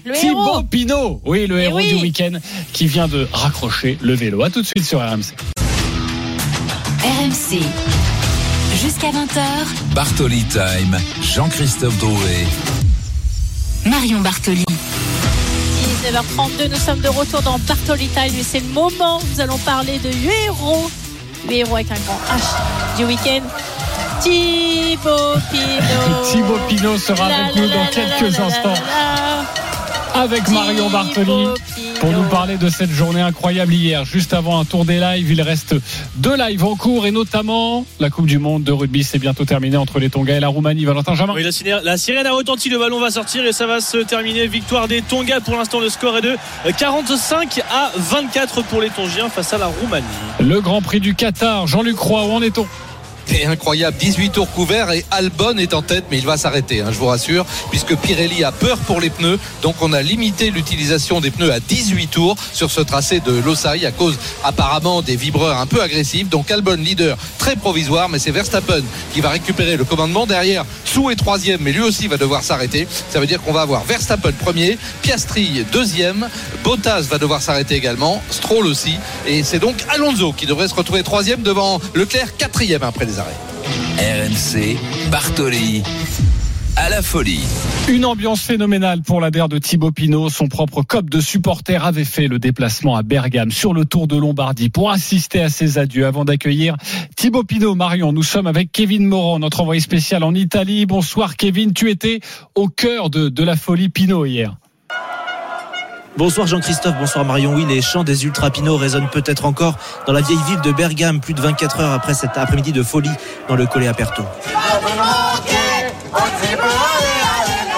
Le 0.04 0.12
Thibaut 0.14 0.44
héros. 0.46 0.62
Pinot. 0.62 1.20
Oui, 1.24 1.46
le 1.48 1.58
Eh 1.60 1.64
héros 1.64 1.76
oui. 1.78 1.88
du 1.88 2.02
week-end 2.02 2.32
qui 2.72 2.86
vient 2.86 3.08
de 3.08 3.28
raccrocher 3.32 3.98
le 4.00 4.14
vélo. 4.14 4.42
À 4.42 4.50
tout 4.50 4.62
de 4.62 4.66
suite 4.66 4.84
sur 4.84 5.00
RMC. 5.00 5.34
RMC. 7.02 7.60
Jusqu'à 8.80 9.10
20h, 9.10 9.94
Bartoli 9.94 10.44
Time, 10.44 10.98
Jean-Christophe 11.20 11.98
Drouet. 11.98 12.46
Marion 13.86 14.20
Bartoli. 14.20 14.64
19h32, 16.04 16.70
nous 16.70 16.76
sommes 16.76 17.00
de 17.00 17.08
retour 17.08 17.42
dans 17.42 17.58
Bartoli 17.60 18.06
Time 18.08 18.34
et 18.38 18.42
c'est 18.42 18.60
le 18.60 18.66
moment 18.68 19.18
où 19.18 19.22
nous 19.34 19.40
allons 19.40 19.58
parler 19.58 19.98
de 19.98 20.08
héros, 20.46 20.90
le 21.46 21.52
héros 21.52 21.76
avec 21.76 21.90
un 21.90 22.00
grand 22.06 22.20
H 22.28 22.96
du 22.96 23.04
week-end. 23.04 23.42
Thibaut 24.20 25.34
Pinot. 25.50 26.22
Thibaut 26.30 26.58
Pinot 26.68 26.98
sera 26.98 27.28
La, 27.28 27.44
avec 27.44 27.56
la, 27.56 27.62
nous 27.62 27.68
la, 27.68 27.76
dans 27.76 27.90
quelques 27.90 28.38
instants. 28.40 28.74
Avec 30.14 30.48
Marion 30.48 30.90
Bartoli 30.90 31.46
pour 32.00 32.10
nous 32.10 32.22
parler 32.24 32.56
de 32.56 32.68
cette 32.68 32.90
journée 32.90 33.20
incroyable 33.20 33.72
hier. 33.72 34.04
Juste 34.04 34.34
avant 34.34 34.58
un 34.60 34.64
tour 34.64 34.84
des 34.84 34.98
lives, 34.98 35.30
il 35.30 35.40
reste 35.42 35.74
deux 36.16 36.36
lives 36.36 36.64
en 36.64 36.76
cours 36.76 37.06
et 37.06 37.10
notamment 37.10 37.84
la 38.00 38.10
Coupe 38.10 38.26
du 38.26 38.38
Monde 38.38 38.64
de 38.64 38.72
rugby. 38.72 39.04
C'est 39.04 39.18
bientôt 39.18 39.44
terminé 39.44 39.76
entre 39.76 39.98
les 39.98 40.10
Tonga 40.10 40.36
et 40.36 40.40
la 40.40 40.48
Roumanie. 40.48 40.84
Valentin 40.84 41.14
Jamin. 41.14 41.34
Oui, 41.34 41.42
la, 41.42 41.52
sirène, 41.52 41.80
la 41.84 41.96
sirène 41.96 42.26
a 42.26 42.32
retenti, 42.32 42.68
le 42.68 42.78
ballon 42.78 43.00
va 43.00 43.10
sortir 43.10 43.44
et 43.44 43.52
ça 43.52 43.66
va 43.66 43.80
se 43.80 43.98
terminer. 43.98 44.46
Victoire 44.46 44.88
des 44.88 45.02
Tonga. 45.02 45.40
Pour 45.40 45.56
l'instant, 45.56 45.80
le 45.80 45.88
score 45.88 46.18
est 46.18 46.22
de 46.22 46.36
45 46.76 47.60
à 47.70 47.92
24 47.96 48.62
pour 48.64 48.80
les 48.80 48.90
Tongiens 48.90 49.28
face 49.28 49.52
à 49.52 49.58
la 49.58 49.66
Roumanie. 49.66 50.06
Le 50.40 50.60
Grand 50.60 50.82
Prix 50.82 51.00
du 51.00 51.14
Qatar. 51.14 51.66
Jean-Luc 51.66 51.98
Roy, 51.98 52.24
où 52.24 52.32
en 52.32 52.42
est-on? 52.42 52.66
C'est 53.26 53.46
incroyable, 53.46 53.96
18 53.98 54.30
tours 54.30 54.50
couverts 54.50 54.90
et 54.92 55.04
Albon 55.10 55.56
est 55.56 55.74
en 55.74 55.82
tête, 55.82 56.04
mais 56.10 56.18
il 56.18 56.26
va 56.26 56.36
s'arrêter, 56.36 56.80
hein, 56.80 56.88
je 56.90 56.98
vous 56.98 57.06
rassure, 57.06 57.46
puisque 57.70 57.96
Pirelli 57.96 58.44
a 58.44 58.52
peur 58.52 58.78
pour 58.78 59.00
les 59.00 59.10
pneus. 59.10 59.38
Donc 59.62 59.76
on 59.80 59.92
a 59.92 60.02
limité 60.02 60.50
l'utilisation 60.50 61.20
des 61.20 61.30
pneus 61.30 61.52
à 61.52 61.60
18 61.60 62.08
tours 62.08 62.36
sur 62.52 62.70
ce 62.70 62.80
tracé 62.80 63.20
de 63.20 63.32
Losail 63.32 63.86
à 63.86 63.92
cause 63.92 64.18
apparemment 64.44 65.02
des 65.02 65.16
vibreurs 65.16 65.58
un 65.58 65.66
peu 65.66 65.82
agressifs. 65.82 66.28
Donc 66.28 66.50
Albon 66.50 66.74
leader 66.74 67.16
très 67.38 67.56
provisoire, 67.56 68.08
mais 68.08 68.18
c'est 68.18 68.30
Verstappen 68.30 68.82
qui 69.12 69.20
va 69.20 69.30
récupérer 69.30 69.76
le 69.76 69.84
commandement 69.84 70.26
derrière. 70.26 70.64
Sou 70.84 71.10
est 71.10 71.16
troisième, 71.16 71.60
mais 71.62 71.72
lui 71.72 71.80
aussi 71.80 72.08
va 72.08 72.16
devoir 72.16 72.42
s'arrêter. 72.42 72.86
Ça 73.10 73.20
veut 73.20 73.26
dire 73.26 73.42
qu'on 73.42 73.52
va 73.52 73.62
avoir 73.62 73.84
Verstappen 73.84 74.32
premier, 74.32 74.78
Piastri 75.02 75.64
deuxième, 75.72 76.28
Bottas 76.64 77.02
va 77.02 77.18
devoir 77.18 77.42
s'arrêter 77.42 77.74
également, 77.74 78.22
Stroll 78.30 78.66
aussi, 78.66 78.96
et 79.26 79.42
c'est 79.42 79.58
donc 79.58 79.76
Alonso 79.88 80.32
qui 80.32 80.46
devrait 80.46 80.68
se 80.68 80.74
retrouver 80.74 81.02
troisième 81.02 81.42
devant 81.42 81.80
Leclerc 81.94 82.36
quatrième 82.36 82.82
après 82.82 83.04
les 83.04 83.18
arrêts. 83.18 83.21
RMC, 83.98 84.76
Bartoli, 85.10 85.82
à 86.76 86.88
la 86.88 87.02
folie. 87.02 87.44
Une 87.88 88.04
ambiance 88.04 88.42
phénoménale 88.42 89.02
pour 89.02 89.20
l'adhère 89.20 89.48
de 89.48 89.58
Thibaut 89.58 89.90
Pinot. 89.90 90.30
Son 90.30 90.48
propre 90.48 90.82
COP 90.82 91.10
de 91.10 91.20
supporters 91.20 91.84
avait 91.84 92.04
fait 92.04 92.28
le 92.28 92.38
déplacement 92.38 92.96
à 92.96 93.02
Bergame 93.02 93.50
sur 93.50 93.74
le 93.74 93.84
Tour 93.84 94.06
de 94.06 94.16
Lombardie 94.16 94.70
pour 94.70 94.90
assister 94.90 95.40
à 95.40 95.48
ses 95.48 95.78
adieux 95.78 96.06
avant 96.06 96.24
d'accueillir 96.24 96.76
Thibaut 97.16 97.44
Pinot. 97.44 97.74
Marion, 97.74 98.12
nous 98.12 98.22
sommes 98.22 98.46
avec 98.46 98.72
Kevin 98.72 99.06
Moran, 99.06 99.38
notre 99.38 99.60
envoyé 99.60 99.80
spécial 99.80 100.24
en 100.24 100.34
Italie. 100.34 100.86
Bonsoir 100.86 101.36
Kevin, 101.36 101.72
tu 101.72 101.90
étais 101.90 102.20
au 102.54 102.68
cœur 102.68 103.10
de, 103.10 103.28
de 103.28 103.44
la 103.44 103.56
folie 103.56 103.88
Pinot 103.88 104.26
hier. 104.26 104.56
Bonsoir 106.18 106.46
Jean-Christophe, 106.46 106.94
bonsoir 106.98 107.24
Marion. 107.24 107.54
Oui, 107.54 107.64
les 107.66 107.80
chants 107.80 108.04
des 108.04 108.26
ultrapinots 108.26 108.76
résonnent 108.76 109.08
peut-être 109.08 109.46
encore 109.46 109.78
dans 110.06 110.12
la 110.12 110.20
vieille 110.20 110.42
ville 110.46 110.60
de 110.60 110.70
Bergame, 110.70 111.20
plus 111.20 111.32
de 111.32 111.40
24 111.40 111.80
heures 111.80 111.92
après 111.92 112.12
cet 112.12 112.36
après-midi 112.36 112.72
de 112.72 112.82
folie 112.82 113.10
dans 113.48 113.56
le 113.56 113.66
Colle 113.66 113.86
Aperto. 113.86 114.22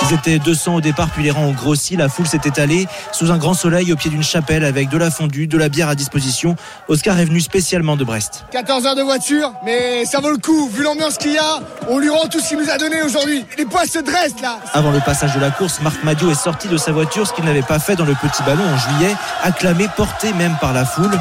Ils 0.06 0.14
étaient 0.14 0.38
200 0.38 0.74
au 0.74 0.80
départ, 0.82 1.08
puis 1.08 1.22
les 1.22 1.30
rangs 1.30 1.44
ont 1.44 1.52
grossi. 1.52 1.96
La 1.96 2.10
foule 2.10 2.26
s'est 2.26 2.40
étalée 2.44 2.86
sous 3.12 3.30
un 3.30 3.38
grand 3.38 3.54
soleil 3.54 3.90
au 3.92 3.96
pied 3.96 4.10
d'une 4.10 4.22
chapelle 4.22 4.64
avec 4.64 4.90
de 4.90 4.98
la 4.98 5.10
fondue, 5.10 5.46
de 5.46 5.56
la 5.56 5.70
bière 5.70 5.88
à 5.88 5.94
disposition. 5.94 6.56
Oscar 6.88 7.18
est 7.18 7.24
venu 7.24 7.40
spécialement 7.40 7.96
de 7.96 8.04
Brest. 8.04 8.44
14 8.52 8.86
heures 8.86 8.96
de 8.96 9.02
voiture, 9.02 9.52
mais 9.64 10.04
ça 10.04 10.20
vaut 10.20 10.30
le 10.30 10.36
coup. 10.36 10.68
Vu 10.68 10.82
l'ambiance 10.82 11.16
qu'il 11.16 11.32
y 11.32 11.38
a, 11.38 11.60
on 11.88 11.98
lui 11.98 12.10
rend 12.10 12.26
tout 12.26 12.40
ce 12.40 12.50
qu'il 12.50 12.58
nous 12.58 12.70
a 12.70 12.76
donné 12.76 13.02
aujourd'hui. 13.02 13.46
Les 13.56 13.64
poids 13.64 13.86
se 13.86 13.98
dressent 13.98 14.40
là. 14.42 14.58
Avant 14.74 14.90
le 14.90 15.00
passage 15.00 15.34
de 15.34 15.40
la 15.40 15.50
course, 15.50 15.80
Marc 15.80 16.02
Madio 16.04 16.30
est 16.30 16.34
sorti 16.34 16.68
de 16.68 16.76
sa 16.76 16.92
voiture, 16.92 17.26
ce 17.26 17.32
qu'il 17.32 17.44
n'avait 17.44 17.62
pas 17.62 17.78
fait 17.78 17.96
dans 17.96 18.04
le 18.04 18.14
petit 18.14 18.42
ballon 18.44 18.64
en 18.64 18.76
juillet, 18.76 19.14
acclamé, 19.42 19.88
porté 19.96 20.32
même 20.34 20.56
par 20.60 20.74
la 20.74 20.84
foule. 20.84 21.18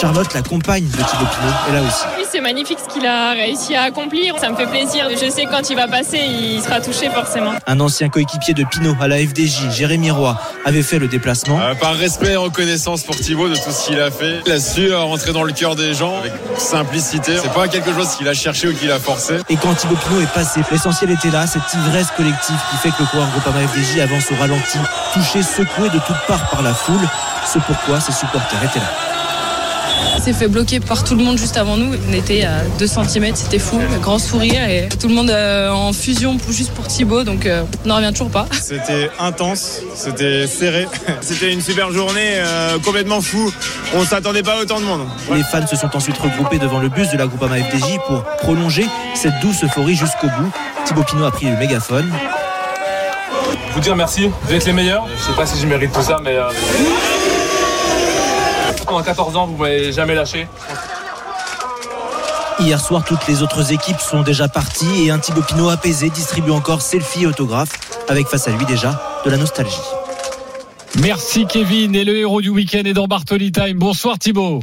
Charlotte, 0.00 0.34
la 0.34 0.42
compagne 0.42 0.84
de 0.84 0.90
Thibaut 0.90 1.04
Pinot, 1.24 1.54
est 1.68 1.72
là 1.72 1.80
aussi. 1.80 2.04
Oui, 2.18 2.24
c'est 2.30 2.40
magnifique 2.40 2.78
ce 2.78 2.92
qu'il 2.92 3.06
a 3.06 3.30
réussi 3.32 3.74
à 3.74 3.84
accomplir. 3.84 4.36
Ça 4.38 4.50
me 4.50 4.56
fait 4.56 4.66
plaisir. 4.66 5.08
Je 5.10 5.30
sais 5.30 5.44
que 5.44 5.50
quand 5.50 5.70
il 5.70 5.76
va 5.76 5.88
passer, 5.88 6.18
il 6.18 6.60
sera 6.60 6.80
touché 6.80 7.08
forcément. 7.08 7.52
Un 7.66 7.80
ancien 7.80 8.10
coéquipier 8.10 8.52
de 8.52 8.64
Pinot 8.64 8.94
à 9.00 9.08
la 9.08 9.16
FDJ, 9.16 9.70
Jérémy 9.70 10.10
Roy, 10.10 10.38
avait 10.66 10.82
fait 10.82 10.98
le 10.98 11.08
déplacement. 11.08 11.58
Euh, 11.60 11.74
par 11.74 11.94
respect 11.96 12.32
et 12.32 12.36
reconnaissance 12.36 13.04
pour 13.04 13.16
Thibaut 13.16 13.48
de 13.48 13.54
tout 13.54 13.70
ce 13.70 13.86
qu'il 13.86 14.00
a 14.00 14.10
fait, 14.10 14.40
il 14.44 14.52
a 14.52 14.60
su 14.60 14.92
euh, 14.92 14.98
rentrer 14.98 15.32
dans 15.32 15.44
le 15.44 15.52
cœur 15.52 15.76
des 15.76 15.94
gens 15.94 16.18
avec 16.18 16.32
simplicité. 16.58 17.32
C'est 17.42 17.54
pas 17.54 17.68
quelque 17.68 17.92
chose 17.94 18.16
qu'il 18.16 18.28
a 18.28 18.34
cherché 18.34 18.68
ou 18.68 18.74
qu'il 18.74 18.90
a 18.90 18.98
forcé. 18.98 19.36
Et 19.48 19.56
quand 19.56 19.74
Thibaut 19.74 19.96
Pinot 19.96 20.20
est 20.20 20.32
passé, 20.34 20.60
l'essentiel 20.70 21.10
était 21.12 21.30
là, 21.30 21.46
cette 21.46 21.72
ivresse 21.72 22.08
collective 22.14 22.58
qui 22.70 22.76
fait 22.76 22.90
que 22.90 23.00
le 23.00 23.06
coureur 23.06 23.28
Groupama 23.30 23.66
FDJ 23.66 24.00
avance 24.00 24.30
au 24.30 24.36
ralenti, 24.36 24.78
touché, 25.14 25.42
secoué 25.42 25.88
de 25.88 25.98
toutes 26.06 26.26
parts 26.26 26.50
par 26.50 26.62
la 26.62 26.74
foule. 26.74 27.08
Ce 27.50 27.58
pourquoi 27.60 28.00
ses 28.00 28.12
supporters 28.12 28.62
étaient 28.62 28.80
là. 28.80 29.15
S'est 30.22 30.32
fait 30.32 30.48
bloquer 30.48 30.80
par 30.80 31.04
tout 31.04 31.14
le 31.14 31.22
monde 31.22 31.38
juste 31.38 31.56
avant 31.56 31.76
nous. 31.76 31.94
On 32.08 32.12
était 32.12 32.44
à 32.44 32.62
2 32.78 32.86
cm, 32.86 33.34
c'était 33.34 33.58
fou, 33.58 33.78
un 33.94 33.98
grand 33.98 34.18
sourire 34.18 34.68
et 34.68 34.88
tout 35.00 35.08
le 35.08 35.14
monde 35.14 35.30
euh, 35.30 35.70
en 35.70 35.92
fusion 35.92 36.36
pour- 36.38 36.52
juste 36.52 36.70
pour 36.72 36.86
Thibaut, 36.86 37.22
donc 37.24 37.46
euh, 37.46 37.62
on 37.84 37.88
n'en 37.88 37.96
revient 37.96 38.10
toujours 38.12 38.30
pas. 38.30 38.46
C'était 38.60 39.10
intense, 39.20 39.80
c'était 39.94 40.46
serré. 40.46 40.86
C'était 41.20 41.52
une 41.52 41.60
super 41.60 41.92
journée, 41.92 42.34
euh, 42.36 42.78
complètement 42.84 43.20
fou. 43.20 43.52
On 43.94 44.04
s'attendait 44.04 44.42
pas 44.42 44.54
à 44.58 44.62
autant 44.62 44.80
de 44.80 44.84
monde. 44.84 45.06
Les 45.34 45.42
fans 45.42 45.66
se 45.66 45.76
sont 45.76 45.94
ensuite 45.94 46.16
regroupés 46.18 46.58
devant 46.58 46.78
le 46.78 46.88
bus 46.88 47.10
de 47.10 47.18
la 47.18 47.26
Groupama 47.26 47.56
FDJ 47.56 47.98
pour 48.06 48.22
prolonger 48.40 48.86
cette 49.14 49.38
douce 49.40 49.62
euphorie 49.64 49.94
jusqu'au 49.96 50.26
bout. 50.28 50.50
Thibaut 50.84 51.02
Pinot 51.02 51.24
a 51.26 51.30
pris 51.30 51.46
le 51.46 51.56
mégaphone. 51.56 52.10
Vous 53.74 53.80
dire 53.80 53.94
merci, 53.96 54.30
vous 54.42 54.54
êtes 54.54 54.64
les 54.66 54.72
meilleurs. 54.72 55.06
Je 55.18 55.22
sais 55.24 55.32
pas 55.36 55.46
si 55.46 55.60
je 55.60 55.66
mérite 55.66 55.92
tout 55.92 56.02
ça, 56.02 56.18
mais. 56.22 56.36
euh, 56.36 56.44
Pendant 58.86 59.02
14 59.02 59.36
ans, 59.36 59.46
vous 59.46 59.56
m'avez 59.56 59.92
jamais 59.92 60.14
lâché. 60.14 60.46
Hier 62.60 62.80
soir, 62.80 63.04
toutes 63.04 63.26
les 63.26 63.42
autres 63.42 63.72
équipes 63.72 63.98
sont 63.98 64.22
déjà 64.22 64.48
parties 64.48 65.06
et 65.06 65.10
un 65.10 65.18
Thibaut 65.18 65.42
Pinot 65.42 65.68
apaisé 65.68 66.08
distribue 66.08 66.52
encore 66.52 66.80
selfie 66.80 67.24
et 67.24 67.26
autographes 67.26 68.06
avec 68.08 68.28
face 68.28 68.48
à 68.48 68.52
lui 68.52 68.64
déjà 68.64 69.20
de 69.24 69.30
la 69.30 69.36
nostalgie. 69.36 69.76
Merci 71.02 71.46
Kevin 71.46 71.94
et 71.94 72.04
le 72.04 72.16
héros 72.16 72.40
du 72.40 72.48
week-end 72.48 72.82
est 72.84 72.94
dans 72.94 73.06
Bartoli 73.06 73.52
Time. 73.52 73.78
Bonsoir 73.78 74.18
Thibaut. 74.18 74.60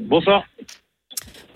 Bonsoir. 0.00 0.42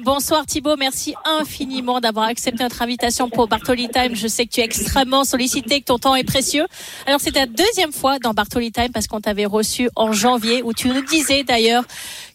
Bonsoir 0.05 0.45
Thibaut, 0.47 0.75
merci 0.77 1.15
infiniment 1.25 2.01
d'avoir 2.01 2.27
accepté 2.27 2.65
notre 2.65 2.83
invitation 2.83 3.31
pour 3.31 3.47
Bartoli 3.47 3.89
Time. 3.89 4.17
Je 4.17 4.27
sais 4.27 4.47
que 4.47 4.51
tu 4.51 4.61
es 4.61 4.65
extrêmement 4.65 5.23
sollicité, 5.23 5.81
que 5.81 5.85
ton 5.85 5.99
temps 5.99 6.17
est 6.17 6.25
précieux. 6.25 6.67
Alors 7.07 7.21
c'est 7.21 7.31
ta 7.31 7.47
deuxième 7.47 7.93
fois 7.93 8.19
dans 8.19 8.35
Bartoli 8.35 8.73
Time 8.73 8.91
parce 8.93 9.07
qu'on 9.07 9.21
t'avait 9.21 9.47
reçu 9.47 9.91
en 9.95 10.11
janvier 10.11 10.65
où 10.65 10.73
tu 10.73 10.89
nous 10.89 11.03
disais 11.03 11.45
d'ailleurs 11.45 11.85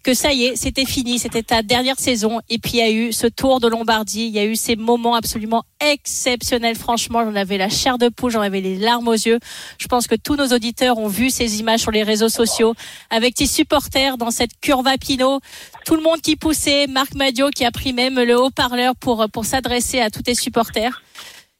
que 0.07 0.13
ça 0.13 0.31
y 0.31 0.45
est, 0.45 0.55
c'était 0.55 0.85
fini, 0.85 1.19
c'était 1.19 1.43
ta 1.43 1.63
dernière 1.63 1.99
saison. 1.99 2.39
Et 2.47 2.59
puis 2.59 2.75
il 2.75 2.77
y 2.77 2.81
a 2.81 2.89
eu 2.89 3.11
ce 3.11 3.27
tour 3.27 3.59
de 3.59 3.67
Lombardie, 3.67 4.27
il 4.27 4.33
y 4.33 4.39
a 4.39 4.45
eu 4.45 4.55
ces 4.55 4.77
moments 4.77 5.15
absolument 5.15 5.65
exceptionnels. 5.81 6.77
Franchement, 6.77 7.25
j'en 7.25 7.35
avais 7.35 7.57
la 7.57 7.67
chair 7.67 7.97
de 7.97 8.07
poule, 8.07 8.31
j'en 8.31 8.39
avais 8.39 8.61
les 8.61 8.77
larmes 8.77 9.09
aux 9.09 9.11
yeux. 9.11 9.37
Je 9.77 9.87
pense 9.87 10.07
que 10.07 10.15
tous 10.15 10.37
nos 10.37 10.47
auditeurs 10.47 10.97
ont 10.97 11.09
vu 11.09 11.29
ces 11.29 11.59
images 11.59 11.81
sur 11.81 11.91
les 11.91 12.03
réseaux 12.03 12.29
sociaux 12.29 12.73
avec 13.09 13.35
tes 13.35 13.47
supporters 13.47 14.17
dans 14.17 14.31
cette 14.31 14.51
curva 14.61 14.97
Pinot. 14.97 15.41
Tout 15.85 15.95
le 15.97 16.01
monde 16.01 16.21
qui 16.21 16.37
poussait, 16.37 16.87
Marc 16.87 17.13
Madio 17.13 17.49
qui 17.49 17.65
a 17.65 17.71
pris 17.71 17.91
même 17.91 18.17
le 18.17 18.39
haut-parleur 18.39 18.95
pour, 18.95 19.25
pour 19.29 19.43
s'adresser 19.43 19.99
à 19.99 20.09
tous 20.09 20.21
tes 20.21 20.35
supporters. 20.35 21.01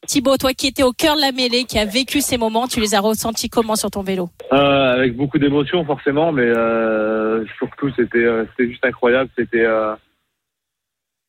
Thibaut, 0.05 0.38
toi 0.38 0.53
qui 0.53 0.67
étais 0.67 0.83
au 0.83 0.91
cœur 0.91 1.15
de 1.15 1.21
la 1.21 1.31
mêlée, 1.31 1.63
qui 1.63 1.79
a 1.79 1.86
vécu 1.86 2.21
ces 2.21 2.38
moments, 2.38 2.67
tu 2.67 2.79
les 2.79 2.93
as 2.93 3.01
ressentis 3.01 3.49
comment 3.49 3.75
sur 3.75 3.89
ton 3.89 4.03
vélo 4.03 4.29
Euh, 4.53 4.95
avec 4.95 5.15
beaucoup 5.15 5.39
d'émotions 5.39 5.83
forcément, 5.83 6.31
mais 6.31 6.45
euh, 6.45 7.43
surtout 7.57 7.89
c'était 7.95 8.23
euh, 8.23 8.45
c'était 8.51 8.69
juste 8.69 8.86
incroyable. 8.86 9.29
C'était 9.38 9.65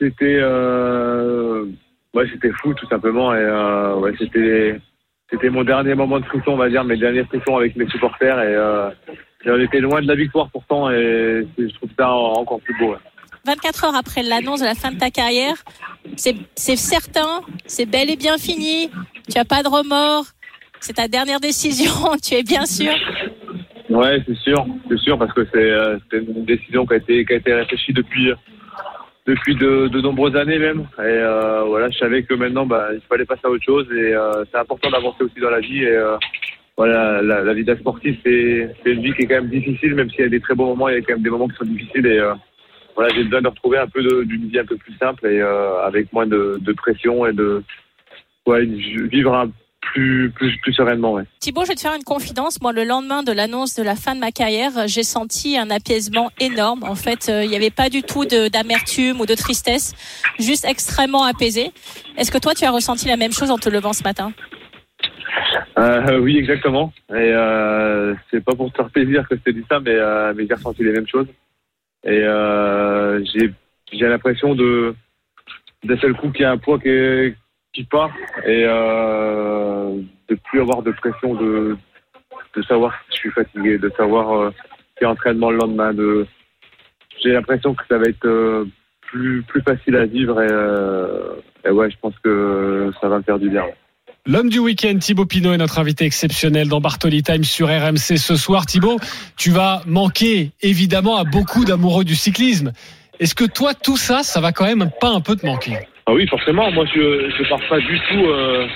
c'était 0.00 0.42
ouais 2.14 2.26
c'était 2.32 2.52
fou 2.62 2.74
tout 2.74 2.86
simplement 2.88 3.34
et 3.34 3.44
ouais 4.00 4.14
c'était 4.18 4.80
c'était 5.30 5.50
mon 5.50 5.64
dernier 5.64 5.94
moment 5.94 6.20
de 6.20 6.24
frisson 6.26 6.52
on 6.52 6.56
va 6.56 6.68
dire 6.68 6.84
mes 6.84 6.96
derniers 6.96 7.24
frissons 7.24 7.56
avec 7.56 7.74
mes 7.74 7.88
supporters 7.88 8.40
et, 8.40 9.50
on 9.50 9.60
était 9.60 9.80
loin 9.80 10.02
de 10.02 10.08
la 10.08 10.14
victoire 10.14 10.50
pourtant 10.50 10.90
et 10.90 11.46
je 11.58 11.74
trouve 11.74 11.90
ça 11.98 12.10
encore 12.12 12.60
plus 12.60 12.76
beau. 12.78 12.94
24 13.48 13.84
heures 13.84 13.96
après 13.96 14.22
l'annonce 14.22 14.60
de 14.60 14.66
la 14.66 14.74
fin 14.74 14.92
de 14.92 14.98
ta 14.98 15.10
carrière, 15.10 15.56
c'est 16.16 16.76
certain, 16.76 17.40
c'est 17.66 17.86
bel 17.86 18.10
et 18.10 18.16
bien 18.16 18.36
fini, 18.36 18.90
tu 19.30 19.38
as 19.38 19.46
pas 19.46 19.62
de 19.62 19.68
remords, 19.68 20.26
c'est 20.80 20.94
ta 20.94 21.08
dernière 21.08 21.40
décision, 21.40 21.92
tu 22.22 22.34
es 22.34 22.42
bien 22.42 22.66
sûr 22.66 22.92
Ouais, 23.88 24.22
c'est 24.26 24.36
sûr, 24.36 24.66
c'est 24.90 24.98
sûr, 24.98 25.18
parce 25.18 25.32
que 25.32 25.46
c'est 25.50 25.70
euh, 25.70 25.96
c'est 26.10 26.18
une 26.18 26.44
décision 26.44 26.84
qui 26.84 26.92
a 26.92 26.96
été 26.98 27.24
qui 27.24 27.32
a 27.32 27.36
été 27.36 27.54
réfléchie 27.54 27.94
depuis 27.94 28.30
depuis 29.26 29.54
de, 29.56 29.88
de 29.88 30.00
nombreuses 30.02 30.36
années 30.36 30.58
même. 30.58 30.80
Et 30.98 31.02
euh, 31.02 31.62
voilà, 31.66 31.88
je 31.88 31.96
savais 31.96 32.22
que 32.22 32.34
maintenant, 32.34 32.66
bah, 32.66 32.88
il 32.92 33.00
fallait 33.08 33.24
passer 33.24 33.40
à 33.44 33.48
autre 33.48 33.64
chose. 33.64 33.86
Et 33.92 34.12
euh, 34.14 34.44
c'est 34.52 34.58
important 34.58 34.90
d'avancer 34.90 35.24
aussi 35.24 35.40
dans 35.40 35.48
la 35.48 35.60
vie. 35.60 35.84
Et 35.84 35.98
voilà, 36.76 37.22
la, 37.22 37.54
vie 37.54 37.64
d'un 37.64 37.76
sportif, 37.76 38.18
c'est 38.22 38.68
une 38.84 39.02
vie 39.02 39.14
qui 39.14 39.22
est 39.22 39.26
quand 39.26 39.40
même 39.40 39.48
difficile, 39.48 39.94
même 39.94 40.10
s'il 40.10 40.20
y 40.20 40.24
a 40.24 40.28
des 40.28 40.40
très 40.40 40.54
bons 40.54 40.66
moments, 40.66 40.90
il 40.90 40.96
y 40.96 40.98
a 40.98 41.00
quand 41.00 41.14
même 41.14 41.22
des 41.22 41.30
moments 41.30 41.48
qui 41.48 41.56
sont 41.56 41.64
difficiles. 41.64 42.06
Voilà, 42.98 43.14
j'ai 43.14 43.22
besoin 43.22 43.42
de 43.42 43.46
retrouver 43.46 43.78
un 43.78 43.86
peu 43.86 44.02
d'une 44.24 44.48
vie 44.48 44.58
un 44.58 44.64
peu 44.64 44.76
plus 44.76 44.92
simple 44.96 45.24
et 45.28 45.40
euh, 45.40 45.86
avec 45.86 46.12
moins 46.12 46.26
de, 46.26 46.58
de 46.60 46.72
pression 46.72 47.26
et 47.26 47.32
de 47.32 47.62
ouais, 48.44 48.64
vivre 48.64 49.36
un 49.36 49.52
plus 49.80 50.32
plus 50.34 50.58
plus 50.58 50.72
sereinement. 50.72 51.12
Ouais. 51.12 51.22
Thibaut, 51.38 51.62
je 51.62 51.68
vais 51.68 51.74
te 51.76 51.80
faire 51.80 51.94
une 51.94 52.02
confidence. 52.02 52.60
Moi, 52.60 52.72
le 52.72 52.82
lendemain 52.82 53.22
de 53.22 53.30
l'annonce 53.30 53.76
de 53.76 53.84
la 53.84 53.94
fin 53.94 54.16
de 54.16 54.20
ma 54.20 54.32
carrière, 54.32 54.72
j'ai 54.88 55.04
senti 55.04 55.56
un 55.56 55.70
apaisement 55.70 56.32
énorme. 56.40 56.82
En 56.82 56.96
fait, 56.96 57.28
euh, 57.28 57.44
il 57.44 57.50
n'y 57.50 57.54
avait 57.54 57.70
pas 57.70 57.88
du 57.88 58.02
tout 58.02 58.24
d'amertume 58.24 59.20
ou 59.20 59.26
de 59.26 59.34
tristesse, 59.36 59.94
juste 60.40 60.64
extrêmement 60.64 61.22
apaisé. 61.22 61.70
Est-ce 62.16 62.32
que 62.32 62.38
toi, 62.38 62.52
tu 62.54 62.64
as 62.64 62.72
ressenti 62.72 63.06
la 63.06 63.16
même 63.16 63.32
chose 63.32 63.52
en 63.52 63.58
te 63.58 63.68
levant 63.68 63.92
ce 63.92 64.02
matin? 64.02 64.32
Euh, 65.78 66.18
oui, 66.18 66.36
exactement. 66.36 66.92
Et 67.10 67.14
euh, 67.14 68.12
c'est 68.28 68.44
pas 68.44 68.56
pour 68.56 68.72
te 68.72 68.76
faire 68.76 68.90
plaisir 68.90 69.28
que 69.28 69.36
je 69.36 69.42
te 69.42 69.50
dis 69.50 69.64
ça, 69.70 69.78
mais, 69.78 69.94
euh, 69.94 70.32
mais 70.36 70.48
j'ai 70.48 70.54
ressenti 70.54 70.82
les 70.82 70.90
mêmes 70.90 71.06
choses. 71.06 71.28
Et 72.04 72.22
euh, 72.22 73.22
j'ai 73.24 73.52
j'ai 73.92 74.06
l'impression 74.06 74.54
de 74.54 74.94
d'un 75.84 75.98
seul 75.98 76.14
coup 76.14 76.30
qu'il 76.30 76.42
y 76.42 76.44
a 76.44 76.52
un 76.52 76.58
poids 76.58 76.78
qui, 76.78 77.34
qui 77.72 77.84
part 77.84 78.10
et 78.44 78.64
euh, 78.66 80.00
de 80.28 80.34
plus 80.34 80.60
avoir 80.60 80.82
de 80.82 80.92
pression, 80.92 81.34
de, 81.34 81.76
de 82.54 82.62
savoir 82.62 82.94
si 83.08 83.16
je 83.16 83.16
suis 83.16 83.30
fatigué, 83.30 83.78
de 83.78 83.90
savoir 83.96 84.32
euh, 84.32 84.50
si 84.98 85.04
entraînement 85.04 85.50
le 85.50 85.58
lendemain. 85.58 85.92
De 85.92 86.26
j'ai 87.22 87.32
l'impression 87.32 87.74
que 87.74 87.84
ça 87.88 87.98
va 87.98 88.04
être 88.04 88.26
euh, 88.26 88.64
plus 89.02 89.42
plus 89.42 89.62
facile 89.62 89.96
à 89.96 90.06
vivre 90.06 90.40
et, 90.42 91.68
et 91.68 91.70
ouais, 91.70 91.90
je 91.90 91.96
pense 91.98 92.18
que 92.20 92.90
ça 93.00 93.08
va 93.08 93.18
me 93.18 93.22
faire 93.22 93.38
du 93.38 93.48
bien. 93.48 93.64
ouais. 93.64 93.74
L'homme 94.30 94.50
du 94.50 94.58
week-end, 94.58 94.98
Thibaut 94.98 95.24
Pinot, 95.24 95.54
est 95.54 95.56
notre 95.56 95.78
invité 95.78 96.04
exceptionnel 96.04 96.68
dans 96.68 96.82
Bartoli 96.82 97.22
Time 97.22 97.44
sur 97.44 97.68
RMC 97.68 98.18
ce 98.18 98.36
soir. 98.36 98.66
Thibaut, 98.66 98.98
tu 99.38 99.48
vas 99.48 99.80
manquer 99.86 100.50
évidemment 100.60 101.16
à 101.16 101.24
beaucoup 101.24 101.64
d'amoureux 101.64 102.04
du 102.04 102.14
cyclisme. 102.14 102.72
Est-ce 103.20 103.34
que 103.34 103.46
toi, 103.46 103.72
tout 103.72 103.96
ça, 103.96 104.22
ça 104.22 104.42
va 104.42 104.52
quand 104.52 104.66
même 104.66 104.90
pas 105.00 105.08
un 105.08 105.22
peu 105.22 105.34
te 105.34 105.46
manquer? 105.46 105.78
Ah 106.04 106.12
oui, 106.12 106.26
forcément. 106.28 106.70
Moi, 106.72 106.84
je 106.94 107.30
je 107.38 107.48
pars 107.48 107.68
pas 107.70 107.78
du 107.78 107.98
tout. 108.10 108.26
Euh, 108.26 108.66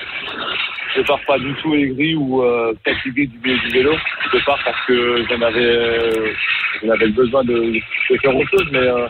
je 0.96 1.02
pars 1.02 1.20
pas 1.26 1.38
du 1.38 1.52
tout 1.56 1.74
aigri 1.74 2.14
ou 2.14 2.42
euh, 2.42 2.72
fatigué 2.82 3.26
du, 3.26 3.70
vélo. 3.72 3.94
Je 4.32 4.38
pars 4.46 4.58
parce 4.64 4.86
que 4.86 5.22
j'en 5.28 5.42
avais, 5.42 5.60
euh, 5.60 6.90
avais 6.90 7.08
besoin 7.08 7.44
de, 7.44 7.52
de 7.52 8.18
faire 8.22 8.34
autre 8.34 8.48
chose, 8.56 8.68
mais 8.72 8.78
euh, 8.78 9.06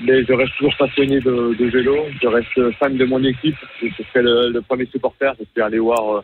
mais 0.00 0.24
je 0.24 0.32
reste 0.32 0.54
toujours 0.56 0.76
passionné 0.76 1.20
de, 1.20 1.54
de 1.54 1.64
vélo. 1.66 1.96
Je 2.22 2.28
reste 2.28 2.70
fan 2.78 2.96
de 2.96 3.04
mon 3.04 3.22
équipe. 3.24 3.56
Je 3.82 4.02
serai 4.04 4.22
le, 4.22 4.50
le 4.50 4.62
premier 4.62 4.86
supporter. 4.86 5.32
Je 5.38 5.44
suis 5.52 5.62
allé 5.62 5.78
voir 5.78 6.18
euh, 6.18 6.22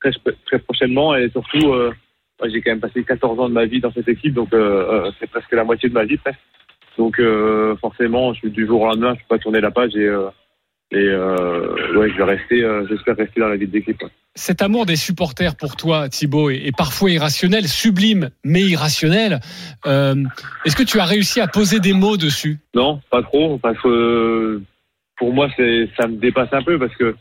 très 0.00 0.10
très 0.46 0.58
prochainement 0.58 1.14
et 1.16 1.28
surtout. 1.30 1.72
Euh, 1.72 1.92
j'ai 2.46 2.60
quand 2.62 2.70
même 2.70 2.80
passé 2.80 3.02
14 3.02 3.40
ans 3.40 3.48
de 3.48 3.54
ma 3.54 3.64
vie 3.64 3.80
dans 3.80 3.92
cette 3.92 4.08
équipe, 4.08 4.34
donc 4.34 4.52
euh, 4.52 5.06
euh, 5.06 5.10
c'est 5.18 5.28
presque 5.28 5.50
la 5.52 5.64
moitié 5.64 5.88
de 5.88 5.94
ma 5.94 6.04
vie 6.04 6.18
presque. 6.18 6.38
Donc 6.96 7.18
euh, 7.18 7.76
forcément, 7.76 8.32
je 8.32 8.38
suis 8.38 8.50
du 8.50 8.66
jour 8.66 8.82
au 8.82 8.86
lendemain, 8.86 9.14
je 9.14 9.20
peux 9.20 9.36
pas 9.36 9.38
tourner 9.38 9.60
la 9.60 9.70
page 9.70 9.94
et, 9.96 10.06
euh, 10.06 10.30
et 10.90 11.08
ouais, 11.96 12.10
je 12.10 12.16
vais 12.16 12.24
rester, 12.24 12.84
j'espère 12.88 13.16
rester 13.16 13.40
dans 13.40 13.48
la 13.48 13.56
vie 13.56 13.66
d'équipe. 13.66 14.00
ouais. 14.02 14.08
Cet 14.38 14.62
amour 14.62 14.86
des 14.86 14.94
supporters 14.94 15.56
pour 15.56 15.74
toi, 15.74 16.08
Thibaut, 16.08 16.48
est, 16.48 16.70
parfois 16.70 17.10
irrationnel, 17.10 17.66
sublime, 17.66 18.30
mais 18.44 18.62
irrationnel. 18.62 19.40
Euh, 19.84 20.14
Est-ce 20.64 20.76
que 20.76 20.84
tu 20.84 21.00
as 21.00 21.04
réussi 21.04 21.40
à 21.40 21.48
poser 21.48 21.80
des 21.80 21.92
mots 21.92 22.16
dessus? 22.16 22.60
Non, 22.72 23.00
pas 23.10 23.20
trop, 23.22 23.58
parce 23.58 23.76
que 23.80 23.88
euh, 23.88 24.62
pour 25.16 25.32
moi, 25.34 25.48
ça 25.96 26.06
me 26.06 26.18
dépasse 26.18 26.52
un 26.52 26.62
peu 26.62 26.78
parce 26.78 26.94
que 26.94 27.16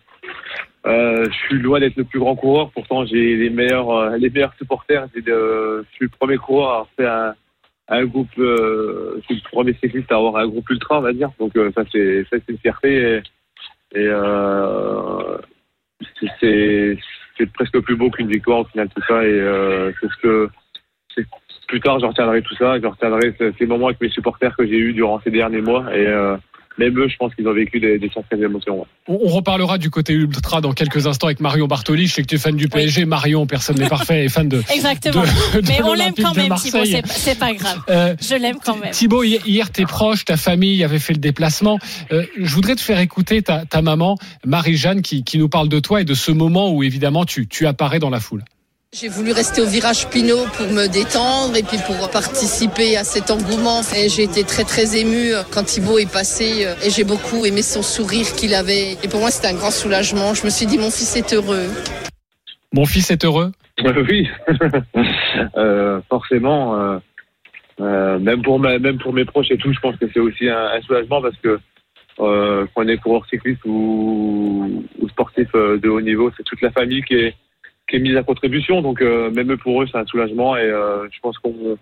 euh, 0.86 1.26
je 1.26 1.38
suis 1.48 1.60
loin 1.60 1.80
d'être 1.80 1.96
le 1.98 2.04
plus 2.04 2.20
grand 2.20 2.36
coureur. 2.36 2.70
Pourtant, 2.70 3.04
j'ai 3.08 3.36
les 3.36 3.50
meilleurs, 3.50 4.12
les 4.12 4.30
meilleurs 4.30 4.54
supporters. 4.60 5.08
Je 5.16 5.84
suis 5.94 6.06
le 6.06 6.10
premier 6.20 6.38
coureur 6.38 6.70
à 6.70 6.74
avoir 6.74 6.88
fait 6.96 7.96
un, 7.96 8.06
groupe. 8.06 8.30
Je 8.38 9.22
suis 9.24 9.36
le 9.38 9.50
premier 9.52 9.74
cycliste 9.82 10.12
à 10.12 10.18
avoir 10.18 10.36
un 10.36 10.48
groupe 10.48 10.70
ultra, 10.70 11.00
on 11.00 11.02
va 11.02 11.14
dire. 11.14 11.32
Donc 11.40 11.54
ça, 11.74 11.82
c'est, 11.92 12.28
une 12.48 12.60
fierté. 12.60 13.22
Et, 13.96 14.08
c'est, 16.40 16.98
presque 17.54 17.80
plus 17.82 17.96
beau 17.96 18.10
qu'une 18.10 18.30
victoire 18.30 18.60
au 18.60 18.66
final 18.66 18.90
tout 18.90 19.04
ça. 19.08 19.24
Et 19.24 19.32
euh, 19.32 19.92
c'est 20.02 20.08
ce 20.08 20.18
que 20.22 20.50
plus 21.68 21.82
tard, 21.82 22.00
je 22.00 22.06
retiendrai 22.06 22.42
tout 22.42 22.56
ça, 22.56 22.80
je 22.80 22.88
retiendrai 22.88 23.36
ces 23.58 23.66
moments 23.66 23.88
avec 23.88 24.00
mes 24.00 24.10
supporters 24.10 24.56
que 24.56 24.66
j'ai 24.66 24.78
eu 24.78 24.94
durant 24.94 25.20
ces 25.22 25.32
derniers 25.32 25.62
mois. 25.62 25.94
Et 25.94 26.08
euh, 26.08 26.38
même 26.78 26.98
eux, 27.00 27.08
je 27.10 27.16
pense 27.18 27.34
qu'ils 27.36 27.48
ont 27.48 27.54
vécu 27.54 27.80
des, 27.80 27.98
des 28.00 28.10
sacrées 28.10 28.42
émotions. 28.44 28.80
ouais. 28.80 28.86
On, 29.08 29.20
on 29.24 29.28
reparlera 29.30 29.78
du 29.78 29.90
côté 29.90 30.14
ultra 30.14 30.62
dans 30.62 30.74
quelques 30.74 31.08
instants 31.08 31.28
avec 31.28 31.40
Marion 31.40 31.68
Bartoli. 31.68 32.08
Je 32.08 32.14
sais 32.14 32.22
que 32.22 32.28
tu 32.28 32.36
es 32.36 32.38
fan 32.38 32.56
du 32.56 32.68
PSG. 32.68 33.06
Marion, 33.06 33.46
personne 33.48 33.78
n'est 33.78 33.90
parfait, 33.90 34.26
est 34.26 34.30
fan 34.30 34.48
de. 34.50 34.62
Exactement. 34.74 35.24
de- 35.54 35.62
de 35.62 35.68
Mais 35.68 35.82
on 35.84 35.94
l'aime 35.94 36.14
quand 36.16 36.36
même, 36.36 36.54
Thibaut. 36.56 36.86
C'est 37.08 37.38
pas- 37.40 37.54
grave. 37.54 37.80
Euh, 37.90 38.16
Je 38.22 38.36
l'aime 38.36 38.58
quand 38.64 38.76
même. 38.78 38.92
Thibaut, 38.92 39.24
hi- 39.24 39.40
hier, 39.46 39.72
tes 39.72 39.86
proches, 39.86 40.26
ta 40.26 40.38
famille 40.38 40.84
avait 40.84 41.00
fait 41.00 41.14
le 41.14 41.20
déplacement. 41.20 41.80
Euh, 42.12 42.26
je 42.38 42.54
voudrais 42.54 42.76
te 42.76 42.82
faire 42.82 43.00
écouter 43.00 43.42
ta, 43.42 43.66
ta 43.66 43.82
maman, 43.82 44.18
Marie-Jeanne, 44.46 45.02
qui, 45.02 45.24
qui 45.24 45.38
nous 45.38 45.50
parle 45.50 45.70
de 45.70 45.80
toi 45.80 46.02
et 46.02 46.06
de 46.06 46.14
ce 46.14 46.32
moment 46.32 46.72
où, 46.72 46.84
évidemment, 46.84 47.26
tu, 47.26 47.48
tu 47.48 47.66
apparais 47.68 48.00
dans 48.00 48.10
la 48.10 48.20
foule. 48.20 48.44
J'ai 48.94 49.10
voulu 49.10 49.32
rester 49.34 49.62
au 49.62 49.66
virage 49.66 50.08
Pinot 50.10 50.46
pour 50.56 50.68
me 50.68 50.88
détendre 50.88 51.56
et 51.58 51.62
puis 51.64 51.78
pour 51.86 52.10
participer 52.10 52.96
à 52.96 53.04
cet 53.04 53.30
engouement. 53.30 53.82
Et 53.96 54.08
j'ai 54.08 54.24
été 54.24 54.44
très 54.46 54.64
très 54.64 54.98
émue 54.98 55.34
quand 55.54 55.64
Thibaut 55.64 56.00
est 56.00 56.12
passé 56.12 56.66
euh, 56.66 56.74
et 56.84 56.90
j'ai 56.90 57.04
beaucoup 57.04 57.46
aimé 57.46 57.62
son 57.62 57.82
sourire 57.84 58.26
qu'il 58.38 58.54
avait. 58.56 58.94
Et 59.04 59.08
pour 59.10 59.20
moi, 59.20 59.30
c'était 59.30 59.50
un 59.50 59.56
grand 59.56 59.72
soulagement. 59.72 60.34
Je 60.34 60.46
me 60.46 60.50
suis 60.50 60.66
dit, 60.66 60.78
mon 60.78 60.90
fils 60.90 61.16
est 61.18 61.34
heureux. 61.34 61.68
Mon 62.74 62.86
fils 62.86 63.12
est 63.12 63.24
heureux 63.26 63.52
oui, 64.10 64.28
Euh, 65.56 66.02
forcément. 66.10 66.80
euh, 66.80 66.98
euh, 67.80 68.18
même 68.18 68.42
pour 68.42 68.58
ma- 68.58 68.80
même 68.80 68.98
pour 68.98 69.14
mes 69.14 69.24
proches 69.26 69.52
et 69.52 69.58
tout, 69.58 69.72
je 69.72 69.80
pense 69.80 69.96
que 69.98 70.06
c'est 70.12 70.20
aussi 70.20 70.50
un, 70.50 70.66
un 70.74 70.82
soulagement 70.82 71.22
parce 71.22 71.36
que 71.44 71.60
euh, 72.20 72.66
quand 72.74 72.84
on 72.84 72.88
est 72.88 72.98
coureur 72.98 73.24
cycliste 73.30 73.64
ou, 73.66 74.84
ou 75.00 75.10
sportif 75.10 75.48
de 75.54 75.88
haut 75.90 76.02
niveau, 76.02 76.32
c'est 76.36 76.42
toute 76.44 76.62
la 76.62 76.72
famille 76.72 77.04
qui 77.04 77.14
est 77.16 77.36
qui 77.88 77.96
est 77.96 78.00
mise 78.00 78.16
à 78.18 78.24
contribution. 78.24 78.82
Donc 78.82 79.02
euh, 79.02 79.32
même 79.32 79.56
pour 79.58 79.82
eux, 79.82 79.88
c'est 79.92 79.98
un 79.98 80.06
soulagement 80.06 80.58
et 80.58 80.62
euh, 80.62 81.08
je 81.12 81.20
pense 81.20 81.38
qu'on 81.40 81.78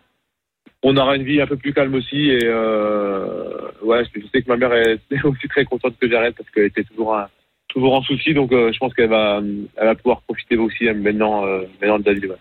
on 0.84 0.98
aura 0.98 1.16
une 1.16 1.24
vie 1.24 1.42
un 1.42 1.48
peu 1.48 1.58
plus 1.58 1.74
calme 1.74 1.96
aussi. 1.96 2.30
Et 2.30 2.42
euh, 2.44 3.72
ouais, 3.82 4.04
je 4.14 4.22
sais 4.32 4.42
que 4.42 4.48
ma 4.50 4.58
mère 4.58 4.74
est 4.74 5.00
aussi 5.24 5.48
très 5.48 5.66
contente 5.66 5.96
que 6.00 6.10
j'arrête 6.10 6.36
parce 6.36 6.50
qu'elle 6.52 6.66
était 6.66 6.84
toujours 6.84 7.16
un- 7.16 7.28
toujours 7.68 7.94
en 7.96 8.02
souci. 8.04 8.34
Donc 8.34 8.52
je 8.52 8.78
pense 8.78 8.94
qu'elle 8.94 9.10
va 9.10 9.42
elle 9.78 9.86
va 9.86 9.96
pouvoir 9.96 10.22
profiter 10.22 10.58
aussi 10.58 10.88
euh, 10.88 10.94
maintenant 10.94 11.46
maintenant 11.82 12.00
de 12.00 12.04
David. 12.04 12.26
ouais. 12.26 12.36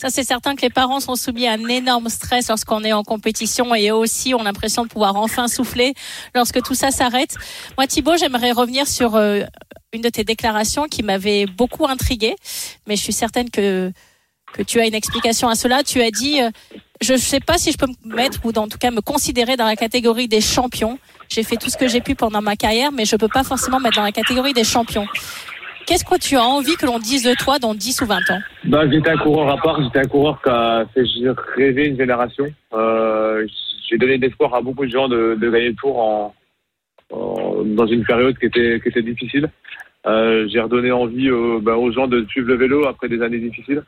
Ça, 0.00 0.08
c'est 0.08 0.24
certain 0.24 0.56
que 0.56 0.62
les 0.62 0.70
parents 0.70 0.98
sont 0.98 1.14
soumis 1.14 1.46
à 1.46 1.52
un 1.52 1.68
énorme 1.68 2.08
stress 2.08 2.48
lorsqu'on 2.48 2.82
est 2.84 2.94
en 2.94 3.02
compétition 3.02 3.74
et 3.74 3.90
eux 3.90 3.94
aussi 3.94 4.32
ont 4.32 4.42
l'impression 4.42 4.84
de 4.84 4.88
pouvoir 4.88 5.16
enfin 5.16 5.46
souffler 5.46 5.92
lorsque 6.34 6.62
tout 6.62 6.72
ça 6.72 6.90
s'arrête. 6.90 7.36
Moi, 7.76 7.86
Thibaut, 7.86 8.16
j'aimerais 8.16 8.52
revenir 8.52 8.88
sur 8.88 9.16
euh, 9.16 9.42
une 9.92 10.00
de 10.00 10.08
tes 10.08 10.24
déclarations 10.24 10.86
qui 10.86 11.02
m'avait 11.02 11.44
beaucoup 11.44 11.86
intriguée, 11.86 12.34
mais 12.86 12.96
je 12.96 13.02
suis 13.02 13.12
certaine 13.12 13.50
que 13.50 13.92
que 14.52 14.62
tu 14.62 14.80
as 14.80 14.86
une 14.86 14.94
explication 14.94 15.48
à 15.48 15.54
cela. 15.54 15.84
Tu 15.84 16.00
as 16.00 16.10
dit, 16.10 16.40
euh, 16.40 16.50
je 17.00 17.12
ne 17.12 17.18
sais 17.18 17.38
pas 17.38 17.58
si 17.58 17.70
je 17.70 17.76
peux 17.76 17.86
me 17.86 18.16
mettre 18.16 18.40
ou 18.44 18.52
en 18.56 18.68
tout 18.68 18.78
cas 18.78 18.90
me 18.90 19.00
considérer 19.00 19.56
dans 19.56 19.66
la 19.66 19.76
catégorie 19.76 20.28
des 20.28 20.40
champions. 20.40 20.98
J'ai 21.28 21.44
fait 21.44 21.56
tout 21.56 21.70
ce 21.70 21.76
que 21.76 21.88
j'ai 21.88 22.00
pu 22.00 22.14
pendant 22.14 22.42
ma 22.42 22.56
carrière, 22.56 22.90
mais 22.90 23.04
je 23.04 23.16
peux 23.16 23.28
pas 23.28 23.44
forcément 23.44 23.78
me 23.78 23.84
mettre 23.84 23.96
dans 23.96 24.02
la 24.02 24.12
catégorie 24.12 24.52
des 24.52 24.64
champions. 24.64 25.06
Qu'est-ce 25.90 26.04
que 26.04 26.20
tu 26.20 26.36
as 26.36 26.44
envie 26.44 26.76
que 26.76 26.86
l'on 26.86 27.00
dise 27.00 27.24
de 27.24 27.34
toi 27.34 27.58
dans 27.58 27.74
10 27.74 28.02
ou 28.02 28.06
20 28.06 28.18
ans 28.30 28.38
Bah, 28.62 28.88
j'étais 28.88 29.10
un 29.10 29.16
coureur 29.16 29.50
à 29.50 29.56
part, 29.56 29.82
j'étais 29.82 29.98
un 29.98 30.08
coureur 30.08 30.40
qui 30.40 30.48
a 30.48 30.86
fait 30.94 31.02
rêver 31.56 31.86
une 31.86 31.96
génération. 31.96 32.46
Euh, 32.72 33.44
j'ai 33.88 33.98
donné 33.98 34.16
de 34.16 34.22
l'espoir 34.22 34.54
à 34.54 34.60
beaucoup 34.60 34.86
de 34.86 34.90
gens 34.92 35.08
de, 35.08 35.34
gagner 35.34 35.70
le 35.70 35.74
tour 35.74 35.98
en, 35.98 36.34
dans 37.10 37.88
une 37.88 38.04
période 38.04 38.38
qui 38.38 38.46
était, 38.46 38.78
qui 38.80 38.88
était 38.88 39.02
difficile. 39.02 39.50
Euh, 40.06 40.46
j'ai 40.48 40.60
redonné 40.60 40.92
envie 40.92 41.28
euh, 41.28 41.58
bah, 41.60 41.76
aux 41.76 41.90
gens 41.90 42.06
de 42.06 42.24
suivre 42.26 42.46
le 42.46 42.54
vélo 42.54 42.86
après 42.86 43.08
des 43.08 43.20
années 43.20 43.40
difficiles. 43.40 43.82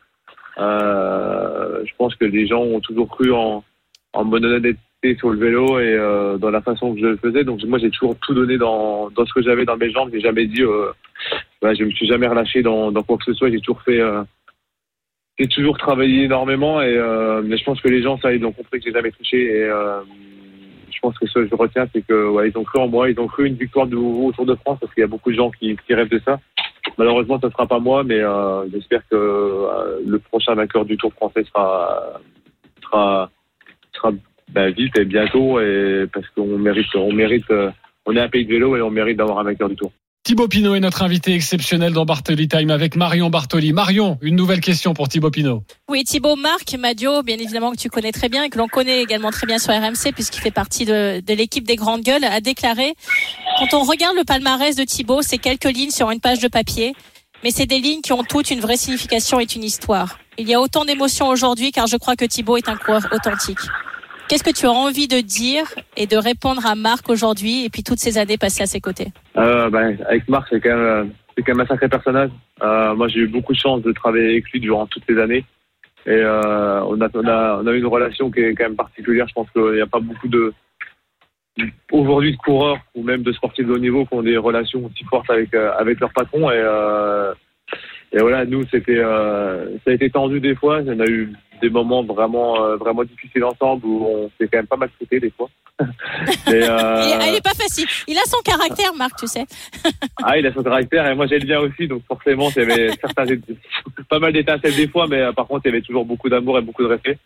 Je 0.59 1.93
pense 1.99 2.17
que 2.17 2.25
les 2.25 2.49
gens 2.49 2.63
ont 2.63 2.81
toujours 2.81 3.11
cru 3.11 3.33
en, 3.33 3.63
en 4.13 4.25
mon 4.25 4.43
honnêteté 4.43 5.15
sur 5.19 5.31
le 5.31 5.39
vélo 5.39 5.79
et 5.79 5.97
dans 6.41 6.51
la 6.51 6.63
façon 6.63 6.95
que 6.95 7.01
je 7.01 7.07
le 7.07 7.17
faisais. 7.17 7.45
Donc 7.45 7.63
moi 7.63 7.79
j'ai 7.79 7.91
toujours 7.91 8.17
tout 8.17 8.35
donné 8.35 8.59
dans, 8.59 9.09
dans 9.11 9.25
ce 9.25 9.33
que 9.33 9.43
j'avais 9.43 9.65
dans 9.65 9.77
mes 9.77 9.93
jambes. 9.93 10.11
J'ai 10.13 10.21
jamais 10.21 10.47
dit, 10.47 10.65
ouais, 11.63 11.75
je 11.75 11.85
me 11.85 11.91
suis 11.91 12.07
jamais 12.07 12.27
relâché 12.27 12.63
dans, 12.63 12.93
dans 12.93 13.03
quoi 13.03 13.17
que 13.19 13.25
ce 13.25 13.35
soit. 13.35 13.51
J'ai 13.51 13.61
toujours 13.61 13.83
fait, 13.83 14.01
euh, 14.01 14.23
j'ai 15.39 15.47
toujours 15.49 15.79
travaillé 15.79 16.25
énormément 16.25 16.83
et 16.83 16.95
euh, 16.97 17.43
mais 17.43 17.57
je 17.57 17.65
pense 17.65 17.81
que 17.81 17.89
les 17.89 18.03
gens 18.03 18.19
ça 18.19 18.33
ils 18.33 18.45
ont 18.45 18.53
compris 18.53 18.79
que 18.79 18.85
j'ai 18.85 18.93
jamais 18.93 19.11
triché 19.11 19.43
et 19.43 19.65
euh, 19.65 20.01
je 20.91 20.99
pense 21.01 21.19
que 21.19 21.27
ce 21.27 21.35
que 21.35 21.49
je 21.49 21.55
retiens 21.55 21.89
c'est 21.93 22.03
que 22.03 22.29
ouais, 22.29 22.51
ils 22.51 22.59
ont 22.59 22.65
cru 22.65 22.81
en 22.81 22.89
moi, 22.89 23.11
ils 23.11 23.19
ont 23.19 23.27
cru 23.27 23.47
une 23.47 23.55
victoire 23.55 23.87
de 23.87 23.95
nouveau 23.95 24.29
au 24.29 24.33
Tour 24.33 24.47
de 24.47 24.55
France 24.57 24.79
parce 24.81 24.93
qu'il 24.93 25.01
y 25.01 25.05
a 25.05 25.09
beaucoup 25.09 25.31
de 25.31 25.37
gens 25.37 25.51
qui, 25.51 25.77
qui 25.87 25.95
rêvent 25.95 26.11
de 26.11 26.21
ça. 26.25 26.39
Malheureusement, 26.99 27.41
ça 27.41 27.51
sera 27.51 27.67
pas 27.67 27.79
moi, 27.79 28.05
mais 28.05 28.21
euh, 28.21 28.69
j'espère 28.73 29.03
que 29.09 29.15
euh, 29.17 30.01
le 30.05 30.19
prochain 30.19 30.55
vainqueur 30.55 30.85
du 30.85 30.97
Tour 30.97 31.13
français 31.15 31.45
sera 31.45 32.21
sera 32.83 33.31
sera 33.95 34.13
ben, 34.51 34.71
vite 34.73 34.99
et 34.99 35.05
bientôt 35.05 35.61
et 35.61 36.07
parce 36.13 36.29
qu'on 36.31 36.59
mérite 36.59 36.95
on 36.95 37.13
mérite 37.13 37.51
euh, 37.51 37.71
on 38.05 38.15
est 38.17 38.21
un 38.21 38.29
pays 38.29 38.45
de 38.45 38.53
vélo 38.53 38.77
et 38.77 38.83
on 38.83 38.91
mérite 38.91 39.17
d'avoir 39.17 39.39
un 39.39 39.45
vainqueur 39.45 39.69
du 39.69 39.77
Tour. 39.77 39.93
Thibaut 40.25 40.47
Pinot 40.47 40.77
est 40.77 40.81
notre 40.81 41.03
invité 41.03 41.35
exceptionnel 41.35 41.93
dans 41.93 42.05
Bartoli 42.05 42.47
Time 42.47 42.71
avec 42.71 42.95
Marion 42.95 43.29
Bartoli. 43.29 43.73
Marion, 43.73 44.19
une 44.23 44.37
nouvelle 44.37 44.61
question 44.61 44.95
pour 44.95 45.09
Thibaut 45.09 45.33
Pinot. 45.33 45.65
Oui, 45.91 46.05
Thibaut 46.05 46.37
Marc 46.37 46.73
Madio, 46.79 47.25
bien 47.25 47.39
évidemment 47.39 47.73
que 47.73 47.77
tu 47.77 47.91
connais 47.91 48.13
très 48.13 48.29
bien 48.29 48.45
et 48.45 48.49
que 48.49 48.57
l'on 48.57 48.69
connaît 48.69 49.03
également 49.03 49.33
très 49.33 49.49
bien 49.49 49.59
sur 49.59 49.73
RMC 49.73 50.13
puisqu'il 50.15 50.41
fait 50.41 50.53
partie 50.53 50.85
de, 50.85 51.21
l'équipe 51.27 51.67
des 51.67 51.75
grandes 51.75 52.03
gueules, 52.03 52.23
a 52.23 52.41
déclaré 52.41 52.95
quand 53.59 53.75
on 53.77 53.83
regarde 53.83 54.15
le 54.17 54.23
palmarès 54.23 54.77
de 54.77 54.85
Thibaut, 54.85 55.23
c'est 55.23 55.39
quelques 55.39 55.65
lignes 55.65 55.91
sur 55.91 56.09
une 56.13 56.21
page 56.21 56.39
de 56.39 56.47
papier, 56.47 56.95
mais 57.43 57.51
c'est 57.51 57.67
des 57.67 57.81
lignes 57.81 58.01
qui 58.01 58.13
ont 58.13 58.23
toutes 58.23 58.53
une 58.53 58.61
vraie 58.61 58.77
signification 58.77 59.41
et 59.41 59.47
une 59.57 59.65
histoire. 59.65 60.21
Il 60.39 60.49
y 60.49 60.55
a 60.55 60.61
autant 60.61 60.85
d'émotions 60.85 61.27
aujourd'hui 61.27 61.73
car 61.73 61.89
je 61.89 61.97
crois 61.97 62.15
que 62.15 62.25
Thibaut 62.25 62.57
est 62.59 62.69
un 62.69 62.77
coureur 62.77 63.09
authentique. 63.11 63.59
Qu'est-ce 64.33 64.45
que 64.45 64.59
tu 64.59 64.65
as 64.65 64.73
envie 64.73 65.09
de 65.09 65.21
dire 65.21 65.67
et 65.95 66.07
de 66.07 66.17
répondre 66.17 66.65
à 66.65 66.75
Marc 66.75 67.11
aujourd'hui 67.11 67.67
et 67.67 67.69
puis 67.69 67.83
toutes 67.83 67.99
ces 67.99 68.17
années 68.17 68.39
passées 68.39 68.63
à 68.63 68.67
ses 68.67 68.81
côtés 68.81 69.09
Euh, 69.37 69.69
ben, 69.69 69.99
avec 70.09 70.27
Marc, 70.27 70.49
c'est 70.49 70.59
quand 70.59 70.75
même, 70.75 71.13
quand 71.37 71.55
même 71.55 71.61
un 71.61 71.67
sacré 71.67 71.87
personnage. 71.87 72.31
Euh, 72.63 72.95
moi, 72.95 73.09
j'ai 73.09 73.21
eu 73.21 73.27
beaucoup 73.27 73.53
de 73.53 73.59
chance 73.59 73.83
de 73.83 73.93
travailler 73.93 74.31
avec 74.31 74.51
lui 74.51 74.61
durant 74.61 74.87
toutes 74.87 75.03
ces 75.07 75.19
années. 75.19 75.45
Et 76.07 76.13
euh, 76.13 76.83
on, 76.85 76.99
a, 77.03 77.09
on, 77.13 77.67
a, 77.67 77.73
une 77.75 77.85
relation 77.85 78.31
qui 78.31 78.41
est 78.41 78.55
quand 78.55 78.65
même 78.65 78.75
particulière. 78.75 79.29
Je 79.29 79.35
pense 79.35 79.51
qu'il 79.51 79.75
n'y 79.75 79.83
a 79.83 79.87
pas 79.87 80.01
beaucoup 80.01 80.29
de 80.29 80.55
aujourd'hui 81.91 82.33
de 82.33 82.39
coureurs 82.39 82.79
ou 82.95 83.03
même 83.03 83.23
de 83.23 83.33
sportifs 83.33 83.67
de 83.67 83.73
haut 83.75 83.79
niveau 83.79 84.07
qui 84.07 84.15
ont 84.15 84.23
des 84.23 84.39
relations 84.39 84.83
aussi 84.87 85.05
fortes 85.11 85.29
avec 85.29 85.53
avec 85.53 86.01
leur 86.01 86.13
patron. 86.15 86.51
Et, 86.51 86.65
et 88.15 88.19
voilà, 88.19 88.47
nous, 88.47 88.63
c'était 88.71 88.97
ça 88.97 89.91
a 89.91 89.93
été 89.93 90.09
tendu 90.09 90.41
des 90.41 90.55
fois. 90.55 90.81
On 90.87 91.01
a 91.01 91.07
eu 91.07 91.31
des 91.63 91.71
moments 91.71 92.03
vraiment 92.03 92.63
euh, 92.63 92.77
vraiment 92.77 93.05
difficiles 93.05 93.45
ensemble 93.45 93.87
où 93.87 94.05
on 94.05 94.31
s'est 94.37 94.49
quand 94.49 94.59
même 94.59 94.67
pas 94.67 94.77
mal 94.77 94.91
traité 94.91 95.21
des 95.21 95.31
fois. 95.31 95.49
Et, 95.81 95.85
euh, 96.51 97.03
il, 97.05 97.23
est, 97.23 97.29
il 97.31 97.37
est 97.37 97.45
pas 97.45 97.55
facile. 97.55 97.87
Il 98.09 98.19
a 98.19 98.25
son 98.27 98.41
caractère, 98.45 98.93
Marc, 98.95 99.19
tu 99.19 99.27
sais. 99.27 99.47
ah, 100.23 100.37
il 100.37 100.47
a 100.47 100.53
son 100.53 100.63
caractère 100.63 101.07
et 101.07 101.15
moi 101.15 101.27
j'ai 101.27 101.39
le 101.39 101.47
bien 101.47 101.61
aussi, 101.61 101.87
donc 101.87 102.03
forcément, 102.07 102.51
il 102.51 102.59
y 102.59 102.63
avait 102.63 102.91
certains, 103.01 103.25
pas 104.09 104.19
mal 104.19 104.33
d'étincelles 104.33 104.75
des 104.75 104.89
fois, 104.89 105.07
mais 105.09 105.21
euh, 105.23 105.33
par 105.33 105.47
contre, 105.47 105.63
il 105.65 105.69
y 105.69 105.73
avait 105.73 105.83
toujours 105.83 106.05
beaucoup 106.05 106.29
d'amour 106.29 106.59
et 106.59 106.63
beaucoup 106.63 106.83
de 106.83 106.89
respect. 106.89 107.19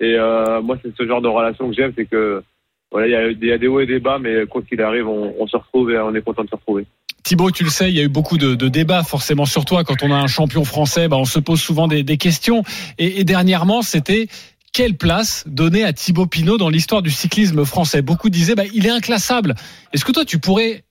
Et 0.00 0.18
moi, 0.18 0.76
c'est 0.82 0.94
ce 0.96 1.06
genre 1.06 1.22
de 1.22 1.28
relation 1.28 1.68
que 1.68 1.74
j'aime, 1.74 1.92
c'est 1.96 2.04
que 2.04 2.42
voilà, 2.90 3.06
il 3.06 3.12
y, 3.12 3.14
a, 3.14 3.28
il 3.28 3.44
y 3.44 3.52
a 3.52 3.58
des 3.58 3.68
hauts 3.68 3.78
et 3.78 3.86
des 3.86 4.00
bas, 4.00 4.18
mais 4.18 4.44
quand 4.50 4.62
il 4.70 4.82
arrive, 4.82 5.08
on, 5.08 5.34
on 5.38 5.46
se 5.46 5.56
retrouve 5.56 5.92
et 5.92 5.98
on 6.00 6.14
est 6.14 6.20
content 6.20 6.42
de 6.42 6.50
se 6.50 6.56
retrouver. 6.56 6.84
Thibaut, 7.24 7.50
tu 7.50 7.64
le 7.64 7.70
sais, 7.70 7.90
il 7.90 7.96
y 7.96 8.00
a 8.00 8.02
eu 8.02 8.08
beaucoup 8.08 8.36
de, 8.36 8.54
débats 8.68 9.02
forcément 9.02 9.46
sur 9.46 9.64
toi. 9.64 9.82
Quand 9.82 10.02
on 10.02 10.12
a 10.12 10.16
un 10.16 10.26
champion 10.26 10.64
français, 10.64 11.08
bah, 11.08 11.16
on 11.16 11.24
se 11.24 11.38
pose 11.38 11.60
souvent 11.60 11.88
des, 11.88 12.04
questions. 12.18 12.62
Et, 12.98 13.20
et 13.20 13.24
dernièrement, 13.24 13.80
c'était 13.80 14.28
quelle 14.74 14.96
place 14.96 15.44
donner 15.46 15.84
à 15.84 15.92
Thibaut 15.92 16.26
Pinot 16.26 16.58
dans 16.58 16.68
l'histoire 16.68 17.00
du 17.00 17.10
cyclisme 17.10 17.64
français? 17.64 18.02
Beaucoup 18.02 18.28
disaient, 18.28 18.54
bah, 18.54 18.64
il 18.74 18.86
est 18.86 18.90
inclassable. 18.90 19.54
Est-ce 19.92 20.04
que 20.04 20.12
toi, 20.12 20.24
tu 20.24 20.38
pourrais 20.38 20.84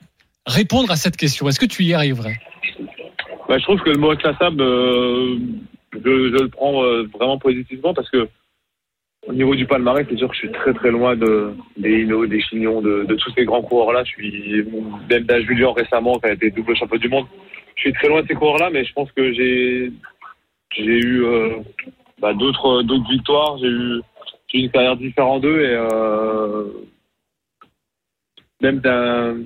répondre 0.47 0.89
à 0.89 0.95
cette 0.95 1.17
question? 1.17 1.47
Est-ce 1.47 1.59
que 1.59 1.65
tu 1.65 1.83
y 1.83 1.93
arriverais? 1.93 2.39
Bah, 3.47 3.57
Je 3.59 3.63
trouve 3.63 3.81
que 3.81 3.91
le 3.91 3.97
mot 3.97 4.11
inclassable, 4.11 4.61
euh, 4.61 5.37
je, 5.93 5.99
je, 5.99 6.43
le 6.43 6.49
prends 6.49 6.83
euh, 6.83 7.07
vraiment 7.13 7.37
positivement 7.37 7.93
parce 7.93 8.09
que 8.09 8.27
au 9.27 9.33
niveau 9.33 9.55
du 9.55 9.65
palmarès, 9.65 10.05
c'est 10.09 10.17
sûr 10.17 10.27
que 10.27 10.33
je 10.35 10.39
suis 10.39 10.51
très 10.51 10.73
très 10.73 10.91
loin 10.91 11.15
de, 11.15 11.53
des 11.77 12.01
Hino, 12.01 12.25
des 12.25 12.41
Chignons, 12.41 12.81
de, 12.81 13.05
tous 13.15 13.31
ces 13.31 13.45
grands 13.45 13.61
coureurs-là. 13.61 14.03
Je 14.03 14.09
suis 14.09 14.65
même 15.09 15.23
d'un 15.23 15.41
Julien 15.41 15.71
récemment 15.71 16.19
qui 16.19 16.27
a 16.27 16.33
été 16.33 16.51
double 16.51 16.75
champion 16.75 16.97
du 16.97 17.09
monde. 17.09 17.25
Je 17.75 17.81
suis 17.81 17.93
très 17.93 18.09
loin 18.09 18.21
de 18.21 18.27
ces 18.27 18.35
coureurs-là, 18.35 18.69
mais 18.71 18.83
je 18.83 18.93
pense 18.93 19.11
que 19.13 19.31
j'ai 19.33 19.91
eu 20.77 21.23
euh, 21.23 21.57
bah, 22.19 22.33
d'autres 22.33 22.83
victoires. 23.09 23.57
J'ai 23.59 23.67
eu, 23.67 24.01
une 24.53 24.69
carrière 24.69 24.97
différente 24.97 25.41
d'eux 25.41 25.61
et 25.61 25.75
euh, 25.75 26.65
même 28.61 28.79
d'un 28.79 29.37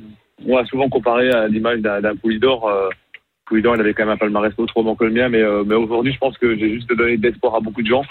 on 0.46 0.58
a 0.58 0.66
souvent 0.66 0.90
comparé 0.90 1.30
à 1.32 1.48
l'image 1.48 1.80
d'un 1.80 2.16
Poulidor. 2.16 2.68
Euh, 2.68 2.90
il 3.52 3.66
avait 3.66 3.94
quand 3.94 4.04
même 4.04 4.14
un 4.14 4.18
palmarès 4.18 4.54
autrement 4.58 4.96
que 4.96 5.06
le 5.06 5.12
mien, 5.12 5.30
mais, 5.30 5.42
euh, 5.42 5.64
mais 5.66 5.76
aujourd'hui, 5.76 6.12
je 6.12 6.18
pense 6.18 6.38
que 6.38 6.58
j'ai 6.58 6.74
juste 6.74 6.90
donné 6.90 7.18
de 7.18 7.28
l'espoir 7.28 7.56
à 7.56 7.60
beaucoup 7.60 7.82
de 7.82 7.88
gens. 7.88 8.04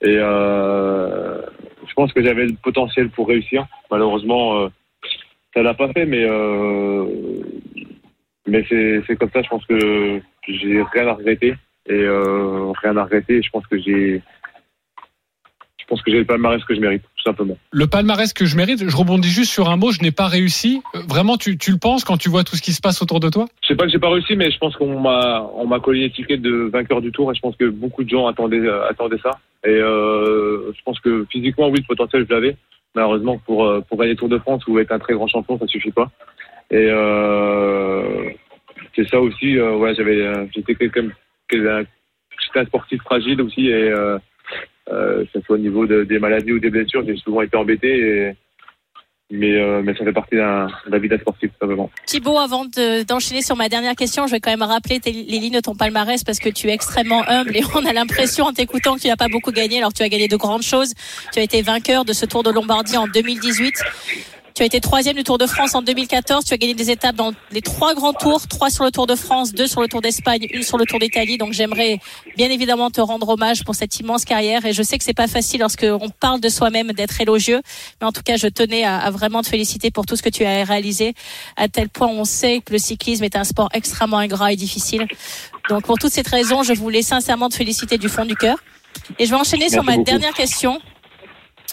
Et 0.00 0.16
euh, 0.18 1.42
je 1.86 1.94
pense 1.94 2.12
que 2.12 2.22
j'avais 2.22 2.46
le 2.46 2.54
potentiel 2.62 3.10
pour 3.10 3.28
réussir. 3.28 3.66
Malheureusement, 3.90 4.60
euh, 4.60 4.68
ça 5.54 5.62
l'a 5.62 5.74
pas 5.74 5.92
fait, 5.92 6.06
mais 6.06 6.24
euh, 6.24 7.04
mais 8.46 8.64
c'est 8.68 9.16
comme 9.16 9.30
ça. 9.30 9.42
Je 9.42 9.48
pense 9.48 9.66
que 9.66 10.20
j'ai 10.48 10.82
rien 10.92 11.08
à 11.08 11.14
regretter 11.14 11.54
et 11.86 11.92
euh, 11.92 12.72
rien 12.82 12.96
à 12.96 13.04
regretter. 13.04 13.42
Je 13.42 13.50
pense 13.50 13.66
que 13.66 13.78
j'ai 13.78 14.22
pense 15.88 16.02
que 16.02 16.10
j'ai 16.10 16.18
le 16.18 16.24
palmarès 16.24 16.62
que 16.64 16.74
je 16.74 16.80
mérite, 16.80 17.02
tout 17.02 17.22
simplement. 17.24 17.56
Le 17.72 17.86
palmarès 17.86 18.32
que 18.32 18.44
je 18.44 18.56
mérite, 18.56 18.88
je 18.88 18.96
rebondis 18.96 19.28
juste 19.30 19.50
sur 19.52 19.68
un 19.70 19.76
mot, 19.76 19.90
je 19.90 20.00
n'ai 20.02 20.10
pas 20.12 20.26
réussi. 20.26 20.82
Euh, 20.94 21.00
Vraiment, 21.08 21.36
tu, 21.36 21.56
tu 21.56 21.70
le 21.72 21.78
penses 21.78 22.04
quand 22.04 22.16
tu 22.18 22.28
vois 22.28 22.44
tout 22.44 22.56
ce 22.56 22.62
qui 22.62 22.72
se 22.72 22.80
passe 22.80 23.00
autour 23.02 23.20
de 23.20 23.30
toi? 23.30 23.46
Je 23.62 23.68
sais 23.68 23.74
pas 23.74 23.84
que 23.86 23.90
j'ai 23.90 23.98
pas 23.98 24.10
réussi, 24.10 24.36
mais 24.36 24.50
je 24.50 24.58
pense 24.58 24.76
qu'on 24.76 25.00
m'a 25.00 25.48
on 25.54 25.66
m'a 25.66 25.80
collé 25.80 26.00
l'étiquette 26.00 26.42
de 26.42 26.68
vainqueur 26.72 27.00
du 27.00 27.10
tour 27.10 27.32
et 27.32 27.34
je 27.34 27.40
pense 27.40 27.56
que 27.56 27.64
beaucoup 27.64 28.04
de 28.04 28.08
gens 28.10 28.26
attendaient 28.26 28.58
euh, 28.58 28.86
attendaient 28.88 29.18
ça. 29.22 29.30
Et 29.64 29.70
euh, 29.70 30.72
je 30.76 30.82
pense 30.84 31.00
que 31.00 31.26
physiquement, 31.30 31.68
oui, 31.68 31.78
le 31.80 31.86
potentiel, 31.86 32.26
je 32.28 32.34
l'avais. 32.34 32.56
Malheureusement, 32.94 33.38
pour 33.38 33.66
pour 33.88 33.98
gagner 33.98 34.12
le 34.12 34.16
Tour 34.18 34.28
de 34.28 34.38
France 34.38 34.62
ou 34.66 34.78
être 34.78 34.92
un 34.92 34.98
très 34.98 35.14
grand 35.14 35.26
champion, 35.26 35.58
ça 35.58 35.66
suffit 35.66 35.90
pas. 35.90 36.10
Et 36.70 36.88
euh, 36.90 38.30
c'est 38.94 39.08
ça 39.08 39.20
aussi. 39.20 39.56
Euh, 39.58 39.76
ouais, 39.76 39.94
j'avais 39.94 40.48
j'étais 40.54 40.74
quelqu'un 40.74 41.08
quelqu'un- 41.48 41.84
j'étais 42.44 42.60
un 42.60 42.66
sportif 42.66 43.00
fragile 43.02 43.40
aussi 43.42 43.68
et 43.68 43.90
euh, 43.90 44.18
euh, 44.92 45.24
que 45.24 45.30
ce 45.34 45.40
soit 45.44 45.56
au 45.56 45.58
niveau 45.58 45.86
de- 45.86 46.04
des 46.04 46.18
maladies 46.18 46.52
ou 46.52 46.58
des 46.58 46.70
blessures, 46.70 47.04
j'ai 47.06 47.16
souvent 47.16 47.42
été 47.42 47.56
embêté. 47.56 48.34
Mais 49.30 49.56
euh, 49.56 49.82
mais 49.84 49.94
ça 49.94 50.04
fait 50.06 50.12
partie 50.14 50.36
de 50.36 50.40
la 50.90 50.98
vie 50.98 51.08
d'un 51.10 51.18
sportif, 51.18 51.50
simplement. 51.60 51.90
Thibaut, 52.06 52.38
avant 52.38 52.64
de- 52.64 53.02
d'enchaîner 53.02 53.42
sur 53.42 53.56
ma 53.56 53.68
dernière 53.68 53.94
question, 53.94 54.26
je 54.26 54.32
vais 54.32 54.40
quand 54.40 54.50
même 54.50 54.62
rappeler 54.62 55.00
tes- 55.00 55.12
les 55.12 55.38
lignes 55.38 55.52
de 55.52 55.60
ton 55.60 55.74
palmarès 55.74 56.24
parce 56.24 56.38
que 56.38 56.48
tu 56.48 56.68
es 56.68 56.72
extrêmement 56.72 57.22
humble 57.28 57.54
et 57.54 57.60
on 57.74 57.84
a 57.84 57.92
l'impression 57.92 58.46
en 58.46 58.52
t'écoutant 58.54 58.96
que 58.96 59.02
tu 59.02 59.08
n'as 59.08 59.16
pas 59.16 59.28
beaucoup 59.28 59.52
gagné. 59.52 59.76
Alors 59.78 59.92
tu 59.92 60.02
as 60.02 60.08
gagné 60.08 60.28
de 60.28 60.36
grandes 60.36 60.62
choses. 60.62 60.94
Tu 61.34 61.40
as 61.40 61.42
été 61.42 61.60
vainqueur 61.60 62.06
de 62.06 62.14
ce 62.14 62.24
Tour 62.24 62.42
de 62.42 62.50
Lombardie 62.50 62.96
en 62.96 63.06
2018. 63.06 63.74
Tu 64.58 64.64
as 64.64 64.66
été 64.66 64.80
troisième 64.80 65.14
du 65.14 65.22
Tour 65.22 65.38
de 65.38 65.46
France 65.46 65.76
en 65.76 65.82
2014. 65.82 66.44
Tu 66.44 66.52
as 66.52 66.56
gagné 66.56 66.74
des 66.74 66.90
étapes 66.90 67.14
dans 67.14 67.32
les 67.52 67.62
trois 67.62 67.94
grands 67.94 68.12
tours, 68.12 68.48
trois 68.48 68.70
sur 68.70 68.82
le 68.82 68.90
Tour 68.90 69.06
de 69.06 69.14
France, 69.14 69.52
deux 69.52 69.68
sur 69.68 69.80
le 69.80 69.86
Tour 69.86 70.00
d'Espagne, 70.00 70.48
une 70.50 70.64
sur 70.64 70.76
le 70.78 70.84
Tour 70.84 70.98
d'Italie. 70.98 71.38
Donc 71.38 71.52
j'aimerais 71.52 72.00
bien 72.36 72.50
évidemment 72.50 72.90
te 72.90 73.00
rendre 73.00 73.28
hommage 73.28 73.62
pour 73.62 73.76
cette 73.76 74.00
immense 74.00 74.24
carrière. 74.24 74.66
Et 74.66 74.72
je 74.72 74.82
sais 74.82 74.98
que 74.98 75.04
c'est 75.04 75.14
pas 75.14 75.28
facile 75.28 75.60
lorsqu'on 75.60 76.10
parle 76.10 76.40
de 76.40 76.48
soi-même 76.48 76.90
d'être 76.90 77.20
élogieux, 77.20 77.62
mais 78.00 78.08
en 78.08 78.10
tout 78.10 78.22
cas 78.24 78.36
je 78.36 78.48
tenais 78.48 78.82
à, 78.82 78.98
à 78.98 79.10
vraiment 79.12 79.42
te 79.42 79.46
féliciter 79.46 79.92
pour 79.92 80.06
tout 80.06 80.16
ce 80.16 80.24
que 80.24 80.28
tu 80.28 80.44
as 80.44 80.64
réalisé. 80.64 81.14
À 81.56 81.68
tel 81.68 81.88
point 81.88 82.08
on 82.08 82.24
sait 82.24 82.60
que 82.60 82.72
le 82.72 82.80
cyclisme 82.80 83.22
est 83.22 83.36
un 83.36 83.44
sport 83.44 83.68
extrêmement 83.74 84.18
ingrat 84.18 84.52
et 84.52 84.56
difficile. 84.56 85.06
Donc 85.68 85.84
pour 85.84 85.98
toutes 85.98 86.12
ces 86.12 86.22
raisons, 86.22 86.64
je 86.64 86.72
voulais 86.72 87.02
sincèrement 87.02 87.48
te 87.48 87.54
féliciter 87.54 87.96
du 87.96 88.08
fond 88.08 88.24
du 88.24 88.34
cœur. 88.34 88.58
Et 89.20 89.26
je 89.26 89.30
vais 89.30 89.36
enchaîner 89.36 89.68
sur 89.68 89.84
ma 89.84 89.92
beaucoup. 89.92 90.04
dernière 90.04 90.34
question. 90.34 90.80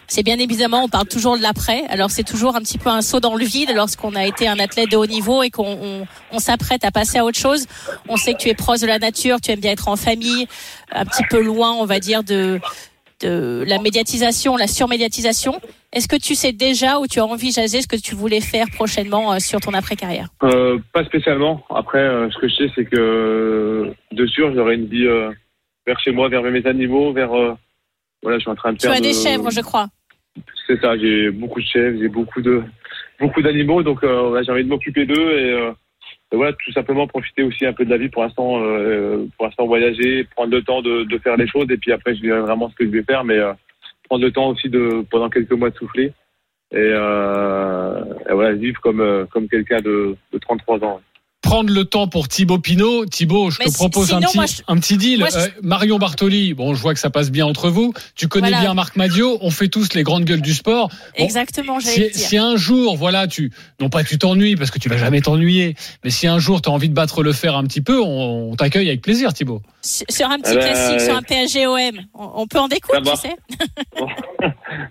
C'est 0.07 0.23
bien 0.23 0.37
évidemment, 0.39 0.83
on 0.83 0.87
parle 0.89 1.07
toujours 1.07 1.37
de 1.37 1.41
l'après. 1.41 1.83
Alors 1.89 2.11
c'est 2.11 2.23
toujours 2.23 2.55
un 2.55 2.59
petit 2.61 2.77
peu 2.77 2.89
un 2.89 3.01
saut 3.01 3.19
dans 3.19 3.35
le 3.35 3.43
vide 3.45 3.71
lorsqu'on 3.75 4.13
a 4.15 4.25
été 4.25 4.47
un 4.47 4.59
athlète 4.59 4.91
de 4.91 4.97
haut 4.97 5.05
niveau 5.07 5.41
et 5.43 5.49
qu'on 5.49 5.65
on, 5.81 6.07
on 6.31 6.39
s'apprête 6.39 6.85
à 6.85 6.91
passer 6.91 7.17
à 7.17 7.25
autre 7.25 7.39
chose. 7.39 7.65
On 8.07 8.15
sait 8.17 8.33
que 8.33 8.39
tu 8.39 8.49
es 8.49 8.53
proche 8.53 8.81
de 8.81 8.87
la 8.87 8.99
nature, 8.99 9.41
tu 9.41 9.51
aimes 9.51 9.59
bien 9.59 9.71
être 9.71 9.87
en 9.87 9.95
famille, 9.95 10.47
un 10.91 11.05
petit 11.05 11.23
peu 11.29 11.41
loin, 11.41 11.73
on 11.73 11.85
va 11.85 11.99
dire, 11.99 12.23
de, 12.23 12.59
de 13.21 13.63
la 13.67 13.79
médiatisation, 13.79 14.57
la 14.57 14.67
surmédiatisation. 14.67 15.59
Est-ce 15.91 16.07
que 16.07 16.17
tu 16.17 16.35
sais 16.35 16.51
déjà 16.51 16.99
ou 16.99 17.07
tu 17.07 17.19
as 17.19 17.25
envisagé 17.25 17.81
ce 17.81 17.87
que 17.87 17.95
tu 17.95 18.13
voulais 18.15 18.41
faire 18.41 18.67
prochainement 18.73 19.33
euh, 19.33 19.39
sur 19.39 19.59
ton 19.61 19.73
après-carrière? 19.73 20.27
Euh, 20.43 20.77
pas 20.93 21.03
spécialement. 21.05 21.63
Après, 21.73 21.99
euh, 21.99 22.29
ce 22.31 22.37
que 22.37 22.47
je 22.49 22.55
sais, 22.55 22.71
c'est 22.75 22.85
que 22.85 23.93
de 24.11 24.27
sûr, 24.27 24.53
j'aurai 24.53 24.75
une 24.75 24.87
vie 24.87 25.07
euh, 25.07 25.31
vers 25.87 25.99
chez 26.01 26.11
moi, 26.11 26.27
vers 26.29 26.41
mes 26.43 26.65
animaux, 26.67 27.13
vers. 27.13 27.29
voilà, 28.21 28.37
je 28.37 28.41
suis 28.41 28.51
en 28.51 28.55
train 28.55 28.73
de 28.73 28.77
Tu 28.77 28.87
as 28.87 28.99
des 28.99 29.13
de- 29.13 29.17
chèvres, 29.17 29.49
je 29.51 29.61
crois. 29.61 29.87
C'est 30.67 30.79
ça. 30.81 30.97
J'ai 30.97 31.29
beaucoup 31.31 31.61
de 31.61 31.65
chèvres, 31.65 31.97
j'ai 31.99 32.07
beaucoup 32.07 32.41
de 32.41 32.63
beaucoup 33.19 33.41
d'animaux, 33.41 33.83
donc 33.83 34.03
euh, 34.03 34.41
j'ai 34.43 34.51
envie 34.51 34.63
de 34.63 34.69
m'occuper 34.69 35.05
d'eux 35.05 35.31
et, 35.31 35.53
euh, 35.53 35.71
voilà, 36.31 36.53
tout 36.53 36.71
simplement 36.73 37.07
profiter 37.07 37.43
aussi 37.43 37.65
un 37.65 37.71
peu 37.71 37.85
de 37.85 37.89
la 37.89 37.97
vie 37.97 38.09
pour 38.09 38.23
l'instant, 38.23 38.61
euh, 38.61 39.25
pour 39.37 39.45
l'instant 39.45 39.67
voyager, 39.67 40.25
prendre 40.35 40.51
le 40.51 40.61
temps 40.61 40.81
de, 40.81 41.03
de 41.03 41.17
faire 41.19 41.37
les 41.37 41.47
choses 41.47 41.67
et 41.69 41.77
puis 41.77 41.91
après, 41.93 42.15
je 42.15 42.21
dirai 42.21 42.41
vraiment 42.41 42.69
ce 42.69 42.75
que 42.75 42.85
je 42.85 42.89
vais 42.89 43.03
faire, 43.03 43.23
mais 43.23 43.37
euh, 43.37 43.53
prendre 44.09 44.23
le 44.25 44.31
temps 44.31 44.49
aussi 44.49 44.69
de 44.69 45.05
pendant 45.09 45.29
quelques 45.29 45.53
mois 45.53 45.69
de 45.69 45.75
souffler 45.77 46.11
et, 46.71 46.77
euh, 46.77 48.03
et 48.29 48.33
voilà, 48.33 48.53
vivre 48.53 48.81
comme 48.81 48.99
euh, 48.99 49.25
comme 49.25 49.47
quelqu'un 49.47 49.81
de, 49.81 50.15
de 50.33 50.37
33 50.37 50.83
ans. 50.83 51.01
Prendre 51.45 51.71
le 51.71 51.85
temps 51.85 52.07
pour 52.07 52.27
Thibaut 52.27 52.57
Pinot. 52.57 53.05
Thibaut, 53.05 53.51
je 53.51 53.57
Mais 53.59 53.65
te 53.65 53.69
si- 53.71 53.77
propose 53.77 54.11
un, 54.13 54.19
petit, 54.19 54.35
moi, 54.35 54.45
je- 54.47 54.61
un 54.67 54.77
petit 54.79 54.97
deal. 54.97 55.19
moi, 55.19 55.29
je- 55.31 55.37
Euh, 55.37 55.47
Marion 55.61 55.99
Bartoli, 55.99 56.53
bon, 56.55 56.73
je 56.73 56.81
vois 56.81 56.93
que 56.95 56.99
ça 56.99 57.09
passe 57.11 57.29
bien 57.29 57.45
entre 57.45 57.69
vous. 57.69 57.93
Tu 58.15 58.27
connais 58.27 58.47
Voilà. 58.49 58.61
bien 58.63 58.73
Marc 58.73 58.95
Madio. 58.95 59.37
On 59.41 59.51
fait 59.51 59.67
tous 59.67 59.93
les 59.93 60.01
grandes 60.03 60.25
gueules 60.25 60.41
du 60.41 60.53
sport. 60.55 60.89
Bon, 61.17 61.23
Exactement, 61.23 61.79
si, 61.79 61.99
dire. 61.99 62.09
si 62.13 62.37
un 62.37 62.55
jour, 62.55 62.97
voilà, 62.97 63.27
tu, 63.27 63.51
non 63.79 63.89
pas 63.89 64.03
tu 64.03 64.17
t'ennuies 64.17 64.55
parce 64.55 64.71
que 64.71 64.79
tu 64.79 64.89
vas 64.89 64.97
jamais 64.97 65.21
t'ennuyer, 65.21 65.75
mais 66.03 66.09
si 66.09 66.25
un 66.27 66.39
jour 66.39 66.61
tu 66.63 66.69
as 66.69 66.71
envie 66.71 66.89
de 66.89 66.93
battre 66.95 67.21
le 67.21 67.31
fer 67.31 67.55
un 67.55 67.63
petit 67.65 67.81
peu, 67.81 68.01
on, 68.01 68.51
on 68.51 68.55
t'accueille 68.55 68.87
avec 68.87 69.01
plaisir, 69.01 69.31
Thibaut. 69.33 69.61
Sur 69.83 70.05
sur 70.09 70.29
un 70.31 70.39
petit 70.39 70.55
ben, 70.55 70.61
classique, 70.61 70.99
euh, 71.01 71.05
sur 71.05 71.15
un 71.15 71.21
PSG-OM, 71.21 71.99
on, 72.15 72.31
on 72.41 72.47
peut 72.47 72.59
en 72.59 72.67
découdre, 72.67 73.11
tu 73.13 73.17
sais 73.21 73.35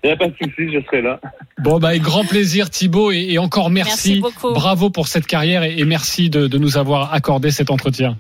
Il 0.05 0.07
n'y 0.07 0.11
a 0.13 0.17
pas 0.17 0.29
de 0.29 0.35
souci, 0.41 0.73
je 0.73 0.81
serai 0.87 1.03
là. 1.03 1.21
Bon, 1.59 1.79
bah, 1.79 1.89
avec 1.89 2.03
grand 2.03 2.25
plaisir, 2.25 2.71
Thibaut, 2.71 3.11
et, 3.13 3.27
et 3.31 3.39
encore 3.39 3.71
merci. 3.71 4.21
Merci 4.21 4.21
beaucoup. 4.21 4.53
Bravo 4.53 4.91
pour 4.91 5.09
cette 5.09 5.27
carrière 5.27 5.63
et, 5.63 5.79
et 5.79 5.85
merci 5.85 6.29
de, 6.31 6.44
de 6.49 6.59
nous 6.59 6.77
avoir 6.77 7.13
accordé 7.13 7.51
cet 7.51 7.71
entretien. 7.71 8.17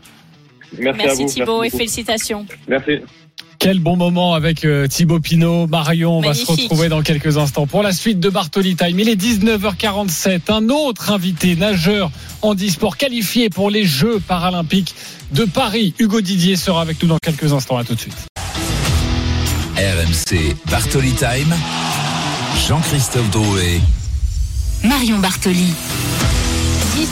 Merci, 0.78 1.00
à 1.00 1.04
Merci 1.06 1.22
vous. 1.22 1.28
Thibaut 1.28 1.62
et 1.64 1.70
félicitations. 1.70 2.46
Merci. 2.68 3.00
Quel 3.58 3.78
bon 3.78 3.96
moment 3.96 4.34
avec 4.34 4.64
euh, 4.64 4.86
Thibaut 4.88 5.20
Pinot, 5.20 5.66
Marion. 5.66 6.18
On 6.18 6.20
va 6.20 6.34
se 6.34 6.44
retrouver 6.44 6.88
dans 6.88 7.02
quelques 7.02 7.38
instants 7.38 7.66
pour 7.66 7.82
la 7.82 7.92
suite 7.92 8.20
de 8.20 8.28
Bartoli 8.28 8.76
Time. 8.76 8.98
Il 8.98 9.08
est 9.08 9.20
19h47. 9.20 10.52
Un 10.52 10.68
autre 10.68 11.12
invité, 11.12 11.56
nageur 11.56 12.10
handisport 12.42 12.96
qualifié 12.96 13.48
pour 13.48 13.70
les 13.70 13.84
Jeux 13.84 14.20
paralympiques 14.20 14.94
de 15.32 15.44
Paris. 15.44 15.94
Hugo 15.98 16.20
Didier 16.20 16.56
sera 16.56 16.82
avec 16.82 17.02
nous 17.02 17.08
dans 17.08 17.18
quelques 17.18 17.52
instants. 17.52 17.78
À 17.78 17.84
tout 17.84 17.94
de 17.94 18.00
suite. 18.00 18.16
RMC 19.76 20.54
Bartoli 20.70 21.12
Time. 21.12 21.54
Jean-Christophe 22.68 23.30
Drouet. 23.30 23.80
Marion 24.84 25.18
Bartoli. 25.18 25.72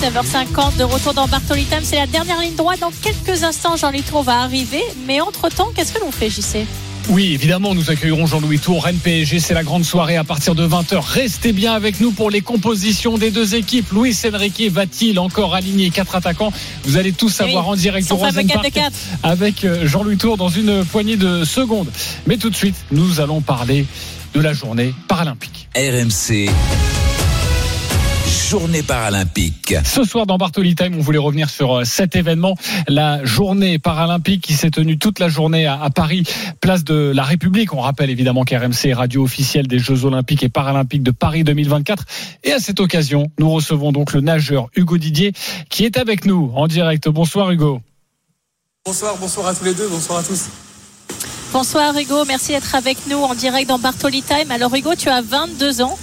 19h50 0.03 0.79
de 0.79 0.83
retour 0.83 1.15
dans 1.15 1.29
Bartoli 1.29 1.63
Time. 1.65 1.79
C'est 1.85 1.95
la 1.95 2.09
dernière 2.09 2.41
ligne 2.41 2.57
droite. 2.57 2.81
Dans 2.81 2.91
quelques 2.91 3.45
instants, 3.45 3.77
Jean-Louis 3.77 4.03
Tour 4.03 4.25
va 4.25 4.41
arriver. 4.41 4.83
Mais 5.07 5.21
entre-temps, 5.21 5.69
qu'est-ce 5.77 5.93
que 5.93 6.01
l'on 6.01 6.11
fait, 6.11 6.29
JC 6.29 6.67
Oui, 7.09 7.35
évidemment, 7.35 7.73
nous 7.73 7.89
accueillerons 7.89 8.27
Jean-Louis 8.27 8.59
Tour, 8.59 8.83
Rennes 8.83 8.99
PSG. 8.99 9.39
C'est 9.39 9.55
la 9.55 9.63
grande 9.63 9.85
soirée 9.85 10.17
à 10.17 10.25
partir 10.25 10.57
de 10.57 10.67
20h. 10.67 10.99
Restez 10.99 11.53
bien 11.53 11.73
avec 11.73 12.01
nous 12.01 12.11
pour 12.11 12.31
les 12.31 12.41
compositions 12.41 13.17
des 13.17 13.31
deux 13.31 13.55
équipes. 13.55 13.93
Luis 13.93 14.17
Enrique 14.27 14.65
va-t-il 14.73 15.21
encore 15.21 15.55
aligner 15.55 15.91
quatre 15.91 16.17
attaquants? 16.17 16.53
Vous 16.83 16.97
allez 16.97 17.13
tout 17.13 17.29
savoir 17.29 17.69
Oui, 17.69 17.75
en 17.75 17.77
direct 17.77 18.11
au 18.11 18.17
fameux 18.17 18.41
Rosen 18.41 18.47
4 18.49 18.57
de 18.59 18.63
Park 18.71 18.75
4. 18.75 18.93
avec 19.23 19.65
euh, 19.65 19.87
Jean-Louis 19.87 20.17
Tour 20.17 20.37
dans 20.37 20.49
une 20.49 20.85
poignée 20.85 21.17
de 21.17 21.45
secondes. 21.45 21.93
Mais 22.27 22.39
tout 22.39 22.51
de 22.51 22.57
suite, 22.57 22.75
nous 22.91 23.21
allons 23.21 23.41
parler 23.41 23.87
de 24.35 24.41
la 24.41 24.53
journée 24.53 24.95
paralympique. 25.07 25.69
RMC. 25.77 26.51
Journée 28.53 28.83
paralympique. 28.83 29.75
Ce 29.83 30.05
soir 30.05 30.27
dans 30.27 30.37
Bartoli 30.37 30.75
Time, 30.75 30.95
on 30.99 31.01
voulait 31.01 31.17
revenir 31.17 31.49
sur 31.49 31.79
euh, 31.79 31.85
cet 31.85 32.17
événement, 32.17 32.55
la 32.87 33.25
journée 33.25 33.79
paralympique 33.79 34.43
qui 34.43 34.53
s'est 34.53 34.69
tenue 34.69 34.99
toute 34.99 35.21
la 35.21 35.31
journée 35.31 35.65
à, 35.65 35.81
à 35.81 35.89
Paris, 35.89 36.25
place 36.61 36.85
de 36.85 37.13
la 37.15 37.23
République. 37.23 37.73
On 37.73 37.81
rappelle 37.81 38.11
évidemment 38.11 38.45
qu'RMC 38.45 38.89
est 38.89 38.93
radio 38.93 39.23
officielle 39.23 39.69
des 39.69 39.79
Jeux 39.79 40.05
Olympiques 40.05 40.43
et 40.43 40.51
Paralympiques 40.51 41.03
de 41.03 41.13
Paris 41.13 41.45
2024. 41.45 42.05
Et 42.45 42.53
à 42.53 42.59
cette 42.59 42.79
occasion, 42.79 43.29
nous 43.39 43.51
recevons 43.51 43.91
donc 43.91 44.13
le 44.13 44.21
nageur 44.21 44.69
Hugo 44.77 44.99
Didier 44.99 45.33
qui 45.71 45.87
est 45.87 45.97
avec 45.97 46.27
nous 46.27 46.53
en 46.55 46.67
direct. 46.67 47.09
Bonsoir 47.09 47.51
Hugo. 47.53 47.81
Bonsoir, 48.85 49.17
bonsoir 49.17 49.47
à 49.47 49.55
tous 49.55 49.65
les 49.65 49.73
deux, 49.73 49.89
bonsoir 49.89 50.19
à 50.19 50.23
tous. 50.23 50.51
Bonsoir 51.55 51.97
Hugo, 51.99 52.25
merci 52.27 52.53
d'être 52.53 52.75
avec 52.75 53.07
nous 53.09 53.19
en 53.19 53.35
direct 53.35 53.69
dans 53.69 53.79
Bartoli 53.79 54.23
Time. 54.23 54.51
Alors 54.51 54.75
Hugo, 54.75 54.95
tu 54.95 55.09
as 55.09 55.23
22 55.23 55.81
ans. 55.81 55.99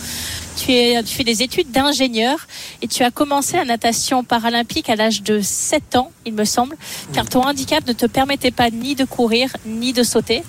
Tu, 0.59 0.73
es, 0.73 1.01
tu 1.03 1.15
fais 1.15 1.23
des 1.23 1.41
études 1.41 1.71
d'ingénieur 1.71 2.45
et 2.81 2.87
tu 2.87 3.03
as 3.03 3.11
commencé 3.11 3.55
la 3.55 3.63
natation 3.63 4.25
paralympique 4.25 4.89
à 4.89 4.97
l'âge 4.97 5.23
de 5.23 5.39
7 5.39 5.95
ans, 5.95 6.11
il 6.25 6.33
me 6.33 6.43
semble, 6.43 6.75
car 7.13 7.29
ton 7.29 7.43
handicap 7.43 7.87
ne 7.87 7.93
te 7.93 8.05
permettait 8.05 8.51
pas 8.51 8.69
ni 8.69 8.93
de 8.93 9.05
courir 9.05 9.55
ni 9.65 9.93
de 9.93 10.03
sauter. 10.03 10.43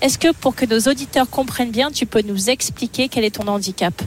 Est-ce 0.00 0.16
que 0.16 0.32
pour 0.32 0.54
que 0.54 0.64
nos 0.64 0.78
auditeurs 0.88 1.28
comprennent 1.28 1.72
bien, 1.72 1.90
tu 1.90 2.06
peux 2.06 2.22
nous 2.22 2.50
expliquer 2.50 3.08
quel 3.08 3.24
est 3.24 3.34
ton 3.34 3.48
handicap? 3.48 4.00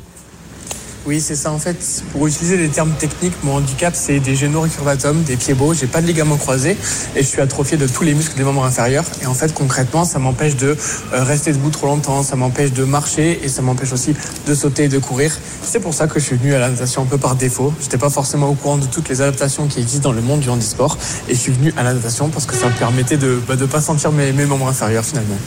Oui, 1.07 1.19
c'est 1.19 1.35
ça 1.35 1.51
en 1.51 1.57
fait. 1.57 2.03
Pour 2.11 2.27
utiliser 2.27 2.57
les 2.57 2.69
termes 2.69 2.91
techniques, 2.91 3.33
mon 3.43 3.55
handicap 3.55 3.95
c'est 3.95 4.19
des 4.19 4.35
génaux 4.35 4.61
récurvatomes, 4.61 5.23
des 5.23 5.35
pieds 5.35 5.55
beaux, 5.55 5.73
j'ai 5.73 5.87
pas 5.87 5.99
de 5.99 6.05
ligaments 6.05 6.37
croisés 6.37 6.77
et 7.15 7.23
je 7.23 7.27
suis 7.27 7.41
atrophié 7.41 7.75
de 7.75 7.87
tous 7.87 8.03
les 8.03 8.13
muscles 8.13 8.37
des 8.37 8.43
membres 8.43 8.63
inférieurs. 8.63 9.05
Et 9.23 9.25
en 9.25 9.33
fait, 9.33 9.51
concrètement, 9.51 10.05
ça 10.05 10.19
m'empêche 10.19 10.55
de 10.57 10.77
euh, 11.13 11.23
rester 11.23 11.53
debout 11.53 11.71
trop 11.71 11.87
longtemps, 11.87 12.21
ça 12.21 12.35
m'empêche 12.35 12.71
de 12.71 12.83
marcher 12.83 13.43
et 13.43 13.47
ça 13.47 13.63
m'empêche 13.63 13.91
aussi 13.93 14.13
de 14.45 14.53
sauter 14.53 14.83
et 14.83 14.89
de 14.89 14.99
courir. 14.99 15.35
C'est 15.63 15.79
pour 15.79 15.95
ça 15.95 16.05
que 16.05 16.19
je 16.19 16.25
suis 16.25 16.35
venu 16.35 16.53
à 16.53 16.59
la 16.59 16.69
natation 16.69 17.01
un 17.01 17.05
peu 17.05 17.17
par 17.17 17.35
défaut. 17.35 17.73
J'étais 17.81 17.97
pas 17.97 18.11
forcément 18.11 18.49
au 18.49 18.53
courant 18.53 18.77
de 18.77 18.85
toutes 18.85 19.09
les 19.09 19.21
adaptations 19.21 19.67
qui 19.67 19.79
existent 19.79 20.09
dans 20.09 20.15
le 20.15 20.21
monde 20.21 20.41
du 20.41 20.49
handisport 20.49 20.99
et 21.27 21.33
je 21.33 21.39
suis 21.39 21.51
venu 21.51 21.73
à 21.77 21.83
la 21.83 21.95
natation 21.95 22.29
parce 22.29 22.45
que 22.45 22.55
ça 22.55 22.67
me 22.67 22.77
permettait 22.77 23.17
de 23.17 23.41
bah, 23.47 23.55
de 23.55 23.65
pas 23.65 23.81
sentir 23.81 24.11
mes 24.11 24.31
membres 24.45 24.67
inférieurs 24.67 25.03
finalement. 25.05 25.37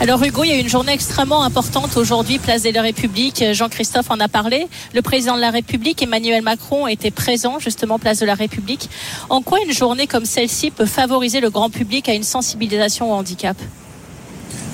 Alors 0.00 0.22
Hugo, 0.22 0.44
il 0.44 0.50
y 0.50 0.52
a 0.52 0.58
une 0.58 0.68
journée 0.68 0.92
extrêmement 0.92 1.42
importante 1.42 1.96
aujourd'hui, 1.96 2.38
place 2.38 2.62
de 2.62 2.70
la 2.70 2.82
République. 2.82 3.42
Jean-Christophe 3.52 4.12
en 4.12 4.20
a 4.20 4.28
parlé. 4.28 4.68
Le 4.94 5.02
président 5.02 5.34
de 5.34 5.40
la 5.40 5.50
République, 5.50 6.00
Emmanuel 6.00 6.40
Macron, 6.40 6.86
était 6.86 7.10
présent 7.10 7.58
justement 7.58 7.98
place 7.98 8.20
de 8.20 8.26
la 8.26 8.34
République. 8.34 8.88
En 9.28 9.42
quoi 9.42 9.58
une 9.60 9.72
journée 9.72 10.06
comme 10.06 10.24
celle-ci 10.24 10.70
peut 10.70 10.86
favoriser 10.86 11.40
le 11.40 11.50
grand 11.50 11.68
public 11.68 12.08
à 12.08 12.14
une 12.14 12.22
sensibilisation 12.22 13.10
au 13.10 13.14
handicap? 13.16 13.56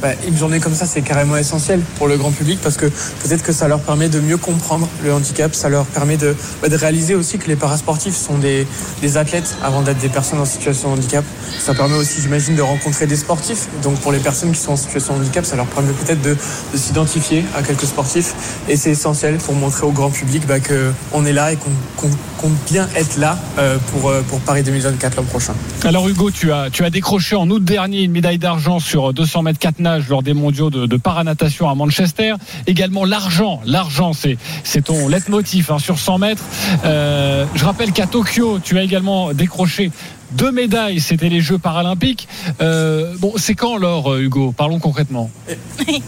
Bah, 0.03 0.09
une 0.27 0.37
journée 0.37 0.61
comme 0.61 0.75
ça, 0.75 0.87
c'est 0.87 1.03
carrément 1.03 1.37
essentiel 1.37 1.81
pour 1.97 2.09
le 2.09 2.17
grand 2.17 2.31
public 2.31 2.59
parce 2.63 2.77
que 2.77 2.87
peut-être 2.87 3.43
que 3.43 3.53
ça 3.53 3.69
leur 3.69 3.81
permet 3.81 4.09
de 4.09 4.21
mieux 4.21 4.37
comprendre 4.37 4.89
le 5.03 5.13
handicap, 5.13 5.55
ça 5.55 5.69
leur 5.69 5.87
permet 5.87 6.17
de, 6.17 6.37
bah, 6.63 6.69
de 6.69 6.77
réaliser 6.77 7.15
aussi 7.15 7.39
que 7.39 7.49
les 7.49 7.57
parasportifs 7.57 8.17
sont 8.17 8.39
des, 8.39 8.67
des 9.01 9.17
athlètes 9.17 9.57
avant 9.63 9.83
d'être 9.83 9.99
des 9.99 10.09
personnes 10.09 10.41
en 10.41 10.45
situation 10.45 10.91
de 10.91 10.99
handicap. 10.99 11.25
Ça 11.59 11.75
permet 11.75 11.97
aussi, 11.97 12.21
j'imagine, 12.21 12.57
de 12.57 12.63
rencontrer 12.63 13.07
des 13.07 13.17
sportifs. 13.17 13.69
Donc 13.83 13.99
pour 14.01 14.13
les 14.13 14.19
personnes 14.19 14.53
qui 14.53 14.61
sont 14.61 14.73
en 14.73 14.77
situation 14.77 15.15
de 15.15 15.21
handicap, 15.21 15.45
ça 15.45 15.57
leur 15.57 15.67
permet 15.67 15.93
peut-être 15.93 16.23
de, 16.23 16.37
de 16.73 16.79
s'identifier 16.79 17.45
à 17.57 17.63
quelques 17.63 17.87
sportifs. 17.87 18.35
Et 18.69 18.77
c'est 18.77 18.91
essentiel 18.91 19.37
pour 19.37 19.55
montrer 19.55 19.87
au 19.87 19.93
grand 19.93 20.11
public 20.11 20.47
bah, 20.47 20.59
qu'on 20.61 21.25
est 21.25 21.33
là 21.33 21.53
et 21.53 21.57
qu'on 21.57 21.71
qu'on 21.97 22.11
compte 22.37 22.57
bien 22.71 22.89
être 22.97 23.17
là 23.17 23.39
euh, 23.59 23.79
pour, 23.93 24.11
euh, 24.11 24.23
pour 24.23 24.41
Paris 24.41 24.63
2024 24.63 25.17
l'an 25.17 25.23
prochain. 25.25 25.55
Alors 25.85 26.09
Hugo, 26.09 26.31
tu 26.31 26.53
as, 26.53 26.71
tu 26.71 26.85
as 26.85 26.91
décroché 26.91 27.37
en 27.37 27.49
août 27.51 27.63
dernier 27.63 28.03
une 28.03 28.13
médaille 28.13 28.39
d'argent 28.39 28.79
sur 28.79 29.13
200 29.13 29.43
mètres 29.43 29.59
4 29.59 29.81
lors 30.09 30.23
des 30.23 30.35
mondiaux 30.35 30.71
de, 30.71 30.87
de 30.87 30.97
paranatation 30.97 31.69
à 31.69 31.75
Manchester. 31.75 32.35
Également 32.67 33.05
l'argent. 33.05 33.61
L'argent, 33.65 34.13
c'est, 34.13 34.37
c'est 34.63 34.85
ton 34.85 35.09
leitmotiv 35.09 35.71
hein, 35.71 35.79
sur 35.79 35.99
100 35.99 36.19
mètres. 36.19 36.43
Euh, 36.85 37.45
je 37.55 37.65
rappelle 37.65 37.93
qu'à 37.93 38.07
Tokyo, 38.07 38.59
tu 38.63 38.79
as 38.79 38.83
également 38.83 39.33
décroché 39.33 39.91
deux 40.35 40.53
médailles, 40.53 41.01
c'était 41.01 41.29
les 41.29 41.41
Jeux 41.41 41.59
paralympiques. 41.59 42.29
Euh, 42.61 43.15
bon, 43.19 43.33
c'est 43.37 43.55
quand 43.55 43.77
alors, 43.77 44.17
Hugo? 44.17 44.53
Parlons 44.57 44.79
concrètement. 44.79 45.31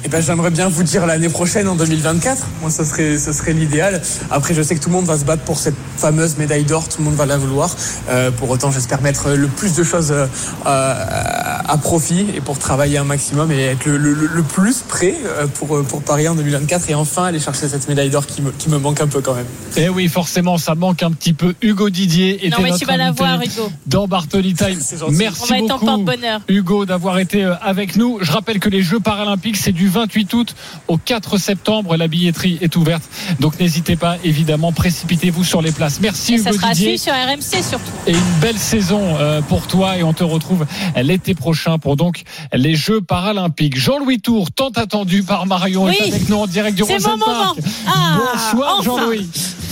Eh 0.04 0.08
ben, 0.08 0.22
j'aimerais 0.22 0.50
bien 0.50 0.68
vous 0.68 0.82
dire 0.82 1.06
l'année 1.06 1.28
prochaine, 1.28 1.68
en 1.68 1.74
2024. 1.76 2.46
Moi, 2.60 2.70
ce 2.70 2.84
serait, 2.84 3.18
ce 3.18 3.32
serait 3.32 3.52
l'idéal. 3.52 4.00
Après, 4.30 4.54
je 4.54 4.62
sais 4.62 4.74
que 4.74 4.80
tout 4.80 4.88
le 4.88 4.94
monde 4.94 5.06
va 5.06 5.18
se 5.18 5.24
battre 5.24 5.42
pour 5.42 5.58
cette 5.58 5.74
fameuse 5.96 6.36
médaille 6.38 6.64
d'or. 6.64 6.88
Tout 6.88 6.98
le 6.98 7.04
monde 7.04 7.14
va 7.14 7.26
la 7.26 7.36
vouloir. 7.36 7.74
Euh, 8.08 8.30
pour 8.30 8.50
autant, 8.50 8.70
j'espère 8.70 9.00
mettre 9.02 9.30
le 9.30 9.48
plus 9.48 9.74
de 9.74 9.84
choses 9.84 10.12
euh, 10.12 10.26
à 10.64 11.76
profit 11.78 12.26
et 12.34 12.40
pour 12.40 12.58
travailler 12.58 12.98
un 12.98 13.04
maximum 13.04 13.50
et 13.52 13.60
être 13.60 13.86
le, 13.86 13.98
le, 13.98 14.12
le 14.26 14.42
plus 14.42 14.80
prêt 14.80 15.14
euh, 15.24 15.46
pour, 15.46 15.82
pour 15.84 16.02
Paris 16.02 16.28
en 16.28 16.34
2024 16.34 16.90
et 16.90 16.94
enfin 16.94 17.24
aller 17.24 17.40
chercher 17.40 17.68
cette 17.68 17.88
médaille 17.88 18.10
d'or 18.10 18.26
qui 18.26 18.42
me, 18.42 18.50
qui 18.52 18.68
me 18.70 18.78
manque 18.78 19.00
un 19.00 19.06
peu 19.06 19.20
quand 19.20 19.34
même. 19.34 19.46
Eh 19.76 19.88
oui, 19.88 20.08
forcément, 20.08 20.58
ça 20.58 20.74
manque 20.74 21.02
un 21.02 21.10
petit 21.12 21.32
peu. 21.32 21.54
Hugo 21.62 21.90
Didier 21.90 22.46
était 22.46 22.48
Non, 22.56 22.62
mais 22.62 22.70
notre 22.70 22.80
tu 22.80 22.86
vas 22.86 22.96
la 22.96 23.12
voir, 23.12 23.40
Hugo. 23.42 23.70
dans 23.86 24.06
Bartoli 24.16 24.54
Time. 24.54 24.78
Merci 25.10 25.52
On 25.60 25.66
va 25.66 25.76
beaucoup. 25.76 26.10
Hugo, 26.48 26.86
d'avoir 26.86 27.18
été 27.18 27.44
euh, 27.44 27.54
avec 27.60 27.96
nous. 27.96 28.18
Je 28.22 28.32
rappelle 28.32 28.60
que 28.60 28.70
les 28.70 28.80
Jeux 28.80 28.98
paralympiques, 28.98 29.58
c'est 29.58 29.72
du 29.72 29.88
28 29.88 30.32
août 30.32 30.54
au 30.88 30.96
4 30.96 31.36
septembre. 31.36 31.96
La 31.98 32.08
billetterie 32.08 32.56
est 32.62 32.74
ouverte. 32.76 33.02
Donc 33.40 33.60
n'hésitez 33.60 33.96
pas, 33.96 34.16
évidemment, 34.24 34.72
précipitez-vous 34.72 35.44
sur 35.44 35.60
les 35.60 35.70
places. 35.70 36.00
Merci 36.00 36.34
Et 36.34 36.38
ça 36.38 36.48
Hugo 36.48 36.58
sera 36.60 36.68
à 36.70 36.72
Didier. 36.74 36.96
sur 36.96 37.12
RMC 37.12 37.62
surtout. 37.62 37.92
Et 38.06 38.12
une 38.12 38.40
belle 38.40 38.56
saison 38.56 39.02
euh, 39.20 39.42
pour 39.42 39.66
toi 39.66 39.98
et 39.98 40.02
on 40.02 40.14
te 40.14 40.24
retrouve 40.24 40.64
l'été 40.96 41.34
prochain 41.34 41.78
pour 41.78 41.96
donc 41.96 42.22
les 42.54 42.74
Jeux 42.74 43.02
paralympiques. 43.02 43.78
Jean-Louis 43.78 44.20
Tour, 44.20 44.50
tant 44.50 44.70
attendu 44.70 45.24
par 45.24 45.44
Marion, 45.44 45.88
est 45.90 46.00
Oui. 46.00 46.08
avec 46.10 46.28
nous 46.30 46.36
en 46.36 46.46
direct 46.46 46.74
du 46.76 46.84
moment. 46.84 47.26
Park. 47.26 47.58
Ah, 47.86 48.18
Bonsoir 48.52 48.76
enfin. 48.78 48.82
Jean-Louis. 48.84 49.28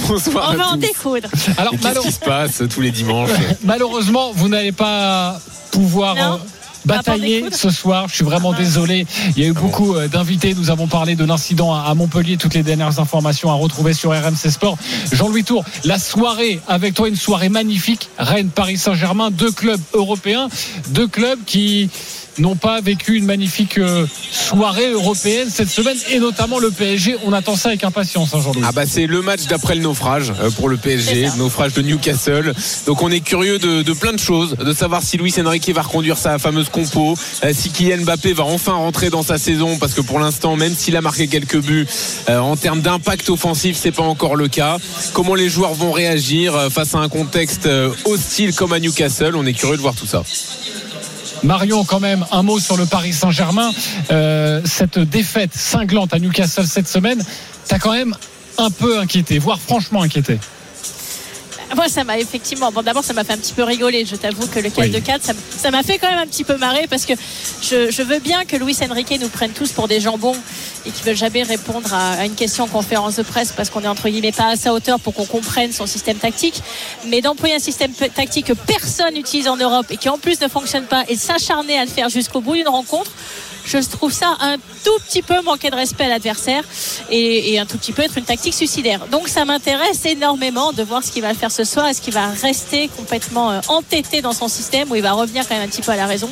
Bonsoir 0.07 0.51
On 0.53 0.57
va 0.57 0.69
en 0.73 0.77
découdre. 0.77 1.29
Alors, 1.57 1.73
Qu'est-ce 1.81 2.01
qui 2.01 2.13
se 2.13 2.19
passe 2.21 2.63
tous 2.69 2.83
les 2.83 2.91
dimanches 2.91 3.31
Malheureusement, 3.65 4.33
vous 4.37 4.49
n'allez 4.49 4.73
pas 4.73 5.39
pouvoir. 5.71 6.15
Non. 6.15 6.35
euh, 6.35 6.39
Batailler 6.85 7.37
découdre. 7.37 7.57
ce 7.57 7.71
soir, 7.71 8.09
je 8.09 8.15
suis 8.17 8.25
vraiment 8.25 8.53
désolé. 8.53 9.07
Il 9.37 9.43
y 9.43 9.47
a 9.47 9.49
eu 9.49 9.53
beaucoup 9.53 9.95
euh, 9.95 10.07
d'invités. 10.07 10.55
Nous 10.55 10.69
avons 10.69 10.87
parlé 10.87 11.17
de 11.17 11.25
l'incident 11.25 11.73
à 11.75 11.85
à 11.85 11.95
Montpellier. 11.95 12.37
Toutes 12.37 12.53
les 12.55 12.63
dernières 12.63 13.01
informations 13.01 13.51
à 13.51 13.55
retrouver 13.55 13.95
sur 13.95 14.11
RMC 14.11 14.51
Sport. 14.51 14.77
Jean-Louis 15.13 15.45
Tour, 15.45 15.65
la 15.85 15.99
soirée 15.99 16.61
avec 16.69 16.93
toi, 16.95 17.09
une 17.09 17.17
soirée 17.17 17.49
magnifique. 17.49 18.11
Rennes, 18.19 18.51
Paris 18.55 18.77
Saint-Germain, 18.77 19.31
deux 19.31 19.51
clubs 19.51 19.81
européens, 19.95 20.49
deux 20.89 21.07
clubs 21.07 21.39
qui 21.47 21.89
n'ont 22.39 22.57
pas 22.57 22.81
vécu 22.81 23.17
une 23.17 23.25
magnifique 23.25 23.79
euh, 23.79 24.07
soirée 24.31 24.91
européenne 24.91 25.49
cette 25.51 25.69
semaine 25.69 25.97
et 26.11 26.19
notamment 26.19 26.59
le 26.59 26.71
PSG. 26.71 27.17
On 27.25 27.33
attend 27.33 27.57
ça 27.57 27.71
avec 27.71 27.85
impatience, 27.85 28.35
hein, 28.35 28.41
Jean-Louis. 28.41 28.65
Ah 28.67 28.73
bah 28.73 28.85
c'est 28.87 29.07
le 29.07 29.23
match 29.23 29.47
d'après 29.47 29.75
le 29.75 29.83
naufrage 29.83 30.33
euh, 30.41 30.51
pour 30.51 30.69
le 30.69 30.77
PSG, 30.77 31.27
le 31.27 31.39
naufrage 31.39 31.73
de 31.75 31.83
Newcastle. 31.83 32.55
Donc 32.87 33.03
on 33.03 33.11
est 33.11 33.21
curieux 33.21 33.59
de, 33.59 33.83
de 33.83 33.93
plein 33.93 34.13
de 34.13 34.19
choses, 34.19 34.57
de 34.57 34.73
savoir 34.73 35.03
si 35.03 35.17
Luis 35.17 35.35
Enrique 35.39 35.69
va 35.71 35.83
reconduire 35.83 36.19
sa 36.19 36.39
fameuse 36.39 36.69
compo, 36.69 37.15
euh, 37.45 37.53
si 37.55 37.71
Kylian 37.71 38.03
Mbappé 38.03 38.33
va 38.33 38.45
enfin 38.45 38.73
rentrer 38.73 39.11
dans 39.11 39.23
sa 39.23 39.39
saison, 39.39 39.79
parce 39.79 39.95
que 39.95 40.01
pour 40.01 40.19
l'instant, 40.19 40.57
même 40.57 40.75
s'il 40.75 40.97
a 40.97 41.01
marqué 41.01 41.29
quelques 41.29 41.61
buts, 41.61 41.87
en 42.29 42.57
termes 42.57 42.81
d'impact 42.81 43.31
offensif, 43.31 43.77
c'est 43.81 43.93
pas 43.93 44.03
encore 44.03 44.37
le 44.37 44.49
cas. 44.49 44.79
Comment 45.13 45.35
les 45.35 45.49
joueurs 45.49 45.75
vont 45.75 45.93
réagir 45.93 46.69
face 46.71 46.95
à 46.95 46.99
un 46.99 47.09
contexte 47.09 47.69
hostile 48.05 48.55
comme 48.55 48.73
à 48.73 48.81
Newcastle? 48.81 49.37
On 49.37 49.47
est 49.47 49.53
curieux 49.53 49.77
de 49.77 49.83
voir 49.83 49.95
tout 49.95 50.07
ça. 50.07 50.23
Marion, 51.43 51.85
quand 51.85 52.01
même, 52.01 52.25
un 52.31 52.43
mot 52.43 52.59
sur 52.59 52.77
le 52.77 52.87
Paris 52.87 53.13
Saint-Germain. 53.13 53.71
Euh, 54.11 54.61
cette 54.65 54.99
défaite 54.99 55.55
cinglante 55.55 56.15
à 56.15 56.19
Newcastle 56.19 56.67
cette 56.67 56.89
semaine, 56.89 57.23
t'as 57.67 57.79
quand 57.79 57.93
même 57.93 58.15
un 58.59 58.71
peu 58.71 58.99
inquiété, 58.99 59.39
voire 59.39 59.61
franchement 59.61 60.03
inquiété. 60.03 60.39
Moi, 61.75 61.89
ça 61.89 62.05
m'a 62.05 62.19
effectivement. 62.19 62.71
Bon, 62.71 62.83
d'abord, 62.83 63.03
ça 63.05 63.13
m'a 63.13 63.25
fait 63.25 63.33
un 63.33 63.39
petit 63.39 63.53
peu 63.53 63.63
rigoler. 63.63 64.05
Je 64.05 64.17
t'avoue 64.17 64.47
que 64.47 64.59
le 64.61 64.71
4 64.71 64.79
Oui. 64.81 64.91
de 64.91 64.99
4, 64.99 65.23
ça 65.57 65.71
m'a 65.71 65.83
fait 65.83 65.99
quand 65.99 66.09
même 66.09 66.19
un 66.19 66.27
petit 66.27 66.45
peu 66.45 66.57
marrer 66.57 66.87
parce 66.89 67.05
que 67.07 67.15
je, 67.63 67.91
je 67.91 68.03
veux 68.03 68.19
bien 68.19 68.45
que 68.45 68.57
Luis 68.57 68.77
Enrique 68.89 69.19
nous 69.21 69.29
prenne 69.29 69.51
tous 69.53 69.73
pour 69.73 69.89
des 69.89 70.01
jambons 70.01 70.37
et 70.87 70.91
qu'ils 70.91 71.05
veulent 71.05 71.17
jamais 71.17 71.43
répondre 71.43 71.93
à, 71.93 72.13
à 72.13 72.25
une 72.27 72.35
question 72.35 72.65
en 72.65 72.69
conférence 72.69 73.17
de 73.17 73.23
presse 73.23 73.53
parce 73.57 73.71
qu'on 73.71 73.81
est 73.83 73.89
entre 73.89 74.09
guillemets 74.09 74.33
pas 74.33 74.49
à 74.51 74.57
sa 74.57 74.73
hauteur 74.73 75.01
pour 75.01 75.15
qu'on 75.15 75.27
comprenne 75.27 75.73
son 75.73 75.87
système 75.87 76.19
tactique. 76.19 76.63
Mais 77.07 77.21
d'employer 77.23 77.55
un 77.57 77.59
système 77.61 77.93
tactique 77.93 78.47
que 78.47 78.53
personne 78.53 79.15
n'utilise 79.15 79.49
en 79.49 79.57
Europe 79.57 79.87
et 79.91 79.97
qui 79.97 80.09
en 80.09 80.19
plus 80.19 80.41
ne 80.41 80.49
fonctionne 80.49 80.85
pas 80.85 81.05
et 81.09 81.17
s'acharner 81.17 81.79
à 81.79 81.85
le 81.85 81.91
faire 81.91 82.09
jusqu'au 82.09 82.41
bout 82.41 82.55
d'une 82.55 82.69
rencontre. 82.69 83.11
Je 83.65 83.79
trouve 83.79 84.13
ça 84.13 84.37
un 84.41 84.57
tout 84.57 84.99
petit 85.07 85.23
peu 85.23 85.41
manquer 85.43 85.71
de 85.71 85.77
respect 85.77 86.05
à 86.05 86.09
l'adversaire 86.09 86.63
et, 87.11 87.59
un 87.59 87.67
tout 87.67 87.79
petit 87.79 87.93
peu 87.93 88.03
être 88.03 88.19
une 88.19 88.25
tactique 88.25 88.55
suicidaire. 88.55 89.07
Donc 89.11 89.29
ça 89.29 89.45
m'intéresse 89.45 90.05
énormément 90.05 90.73
de 90.73 90.83
voir 90.83 91.03
ce 91.03 91.11
qu'il 91.11 91.23
va 91.23 91.35
faire 91.35 91.51
ce 91.51 91.65
soir. 91.65 91.87
Est-ce 91.87 92.01
qu'il 92.03 92.13
va 92.13 92.27
rester 92.27 92.89
complètement 92.89 93.51
euh, 93.51 93.61
entêté 93.69 94.21
dans 94.21 94.33
son 94.33 94.49
système 94.49 94.91
ou 94.91 94.97
il 94.97 95.03
va 95.03 95.13
revenir 95.13 95.47
quand 95.49 95.55
même 95.55 95.65
un 95.65 95.69
petit 95.69 95.83
peu 95.83 95.93
à 95.93 95.97
la 95.97 96.07
raison? 96.07 96.29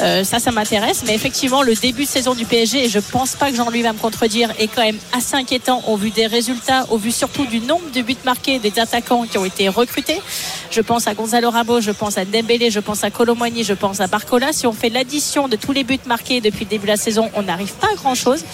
Euh, 0.00 0.24
ça, 0.24 0.38
ça 0.38 0.50
m'intéresse. 0.50 1.02
Mais 1.06 1.14
effectivement, 1.14 1.62
le 1.62 1.74
début 1.74 2.04
de 2.04 2.08
saison 2.08 2.34
du 2.34 2.44
PSG, 2.44 2.84
et 2.84 2.88
je 2.88 2.98
pense 2.98 3.34
pas 3.34 3.50
que 3.50 3.56
Jean-Louis 3.56 3.82
va 3.82 3.92
me 3.92 3.98
contredire, 3.98 4.52
est 4.58 4.68
quand 4.68 4.82
même 4.82 4.98
assez 5.12 5.34
inquiétant 5.34 5.82
au 5.88 5.96
vu 5.96 6.10
des 6.10 6.26
résultats, 6.26 6.86
au 6.90 6.98
vu 6.98 7.10
surtout 7.10 7.46
du 7.46 7.60
nombre 7.60 7.90
de 7.92 8.02
buts 8.02 8.16
marqués 8.24 8.58
des 8.58 8.78
attaquants 8.78 9.24
qui 9.24 9.38
ont 9.38 9.44
été 9.44 9.68
recrutés. 9.68 10.20
Je 10.70 10.80
pense 10.80 11.06
à 11.06 11.14
Gonzalo 11.14 11.50
Ramos, 11.50 11.80
je 11.80 11.90
pense 11.90 12.18
à 12.18 12.24
Dembélé, 12.24 12.70
je 12.70 12.80
pense 12.80 13.02
à 13.04 13.10
Colomboigny, 13.10 13.64
je 13.64 13.74
pense 13.74 14.00
à 14.00 14.06
Barcola. 14.06 14.52
Si 14.52 14.66
on 14.66 14.72
fait 14.72 14.90
l'addition 14.90 15.48
de 15.48 15.56
tous 15.56 15.72
les 15.72 15.84
buts 15.84 15.98
marqués 16.06 16.40
depuis 16.40 16.57
le 16.64 16.70
début 16.70 16.86
de 16.86 16.92
la 16.92 16.96
saison, 16.96 17.30
on 17.34 17.42
n'arrive 17.42 17.72
pas 17.74 17.88
à 17.92 17.94
grand 17.96 18.14
chose. 18.14 18.44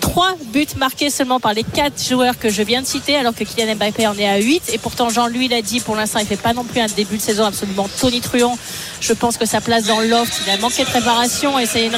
Trois 0.00 0.34
buts 0.52 0.66
marqués 0.76 1.10
seulement 1.10 1.40
par 1.40 1.54
les 1.54 1.64
quatre 1.64 2.02
joueurs 2.02 2.38
que 2.38 2.50
je 2.50 2.62
viens 2.62 2.82
de 2.82 2.86
citer, 2.86 3.16
alors 3.16 3.34
que 3.34 3.44
Kylian 3.44 3.74
Mbappé 3.74 4.06
en 4.06 4.16
est 4.18 4.28
à 4.28 4.38
8. 4.38 4.70
Et 4.72 4.78
pourtant, 4.78 5.08
Jean-Louis 5.08 5.48
l'a 5.48 5.62
dit, 5.62 5.80
pour 5.80 5.96
l'instant, 5.96 6.18
il 6.20 6.26
fait 6.26 6.36
pas 6.36 6.52
non 6.52 6.64
plus 6.64 6.80
un 6.80 6.86
début 6.86 7.16
de 7.16 7.22
saison 7.22 7.44
absolument 7.44 7.88
tonitruant. 8.00 8.56
Je 9.00 9.12
pense 9.12 9.36
que 9.36 9.46
sa 9.46 9.60
place 9.60 9.84
dans 9.84 10.00
loft, 10.00 10.32
il 10.46 10.50
a 10.50 10.56
manqué 10.58 10.84
de 10.84 10.88
préparation 10.88 11.58
et 11.58 11.66
c'est 11.66 11.86
une, 11.86 11.92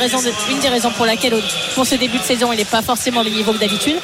des 0.61 0.69
raisons 0.69 0.91
pour 0.93 1.07
laquelle, 1.07 1.35
pour 1.75 1.87
ce 1.87 1.95
début 1.95 2.19
de 2.19 2.23
saison, 2.23 2.53
il 2.53 2.59
n'est 2.59 2.65
pas 2.65 2.83
forcément 2.83 3.21
au 3.21 3.25
niveau 3.25 3.53
que 3.53 3.59
d'habitude. 3.59 3.97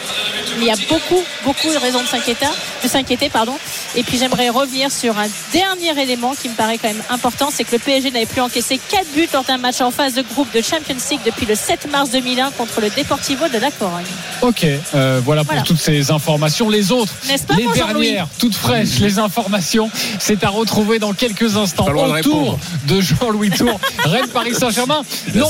Il 0.58 0.64
y 0.64 0.70
a 0.70 0.76
beaucoup, 0.88 1.22
beaucoup 1.44 1.68
de 1.68 1.78
raisons 1.78 2.02
de 2.02 2.06
s'inquiéter, 2.06 2.46
de 2.82 2.88
s'inquiéter, 2.88 3.30
pardon. 3.30 3.56
Et 3.96 4.02
puis 4.02 4.18
j'aimerais 4.18 4.50
revenir 4.50 4.92
sur 4.92 5.18
un 5.18 5.26
dernier 5.52 6.00
élément 6.00 6.34
qui 6.34 6.48
me 6.48 6.54
paraît 6.54 6.78
quand 6.78 6.88
même 6.88 7.02
important, 7.10 7.48
c'est 7.50 7.64
que 7.64 7.72
le 7.72 7.78
PSG 7.78 8.10
n'avait 8.10 8.26
plus 8.26 8.40
encaissé 8.40 8.78
4 8.90 9.06
buts 9.14 9.28
lors 9.32 9.44
d'un 9.44 9.58
match 9.58 9.80
en 9.80 9.90
phase 9.90 10.14
de 10.14 10.22
groupe 10.22 10.52
de 10.52 10.60
Champions 10.60 10.96
League 11.10 11.20
depuis 11.24 11.41
le 11.46 11.54
7 11.54 11.90
mars 11.90 12.10
2001 12.10 12.50
contre 12.52 12.80
le 12.80 12.90
Deportivo 12.90 13.48
de 13.48 13.58
la 13.58 13.70
Corogne. 13.70 14.04
Ok, 14.42 14.66
euh, 14.94 15.20
voilà 15.24 15.42
pour 15.44 15.52
Voilà. 15.52 15.62
toutes 15.66 15.80
ces 15.80 16.10
informations. 16.10 16.68
Les 16.68 16.92
autres, 16.92 17.12
N'est-ce 17.28 17.44
pas, 17.44 17.54
les 17.54 17.66
dernières, 17.74 18.26
toutes 18.38 18.54
fraîches, 18.54 18.98
les 19.00 19.18
informations, 19.18 19.90
c'est 20.18 20.42
à 20.44 20.48
retrouver 20.48 20.98
dans 20.98 21.12
quelques 21.12 21.56
instants 21.56 21.86
de 21.86 21.90
autour 21.92 22.58
de 22.86 23.00
Jean-Louis 23.00 23.50
Tour, 23.50 23.78
Rennes 24.04 24.28
Paris 24.32 24.54
Saint-Germain. 24.54 25.02
Non, 25.34 25.48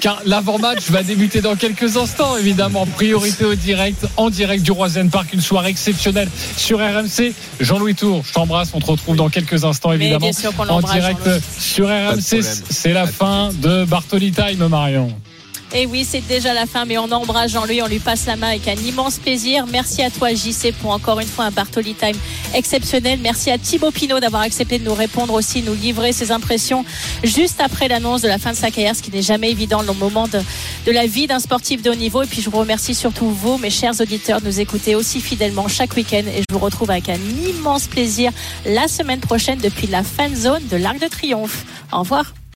car, 0.00 0.20
l'avant-match 0.26 0.90
va 0.90 1.02
débuter 1.02 1.40
dans 1.40 1.56
quelques 1.56 1.96
instants, 1.96 2.36
évidemment. 2.36 2.86
Priorité 2.86 3.44
au 3.44 3.54
direct, 3.54 4.04
en 4.16 4.30
direct 4.30 4.62
du 4.62 4.72
Roisen 4.72 5.10
Park, 5.10 5.32
une 5.32 5.40
soirée 5.40 5.70
exceptionnelle 5.70 6.28
sur 6.56 6.78
RMC. 6.78 7.32
Jean-Louis 7.60 7.94
Tour, 7.94 8.22
je 8.26 8.32
t'embrasse, 8.32 8.70
on 8.74 8.80
te 8.80 8.86
retrouve 8.86 9.16
dans 9.16 9.28
quelques 9.28 9.64
instants, 9.64 9.90
Mais 9.90 9.96
évidemment. 9.96 10.18
bien 10.20 10.32
sûr 10.32 10.54
qu'on 10.54 10.68
En 10.68 10.80
direct 10.80 11.28
sur 11.58 11.86
RMC, 11.88 12.42
c'est 12.70 12.92
la 12.92 13.06
fin 13.06 13.50
de 13.54 13.84
Bartoli 13.84 14.32
Time, 14.32 14.66
Marion. 14.68 15.08
Et 15.76 15.86
oui, 15.86 16.06
c'est 16.08 16.20
déjà 16.20 16.54
la 16.54 16.66
fin, 16.66 16.84
mais 16.84 16.98
on 16.98 17.10
embrasse 17.10 17.50
Jean-Louis, 17.50 17.82
on 17.82 17.88
lui 17.88 17.98
passe 17.98 18.26
la 18.26 18.36
main 18.36 18.50
avec 18.50 18.68
un 18.68 18.76
immense 18.76 19.18
plaisir. 19.18 19.66
Merci 19.66 20.02
à 20.02 20.10
toi, 20.10 20.32
JC, 20.32 20.72
pour 20.80 20.92
encore 20.92 21.18
une 21.18 21.26
fois 21.26 21.46
un 21.46 21.50
Bartoli 21.50 21.94
Time 21.94 22.16
exceptionnel. 22.54 23.18
Merci 23.20 23.50
à 23.50 23.58
Thibaut 23.58 23.90
Pinot 23.90 24.20
d'avoir 24.20 24.42
accepté 24.42 24.78
de 24.78 24.84
nous 24.84 24.94
répondre 24.94 25.34
aussi, 25.34 25.62
nous 25.62 25.74
livrer 25.74 26.12
ses 26.12 26.30
impressions 26.30 26.84
juste 27.24 27.60
après 27.60 27.88
l'annonce 27.88 28.22
de 28.22 28.28
la 28.28 28.38
fin 28.38 28.52
de 28.52 28.56
sa 28.56 28.70
carrière, 28.70 28.94
ce 28.94 29.02
qui 29.02 29.10
n'est 29.10 29.20
jamais 29.20 29.50
évident 29.50 29.82
le 29.82 29.92
moment 29.94 30.28
de, 30.28 30.40
de 30.86 30.92
la 30.92 31.06
vie 31.06 31.26
d'un 31.26 31.40
sportif 31.40 31.82
de 31.82 31.90
haut 31.90 31.96
niveau. 31.96 32.22
Et 32.22 32.26
puis, 32.26 32.40
je 32.40 32.50
vous 32.50 32.58
remercie 32.58 32.94
surtout 32.94 33.28
vous, 33.28 33.58
mes 33.58 33.70
chers 33.70 34.00
auditeurs, 34.00 34.40
de 34.40 34.46
nous 34.46 34.60
écouter 34.60 34.94
aussi 34.94 35.20
fidèlement 35.20 35.66
chaque 35.66 35.96
week-end. 35.96 36.22
Et 36.28 36.42
je 36.48 36.54
vous 36.54 36.60
retrouve 36.60 36.92
avec 36.92 37.08
un 37.08 37.18
immense 37.48 37.88
plaisir 37.88 38.30
la 38.64 38.86
semaine 38.86 39.18
prochaine 39.18 39.58
depuis 39.58 39.88
la 39.88 40.04
fan 40.04 40.36
zone 40.36 40.62
de 40.70 40.76
l'Arc 40.76 41.00
de 41.00 41.08
Triomphe. 41.08 41.64
Au 41.92 41.98
revoir. 41.98 42.32